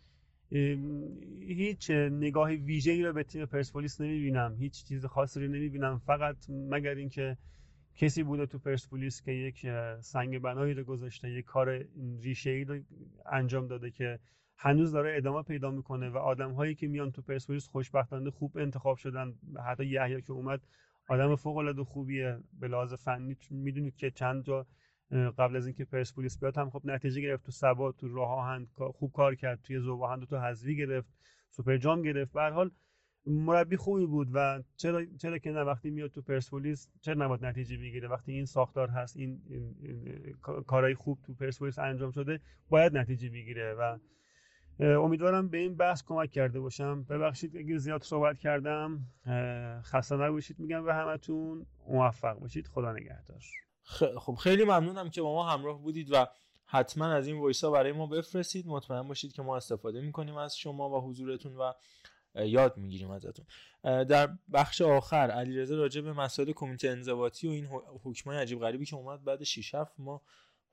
هیچ 1.41 1.91
نگاه 1.91 2.49
ویژه‌ای 2.49 3.03
رو 3.03 3.13
به 3.13 3.23
تیم 3.23 3.45
پرسپولیس 3.45 4.01
نمی‌بینم. 4.01 4.55
هیچ 4.59 4.83
چیز 4.83 5.05
خاصی 5.05 5.39
رو 5.45 5.51
نمی‌بینم. 5.51 6.01
فقط 6.05 6.37
مگر 6.49 6.95
اینکه 6.95 7.37
کسی 7.95 8.23
بوده 8.23 8.45
تو 8.45 8.59
پرسپولیس 8.59 9.21
که 9.21 9.31
یک 9.31 9.65
سنگ 9.99 10.39
بنایی 10.39 10.73
رو 10.73 10.83
گذاشته 10.83 11.29
یک 11.29 11.45
کار 11.45 11.85
ریشه‌ای 12.21 12.63
رو 12.63 12.79
انجام 13.25 13.67
داده 13.67 13.91
که 13.91 14.19
هنوز 14.63 14.91
داره 14.91 15.17
ادامه 15.17 15.43
پیدا 15.43 15.71
می‌کنه 15.71 16.09
و 16.09 16.17
آدم 16.17 16.51
هایی 16.51 16.75
که 16.75 16.87
میان 16.87 17.11
تو 17.11 17.21
پرسپولیس 17.21 17.67
خوشبختانه 17.67 18.31
خوب 18.31 18.57
انتخاب 18.57 18.97
شدن 18.97 19.33
حتی 19.65 19.85
یحیی 19.85 20.21
که 20.21 20.31
اومد 20.33 20.61
آدم 21.09 21.35
فوق 21.35 21.57
العاده 21.57 21.83
خوبیه. 21.83 22.39
به 22.59 22.67
لحاظ 22.67 22.93
فنی 22.93 23.37
می‌دونید 23.49 23.95
که 23.95 24.11
چند 24.11 24.43
جا 24.43 24.67
قبل 25.11 25.55
از 25.55 25.67
اینکه 25.67 25.85
پرسپولیس 25.85 26.39
بیاد 26.39 26.57
هم 26.57 26.69
خب 26.69 26.81
نتیجه 26.85 27.21
گرفت. 27.21 27.45
تو 27.45 27.51
سبا 27.51 27.91
تو 27.91 28.07
راه 28.07 28.29
آهن 28.29 28.67
خوب 28.93 29.11
کار 29.11 29.35
کرد. 29.35 29.61
توی 29.61 29.79
زوباهند 29.79 30.23
تو 30.23 30.37
حذفی 30.37 30.77
گرفت. 30.77 31.09
سوپر 31.49 31.77
جام 31.77 32.01
گرفت. 32.01 32.33
به 32.33 32.49
حال 32.49 32.71
مربی 33.25 33.77
خوبی 33.77 34.05
بود 34.05 34.27
و 34.33 34.63
چرا 34.77 35.05
چرا 35.05 35.37
که 35.37 35.51
نه 35.51 35.61
وقتی 35.61 35.89
میاد 35.89 36.11
تو 36.11 36.21
پرسپولیس 36.21 36.89
چرا 37.01 37.25
نباید 37.25 37.45
نتیجه 37.45 37.77
بگیره؟ 37.77 38.07
وقتی 38.07 38.31
این 38.31 38.45
ساختار 38.45 38.89
هست 38.89 39.17
این, 39.17 39.41
این, 39.49 39.75
این 39.79 40.33
کارهای 40.67 40.95
خوب 40.95 41.19
تو 41.25 41.33
پرسپولیس 41.33 41.79
انجام 41.79 42.11
شده 42.11 42.39
باید 42.69 42.97
نتیجه 42.97 43.29
بگیره 43.29 43.73
و 43.73 43.97
امیدوارم 44.79 45.49
به 45.49 45.57
این 45.57 45.75
بحث 45.75 46.03
کمک 46.03 46.31
کرده 46.31 46.59
باشم. 46.59 47.03
ببخشید 47.03 47.57
اگه 47.57 47.77
زیاد 47.77 48.03
صحبت 48.03 48.39
کردم 48.39 48.99
خسته 49.83 50.15
نباشید 50.15 50.59
میگم 50.59 50.85
به 50.85 50.93
همتون. 50.93 51.65
موفق 51.87 52.39
باشید. 52.39 52.67
خدا 52.67 52.91
نگهدار. 52.91 53.41
خب 54.19 54.35
خیلی 54.35 54.63
ممنونم 54.63 55.09
که 55.09 55.21
با 55.21 55.33
ما 55.33 55.49
همراه 55.49 55.81
بودید 55.81 56.13
و 56.13 56.27
حتما 56.65 57.05
از 57.05 57.27
این 57.27 57.39
وایسا 57.39 57.71
برای 57.71 57.91
ما 57.91 58.07
بفرستید. 58.07 58.67
مطمئن 58.67 59.07
باشید 59.07 59.33
که 59.33 59.41
ما 59.41 59.57
استفاده 59.57 60.01
می‌کنیم 60.01 60.35
از 60.35 60.57
شما 60.57 60.89
و 60.89 61.09
حضورتون 61.09 61.55
و 61.55 61.73
یاد 62.35 62.77
می‌گیریم 62.77 63.11
ازتون. 63.11 63.45
در 63.83 64.29
بخش 64.53 64.81
آخر 64.81 65.31
علیرضا 65.31 65.75
راجع 65.75 66.01
به 66.01 66.13
مسائل 66.13 66.51
کمیته 66.51 66.89
انضباطی 66.89 67.47
و 67.47 67.51
این 67.51 67.67
حکمای 68.03 68.37
عجیب 68.37 68.59
غریبی 68.59 68.85
که 68.85 68.95
اومد 68.95 69.23
بعد 69.23 69.43
6 69.43 69.75
7 69.75 69.99
ما 69.99 70.21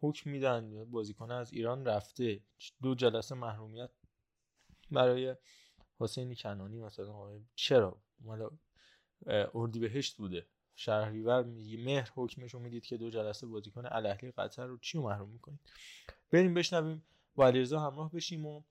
حکم 0.00 0.30
میدن 0.30 0.84
بازیکن 0.84 1.30
از 1.30 1.52
ایران 1.52 1.84
رفته. 1.84 2.40
دو 2.82 2.94
جلسه 2.94 3.34
محرومیت 3.34 3.90
برای 4.90 5.36
حسینی 6.00 6.36
کنانی 6.36 6.80
مثلا. 6.80 7.40
چرا؟ 7.54 8.02
مال 8.20 8.50
بهشت 9.80 10.16
بوده. 10.16 10.46
شهریور 10.74 11.44
مهر 11.84 12.12
حکمش 12.14 12.54
رو 12.54 12.60
می‌دید 12.60 12.86
که 12.86 12.96
دو 12.96 13.10
جلسه 13.10 13.46
بازیکن 13.46 13.86
الاهلی 13.86 14.30
قطر 14.30 14.66
رو 14.66 14.78
چی 14.78 14.98
محروم 14.98 15.30
می‌کنید؟ 15.30 15.60
بریم 16.30 16.54
بشنویم. 16.54 17.02
با 17.34 17.46
علیرضا 17.46 17.80
همراه 17.80 18.12
بشیم 18.12 18.46
و 18.46 18.62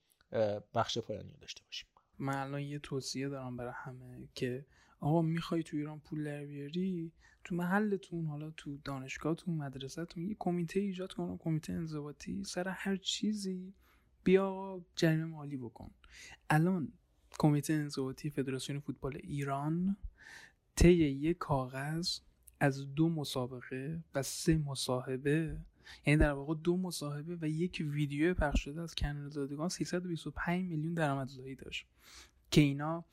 بخش 0.73 0.97
پایانی 0.97 1.33
داشته 1.33 1.63
باشیم. 1.63 1.87
من 2.19 2.35
الان 2.35 2.61
یه 2.61 2.79
توصیه 2.79 3.29
دارم 3.29 3.57
برای 3.57 3.73
همه 3.75 4.27
که 4.35 4.65
آقا 4.99 5.21
می‌خوای 5.21 5.63
تو 5.63 5.77
ایران 5.77 5.99
پول 5.99 6.23
در 6.23 6.45
بیاری؟ 6.45 7.11
تو 7.43 7.55
محلتون 7.55 8.25
حالا 8.25 8.51
تو 8.51 8.77
دانشگاهتون 8.77 9.55
مدرسهتون 9.55 10.23
یه 10.23 10.35
کمیته 10.39 10.79
ایجاد 10.79 11.13
کن 11.13 11.37
کمیته 11.37 11.73
انضباطی 11.73 12.43
سر 12.43 12.67
هر 12.67 12.95
چیزی. 12.95 13.73
بیا 14.23 14.81
جریمه 14.95 15.25
مالی 15.25 15.57
بکن. 15.57 15.91
الان 16.49 16.93
کمیته 17.39 17.73
انضباطی 17.73 18.29
فدراسیون 18.29 18.79
فوتبال 18.79 19.17
ایران 19.23 19.97
طی 20.75 20.93
یک 20.93 21.37
کاغذ 21.37 22.19
از 22.59 22.95
دو 22.95 23.09
مسابقه 23.09 24.03
و 24.15 24.23
سه 24.23 24.57
مصاحبه 24.57 25.57
یعنی 26.05 26.19
در 26.19 26.31
واقع 26.31 26.55
دو 26.63 26.77
مصاحبه 26.77 27.37
و 27.41 27.45
یک 27.45 27.85
ویدیو 27.89 28.33
پخش 28.33 28.63
شده 28.63 28.81
از 28.81 28.95
کنال 28.95 29.29
زادگان 29.29 29.69
325 29.69 30.69
میلیون 30.69 30.93
درآمدزایی 30.93 31.55
داشت. 31.55 31.87
که 32.51 32.61
اینا 32.61 33.05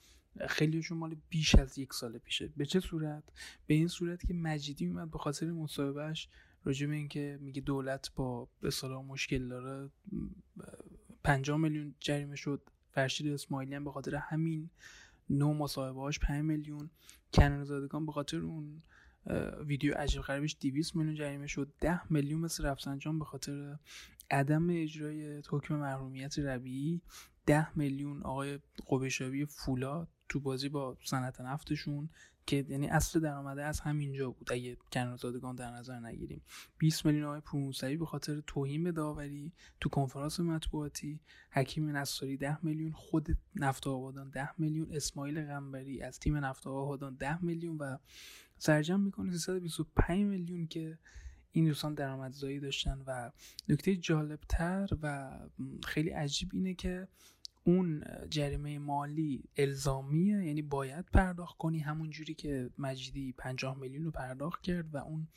خیلیشون 0.49 0.99
مال 0.99 1.17
بیش 1.29 1.55
از 1.55 1.79
یک 1.79 1.93
سال 1.93 2.19
پیشه. 2.19 2.53
به 2.57 2.67
چه 2.67 2.81
صورت؟ 2.81 3.23
به 3.67 3.75
این 3.75 3.89
صورت 3.89 4.27
که 4.27 4.35
مجیدی 4.35 4.87
اومد 4.87 5.11
به 5.11 5.19
خاطر 5.19 5.51
مصاحبهش 5.51 6.29
راجع 6.65 6.87
به 6.87 6.95
اینکه 6.95 7.39
میگه 7.41 7.61
دولت 7.61 8.11
با 8.15 8.49
به 8.61 8.71
مشکل 8.89 9.49
داره 9.49 9.91
50 11.25 11.57
میلیون 11.59 11.95
جریمه 12.01 12.37
شد. 12.37 12.71
فرشید 12.91 13.29
اسماعیلی 13.29 13.75
هم 13.75 13.85
به 13.85 13.93
خاطر 13.93 14.15
همین 14.15 14.71
نو 15.31 15.55
مصاحبه 15.55 16.01
هاش 16.01 16.19
5 16.19 16.45
میلیون. 16.45 16.91
کنان 17.33 17.65
زادگان 17.65 18.07
به 18.07 18.13
خاطر 18.13 18.39
اون 18.39 18.83
ویدیو 19.67 19.95
عجیب 19.95 20.23
غریبش 20.23 20.57
200 20.61 20.97
میلیون 20.97 21.15
جریمه 21.15 21.47
شد. 21.47 21.73
10 21.81 22.13
میلیون 22.13 22.41
مثل 22.41 22.65
رفسنجان 22.65 23.19
به 23.19 23.25
خاطر 23.25 23.79
عدم 24.31 24.71
اجرای 24.71 25.43
حکم 25.51 25.77
محرومیت 25.77 26.39
ربیعی. 26.39 27.01
10 27.47 27.79
میلیون 27.79 28.23
آقای 28.23 28.59
قبشاوی 28.87 29.47
فولاد. 29.47 30.09
تو 30.35 30.41
بازی 30.41 30.69
با 30.69 30.97
صنعت 31.05 31.41
نفتشون 31.41 32.09
که 32.47 32.67
یعنی 32.69 32.89
اصل 32.89 33.21
درآمده 33.21 33.65
از 33.65 33.81
همینجا 33.81 34.31
بود. 34.31 34.53
اگه 34.53 34.77
کنارزادگان 34.93 35.57
در 35.57 35.71
نظر 35.71 36.01
نگیریم. 36.01 36.43
20 36.79 37.07
میلیون 37.07 37.25
آقای 37.25 37.41
پوموسری 37.41 37.97
به 37.97 38.07
خاطر 38.07 38.43
توهین 38.47 38.85
به 38.85 38.93
داوری 38.93 39.53
تو 39.81 39.89
کنفرانس 39.89 40.41
مطبوعاتی 40.41 41.21
حکیم 41.51 41.97
نصاری 41.97 42.37
10 42.37 42.65
میلیون 42.65 42.93
خود 42.93 43.39
نفت 43.55 43.87
آبادان 43.87 44.31
10 44.31 44.49
میلیون 44.59 44.93
اسماعیل 44.93 45.47
غنبری 45.47 46.03
از 46.03 46.19
تیم 46.19 46.37
نفت 46.37 46.67
آبادان 46.67 47.15
10 47.15 47.45
میلیون 47.45 47.77
و 47.77 47.99
سرجم 48.59 49.01
می‌کنه 49.01 49.39
325 49.39 50.25
میلیون 50.25 50.67
که 50.67 50.99
این 51.53 51.65
دوستان 51.65 51.95
درآمدزایی 51.95 52.61
داشتن. 52.61 53.03
و 53.07 53.31
نکته 53.69 53.97
جالبتر 53.97 54.89
و 55.03 55.39
خیلی 55.85 56.11
عجیب 56.11 56.51
اینه 56.53 56.75
که 56.75 57.09
اون 57.65 58.05
جریمه 58.31 58.79
مالی 58.79 59.45
الزامیه 59.57 60.45
یعنی 60.45 60.63
باید 60.63 61.05
پرداخت 61.13 61.59
کنی 61.59 61.79
همون 61.79 62.11
جوری 62.11 62.35
که 62.35 62.71
مجیدی 62.79 63.33
50 63.33 63.79
میلیون 63.79 64.05
رو 64.05 64.11
پرداخت 64.11 64.63
کرد 64.63 64.95
و 64.95 64.99
اون 64.99 65.29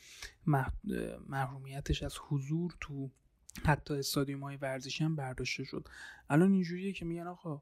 محرومیتش 1.27 2.03
از 2.03 2.17
حضور 2.29 2.75
تو 2.81 3.09
حتی 3.65 3.93
استادیوم 3.93 4.43
های 4.43 4.57
ورزشی 4.57 5.03
هم 5.03 5.15
برداشته 5.15 5.63
شد. 5.63 5.87
الان 6.29 6.51
اینجوریه 6.51 6.93
که 6.93 7.05
میگن 7.05 7.27
آقا 7.27 7.61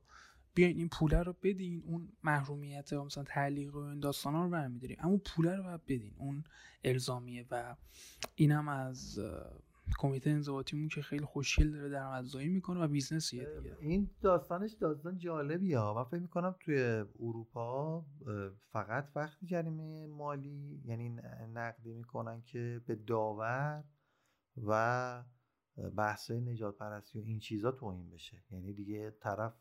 بیاین 0.54 0.78
این 0.78 0.90
پوله 0.90 1.24
رو 1.24 1.36
بدین 1.44 1.84
اون 1.86 2.10
محرومیت 2.24 2.94
مثلا 2.94 3.24
تعلیق 3.24 3.76
و 3.76 3.78
این 3.78 4.00
داستان 4.00 4.34
رو 4.34 4.50
برمیداریم 4.50 4.98
اما 5.00 5.18
پوله 5.18 5.56
رو 5.56 5.64
باید 5.64 5.86
بدین 5.86 6.14
اون 6.18 6.44
الزامیه. 6.84 7.46
و 7.52 7.76
اینم 8.36 8.68
از 8.68 9.20
کمیته 10.00 10.30
انضباطیمون 10.30 10.88
که 10.88 11.02
خیلی 11.02 11.26
خوشگل 11.26 11.72
داره 11.72 11.90
درآمدزایی 11.90 12.50
می‌کنه 12.50 12.80
و 12.80 12.88
بیزنسیه 12.88 13.46
دیگه. 13.46 13.78
این 13.80 14.10
داستانش 14.22 14.72
داستان 14.72 15.18
جالبیه 15.18 15.80
من 15.80 16.04
فکر 16.04 16.22
می‌کنم 16.22 16.56
توی 16.60 17.06
اروپا 17.20 18.06
فقط 18.72 19.12
وقتی 19.16 19.46
جریمه 19.46 20.08
مالی 20.08 20.82
یعنی 20.86 21.10
نقدی 21.54 21.94
می‌کنن 21.94 22.42
که 22.42 22.82
به 22.86 22.96
داور 22.96 23.84
و 24.58 25.24
بحث 25.98 26.32
نجات 26.32 26.78
پرستی 26.78 27.20
و 27.20 27.22
این 27.22 27.40
چیزا 27.40 27.72
توهین 27.72 28.10
بشه. 28.10 28.44
یعنی 28.52 28.74
دیگه 28.74 29.12
طرف 29.12 29.54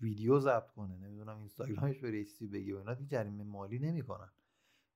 ویدیو 0.00 0.40
ضبط 0.40 0.70
کنه 0.70 0.96
نمی‌دونم 0.96 1.38
اینستاگرامش 1.38 1.98
به 1.98 2.10
ریسی 2.10 2.46
بگی 2.46 2.72
و 2.72 2.78
اینا 2.78 2.94
دیگه 2.94 3.10
جریمه 3.10 3.44
مالی 3.44 3.78
نمی‌کنن. 3.78 4.30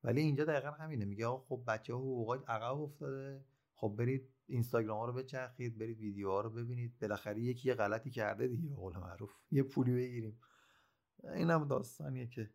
ولی 0.04 0.20
اینجا 0.20 0.44
دقیقا 0.44 0.70
همینه. 0.70 1.04
میگه 1.04 1.26
خب 1.26 1.64
بچه 1.66 1.94
ها 1.94 1.98
حقوقات 1.98 2.50
عقب 2.50 2.80
افتاده. 2.80 3.44
خب 3.80 3.94
برید 3.98 4.28
اینستاگرام 4.46 4.98
ها 4.98 5.06
رو 5.06 5.12
بچرخید 5.12 5.78
برید 5.78 5.98
ویدیوها 6.00 6.40
رو 6.40 6.50
ببینید. 6.50 6.98
بالاخره 6.98 7.40
یکی 7.40 7.68
یه 7.68 7.74
غلطی 7.74 8.10
کرده 8.10 8.48
دیگه 8.48 8.68
به 8.68 8.74
قول 8.74 8.96
معروف. 8.96 9.32
یه 9.50 9.62
پولی 9.62 9.92
بگیریم. 9.92 10.40
اینم 11.34 11.68
داستانیه 11.68 12.26
که 12.26 12.50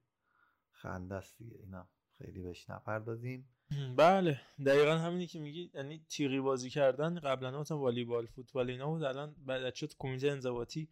خنده 0.71 1.15
است 1.15 1.37
دیگه. 1.37 1.57
اینم 1.57 1.87
خیلی 2.17 2.41
بهش 2.41 2.69
نپردازیم. 2.69 3.49
بله. 3.97 4.41
دقیقا 4.65 4.91
همینی 4.91 5.27
که 5.27 5.39
میگی. 5.39 5.71
یعنی 5.73 6.05
تیغی 6.09 6.39
بازی 6.39 6.69
کردن 6.69 7.19
قبلا 7.19 7.59
مثلا 7.59 7.77
والیبال 7.77 8.25
فوتبال 8.25 8.69
اینا 8.69 8.87
بود. 8.87 9.03
الان 9.03 9.35
بعد 9.45 9.73
شد 9.73 9.93
کمیته 9.99 10.31
انضباطی 10.31 10.89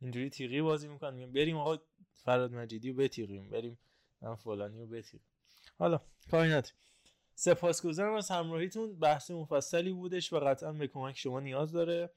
اینجوری 0.00 0.30
تیغی 0.30 0.62
بازی 0.62 0.88
می‌کنن. 0.88 1.32
بریم 1.32 1.56
آقا 1.56 1.78
فراد 2.14 2.54
مجیدی 2.54 2.90
رو 2.90 2.96
بتیغیم. 2.96 3.50
بریم 3.50 3.78
فلانی 4.36 4.80
رو 4.80 4.86
بتیغیم. 4.86 5.26
حالا 5.78 6.00
کاری 6.30 6.62
سپاسگزارم 7.34 8.14
از 8.14 8.30
همراهیتون. 8.30 8.98
بحث 8.98 9.30
مفصلی 9.30 9.92
بودش 9.92 10.32
و 10.32 10.40
قطعا 10.40 10.72
به 10.72 10.86
کمک 10.86 11.18
شما 11.18 11.40
نیاز 11.40 11.72
داره 11.72 12.10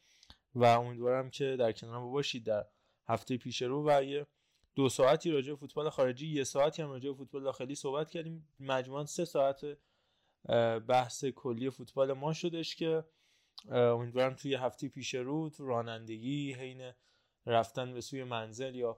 و 0.56 0.64
امیدوارم 0.64 1.30
که 1.30 1.56
در 1.60 1.72
کنار 1.72 2.00
ما 2.00 2.12
باشید 2.12 2.44
در 2.44 2.66
هفته 3.08 3.38
پیش 3.38 3.62
رو 3.62 3.90
و 3.90 4.04
یه 4.04 4.28
دو 4.76 4.90
ساعتی 4.90 5.32
راجع 5.32 5.50
به 5.50 5.56
فوتبال 5.56 5.90
خارجی 5.90 6.28
یه 6.28 6.44
ساعتی 6.44 6.82
هم 6.82 6.90
راجع 6.90 7.14
فوتبال 7.14 7.44
داخلی 7.44 7.76
صحبت 7.76 8.10
کردیم. 8.10 8.48
مجموعا 8.60 9.06
سه 9.06 9.26
ساعت 9.26 9.66
بحث 10.88 11.26
کلی 11.26 11.70
فوتبال 11.70 12.14
ما 12.14 12.34
شدش 12.34 12.76
که 12.76 13.04
امیدوارم 13.72 14.34
توی 14.34 14.56
هفته 14.56 14.88
پیش 14.88 15.16
رو 15.16 15.50
تو 15.50 15.66
رانندگی 15.66 16.54
حین 16.54 16.92
رفتن 17.46 17.94
به 17.94 18.02
سوی 18.02 18.24
منزل 18.24 18.76
یا 18.76 18.98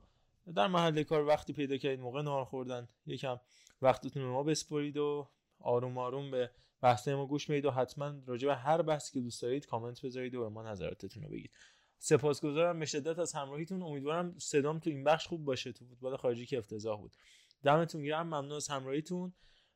در 0.56 0.68
محل 0.68 1.04
کار 1.04 1.26
وقتی 1.26 1.54
پیدا 1.54 1.78
کردید 1.78 2.00
موقع 2.00 2.22
نهار 2.22 2.46
خوردن 2.46 2.88
یکم 3.06 3.40
وقتتون 3.82 4.24
رو 4.24 4.34
ما 4.34 4.44
بسپرید 4.44 4.98
و 4.98 5.30
آروم 5.60 5.98
آروم 5.98 6.32
به 6.32 6.52
بحث 6.82 7.08
ما 7.08 7.26
گوش 7.26 7.50
می‌دید 7.50 7.66
و 7.66 7.72
حتما 7.72 8.14
راجع 8.26 8.48
به 8.48 8.56
هر 8.56 8.82
بحثی 8.82 9.14
که 9.14 9.22
دوست 9.22 9.42
دارید 9.42 9.66
کامنت 9.66 10.06
بذارید 10.06 10.36
و 10.36 10.42
به 10.42 10.50
ما 10.50 10.64
نظراتتون 10.64 11.24
رو 11.24 11.30
بگید. 11.30 11.52
سپاسگزارم. 11.98 12.80
به 12.80 12.86
شدت 12.86 13.20
از 13.20 13.34
همراهیتون. 13.34 13.82
امیدوارم 13.82 14.38
صدام 14.38 14.80
تو 14.80 14.90
این 14.90 15.04
بخش 15.04 15.28
خوب 15.28 15.46
باشه. 15.46 15.72
تو 15.72 15.86
فوتبال 15.86 16.18
خارجی 16.18 16.46
که 16.46 16.58
افتضاح 16.58 17.02
بود. 17.02 17.18
دمتون 17.64 18.04
گرم. 18.04 18.28
ممنون 18.28 18.52
از 18.52 18.68
همراهیتون. 18.68 19.34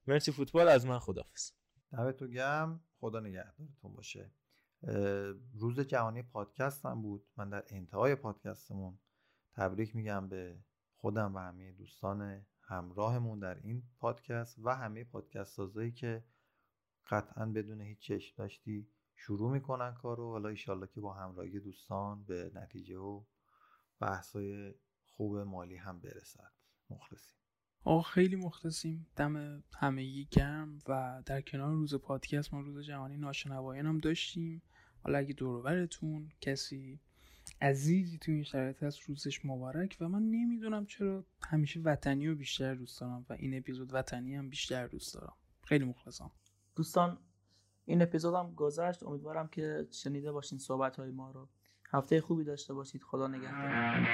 مرسی 0.07 0.31
فوتبال. 0.31 0.67
از 0.67 0.85
من 0.85 0.99
خدافظ 0.99 1.51
دمتون 1.91 2.31
گرم. 2.31 2.83
خدا 2.99 3.19
نگهدارتون 3.19 3.93
باشه. 3.95 4.31
روز 5.53 5.79
جهانی 5.79 6.23
پادکست 6.23 6.85
هم 6.85 7.01
بود. 7.01 7.27
من 7.37 7.49
در 7.49 7.63
انتهای 7.67 8.15
پادکستمون 8.15 8.99
تبریک 9.53 9.95
میگم 9.95 10.29
به 10.29 10.59
خودم 10.95 11.35
و 11.35 11.39
همه 11.39 11.71
دوستان 11.71 12.45
همراهمون 12.71 13.39
در 13.39 13.55
این 13.63 13.83
پادکست 13.97 14.59
و 14.63 14.75
همه 14.75 15.03
پادکست 15.03 15.55
سازایی 15.55 15.91
که 15.91 16.23
قطعا 17.09 17.45
بدون 17.45 17.81
هیچ 17.81 17.99
چشم 17.99 18.35
داشتی 18.37 18.87
شروع 19.15 19.51
می‌کنن 19.51 19.93
کارو. 19.93 20.31
حالا 20.31 20.49
ایشالله 20.49 20.87
که 20.87 21.01
با 21.01 21.13
همراهی 21.13 21.59
دوستان 21.59 22.23
به 22.23 22.51
نتیجه 22.55 22.97
و 22.97 23.23
بحثای 23.99 24.73
خوب 25.05 25.37
مالی 25.37 25.75
هم 25.75 25.99
برسد. 25.99 26.51
مخلصیم. 26.89 27.37
آقا 27.83 28.01
خیلی 28.01 28.35
مخلصیم. 28.35 29.07
دم 29.15 29.63
همه 29.73 30.23
گرم 30.23 30.79
و 30.87 31.23
در 31.25 31.41
کنار 31.41 31.73
روز 31.73 31.95
پادکست 31.95 32.53
ما 32.53 32.61
روز 32.61 32.85
جهانی 32.85 33.17
ناشنوایان 33.17 33.85
هم 33.85 33.97
داشتیم. 33.97 34.61
حالا 35.03 35.17
اگه 35.17 35.33
دوروبرتون 35.33 36.31
کسی 36.41 36.99
عزیزی 37.61 38.17
تو 38.17 38.31
این 38.31 38.43
شرایط 38.43 38.83
هست 38.83 39.01
روزش 39.01 39.45
مبارک 39.45 39.97
و 39.99 40.09
من 40.09 40.21
نمی‌دونم 40.21 40.85
چرا 40.85 41.25
همیشه 41.43 41.79
وطنی 41.79 42.27
رو 42.27 42.35
بیشتر 42.35 42.75
دوست 42.75 43.01
دارم 43.01 43.25
و 43.29 43.33
این 43.33 43.57
اپیزود 43.57 43.93
وطنی 43.93 44.35
هم 44.35 44.49
بیشتر 44.49 44.87
دوست 44.87 45.13
دارم. 45.13 45.33
خیلی 45.63 45.85
مخلصم. 45.85 46.31
دوستان 46.75 47.17
این 47.85 48.01
اپیزود 48.01 48.35
هم 48.35 48.53
گذشت. 48.55 49.03
امیدوارم 49.03 49.47
که 49.47 49.87
شنیده 49.91 50.31
باشین 50.31 50.57
صحبت 50.57 50.95
های 50.95 51.11
ما 51.11 51.31
رو. 51.31 51.49
هفته 51.91 52.21
خوبی 52.21 52.43
داشته 52.43 52.73
باشید. 52.73 53.01
خدا 53.03 53.27
نگهدار. 53.27 54.07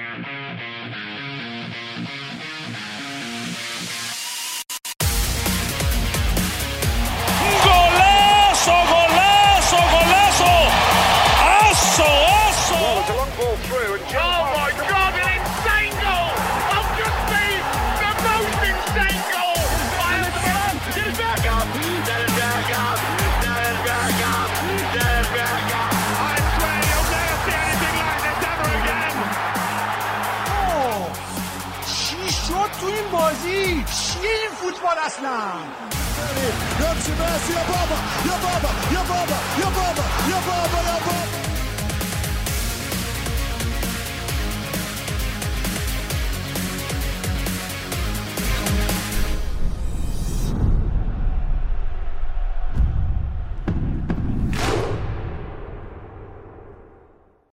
for 34.87 34.99
us 34.99 35.21
now. 35.21 35.87